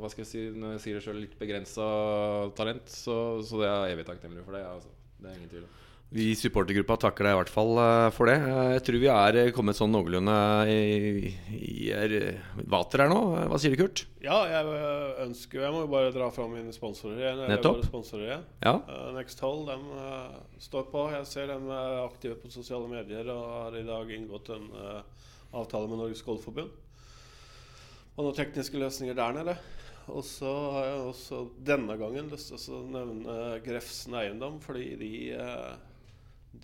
Hva 0.00 0.08
skal 0.08 0.24
jeg 0.24 0.30
si 0.30 0.44
når 0.54 0.76
jeg 0.76 0.84
sier 0.84 0.98
det 0.98 1.04
selv, 1.04 1.20
litt 1.24 1.36
begrensa 1.40 1.88
talent. 2.56 2.88
Så, 2.92 3.16
så 3.44 3.60
det 3.60 3.68
er 3.68 3.82
jeg 3.90 3.98
evig 3.98 4.08
takknemlig 4.08 4.46
for 4.46 4.56
det. 4.56 4.64
Altså. 4.68 4.92
Det 5.18 5.28
er 5.28 5.36
ingen 5.40 5.52
tvil 5.52 5.66
om. 5.66 5.74
Vi 6.10 6.30
i 6.32 6.36
supportergruppa 6.40 6.94
takker 7.02 7.26
deg 7.26 7.34
i 7.34 7.36
hvert 7.36 7.50
fall 7.52 7.74
eh, 7.82 8.06
for 8.16 8.30
det. 8.30 8.36
Eh, 8.40 8.68
Jeg 8.78 8.82
tror 8.86 8.96
vi 9.02 9.08
er 9.12 9.36
eh, 9.42 9.50
kommet 9.52 9.76
sånn 9.76 9.90
noenlunde 9.92 10.36
i, 10.72 11.32
i 11.52 11.90
er- 11.92 12.38
vater 12.64 13.02
her 13.04 13.10
nå. 13.12 13.18
Hva 13.50 13.58
sier 13.60 13.74
du, 13.74 13.82
Kurt? 13.82 14.06
Ja, 14.24 14.38
jeg 14.48 14.78
ønsker 15.26 15.60
Jeg 15.66 15.74
må 15.74 15.82
jo 15.84 15.90
bare 15.92 16.14
dra 16.14 16.30
fram 16.32 16.54
mine 16.56 16.72
sponsorer 16.72 17.20
igjen. 17.26 17.42
Nettopp. 17.52 17.82
sponsorer 17.90 18.24
igjen. 18.30 18.46
Ja. 18.64 18.72
Uh, 18.88 19.10
Next 19.18 19.42
Hold 19.44 19.68
de 19.68 19.76
står 20.64 20.86
på. 20.94 21.02
Jeg 21.12 21.28
ser 21.28 21.52
de 21.52 21.58
er 21.76 21.98
aktive 22.06 22.38
på 22.40 22.48
sosiale 22.56 22.88
medier 22.88 23.28
og 23.34 23.42
har 23.66 23.76
i 23.76 23.84
dag 23.90 24.14
inngått 24.16 24.48
en 24.56 24.70
avtale 25.52 25.90
med 25.92 26.00
Norges 26.00 26.24
Golfforbund. 26.24 26.72
Og 28.16 28.24
noen 28.24 28.34
tekniske 28.40 28.80
løsninger 28.80 29.14
der 29.14 29.36
nede. 29.36 29.58
Og 30.08 30.24
så 30.24 30.48
har 30.72 30.86
jeg 30.88 31.04
også 31.12 31.42
denne 31.68 31.98
gangen 32.00 32.32
lyst 32.32 32.48
til 32.56 32.78
å 32.78 32.82
nevne 32.96 33.36
Grefsen 33.60 34.16
Eiendom, 34.16 34.56
fordi 34.64 34.94
de 34.96 35.12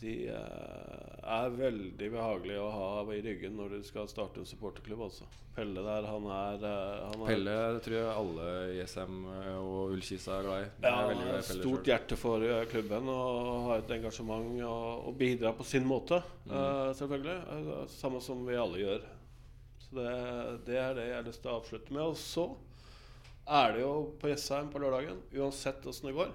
de 0.00 0.12
øh, 0.32 1.14
er 1.34 1.54
veldig 1.56 2.08
behagelige 2.12 2.60
å 2.60 2.70
ha 2.74 2.86
i 3.14 3.20
ryggen 3.24 3.56
når 3.58 3.76
du 3.78 3.86
skal 3.86 4.08
starte 4.10 4.40
en 4.42 4.48
supporterklubb 4.48 5.00
også. 5.06 5.26
Pelle 5.54 5.84
der, 5.86 6.06
han 6.10 6.24
er, 6.34 6.64
øh, 6.66 7.02
han 7.12 7.20
er 7.22 7.28
Pelle 7.30 7.56
tror 7.84 7.96
jeg 7.96 8.14
alle 8.18 8.46
i 8.74 8.80
SM 8.90 9.18
og 9.60 9.92
Ullkisa 9.94 10.38
er 10.40 10.46
glad 10.48 10.64
i. 10.64 10.68
Ja, 10.86 10.94
han 10.98 11.20
har 11.22 11.38
et 11.38 11.48
stort 11.50 11.90
hjerte 11.90 12.18
for 12.18 12.42
eh, 12.44 12.64
klubben 12.72 13.08
og 13.12 13.68
har 13.68 13.82
et 13.84 13.94
engasjement 13.98 14.50
og, 14.66 15.08
og 15.10 15.18
bidrar 15.20 15.54
på 15.58 15.66
sin 15.68 15.86
måte, 15.88 16.22
Mm. 16.44 16.52
eh, 16.58 16.90
selvfølgelig. 16.98 17.36
Eh, 17.54 17.84
samme 17.88 18.18
som 18.20 18.42
vi 18.46 18.56
alle 18.60 18.82
gjør. 18.82 19.04
Så 19.84 19.94
det, 19.96 20.10
det 20.66 20.76
er 20.80 20.94
det 20.98 21.06
jeg 21.08 21.16
har 21.20 21.28
lyst 21.28 21.40
til 21.44 21.52
å 21.52 21.58
avslutte 21.60 21.94
med. 21.94 22.02
Og 22.04 22.18
så 22.20 22.48
er 23.48 23.72
det 23.76 23.80
jo 23.84 23.92
på 24.20 24.28
Jessheim 24.32 24.68
på 24.72 24.80
lørdagen, 24.82 25.22
uansett 25.36 25.86
åssen 25.88 26.10
det 26.10 26.14
går, 26.18 26.34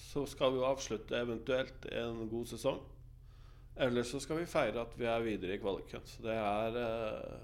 så 0.00 0.22
skal 0.28 0.52
vi 0.54 0.60
jo 0.62 0.66
avslutte 0.68 1.16
eventuelt 1.20 1.86
en 1.92 2.22
god 2.30 2.48
sesong. 2.54 2.80
Eller 3.76 4.06
så 4.06 4.20
skal 4.20 4.40
vi 4.40 4.48
feire 4.50 4.82
at 4.82 4.96
vi 4.98 5.06
er 5.08 5.22
videre 5.24 5.54
i 5.56 5.60
kvaliken. 5.60 6.02
Så 6.04 6.24
det 6.24 6.34
er 6.36 6.80
eh, 6.80 7.38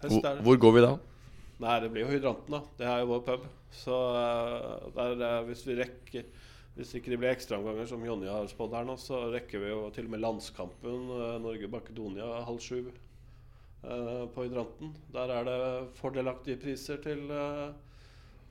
fest. 0.00 0.12
Hvor, 0.12 0.20
er 0.20 0.36
det. 0.36 0.44
hvor 0.46 0.60
går 0.66 0.76
vi 0.76 0.84
da? 0.84 0.92
Nei, 1.60 1.74
det 1.82 1.90
blir 1.92 2.06
jo 2.06 2.12
Hydranten, 2.14 2.54
da. 2.54 2.60
Det 2.78 2.86
er 2.88 3.02
jo 3.02 3.10
vår 3.10 3.24
pub. 3.26 3.48
Så 3.74 3.96
eh, 4.20 4.86
der, 4.96 5.26
eh, 5.26 5.42
hvis 5.48 5.66
vi 5.68 5.76
rekker 5.80 6.30
Hvis 6.76 6.94
ikke 6.96 7.10
det 7.12 7.18
blir 7.20 7.32
ekstraomganger, 7.34 7.86
som 7.90 8.04
Jonny 8.06 8.28
har 8.30 8.46
spådd 8.48 8.76
her 8.78 8.86
nå, 8.86 8.94
så 8.96 9.24
rekker 9.34 9.60
vi 9.60 9.72
jo 9.72 9.80
til 9.92 10.06
og 10.06 10.12
med 10.14 10.22
landskampen 10.22 11.08
uh, 11.10 11.34
Norge-Makedonia 11.42 12.44
halv 12.46 12.62
sju 12.62 12.78
eh, 12.86 14.22
på 14.32 14.44
Hydranten. 14.46 14.94
Der 15.12 15.32
er 15.34 15.44
det 15.44 15.58
fordelaktige 15.98 16.60
priser 16.62 17.02
til, 17.02 17.26
eh, 17.30 17.74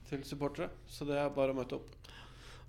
til 0.10 0.24
supportere. 0.28 0.70
Så 0.86 1.08
det 1.08 1.18
er 1.18 1.32
bare 1.34 1.56
å 1.56 1.60
møte 1.62 1.80
opp. 1.80 1.90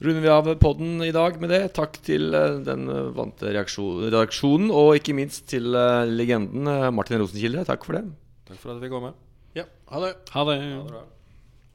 Runder 0.01 0.21
vi 0.21 0.29
av 0.33 0.47
podden 0.55 1.03
i 1.05 1.13
dag 1.13 1.35
med 1.43 1.51
det. 1.53 1.59
Takk 1.77 1.99
til 2.01 2.33
eh, 2.33 2.55
den 2.65 2.87
eh, 2.89 3.11
vante 3.13 3.51
redaksjonen, 3.53 4.71
og 4.73 4.95
ikke 4.97 5.13
minst 5.13 5.45
til 5.53 5.77
eh, 5.77 6.09
legenden 6.09 6.71
Martin 6.97 7.21
Rosenkilde. 7.21 7.67
Takk 7.69 7.85
for 7.85 7.99
det. 7.99 8.07
Takk 8.49 8.63
for 8.63 8.73
at 8.73 8.79
jeg 8.79 8.87
fikk 8.87 8.95
komme. 8.97 9.11
Ja, 9.59 9.67
ha 9.93 10.01
det. 10.07 10.15
Ha 10.33 10.45
det. 10.49 10.57
Ha 10.65 10.79
det 10.79 10.95
bra. 10.95 11.03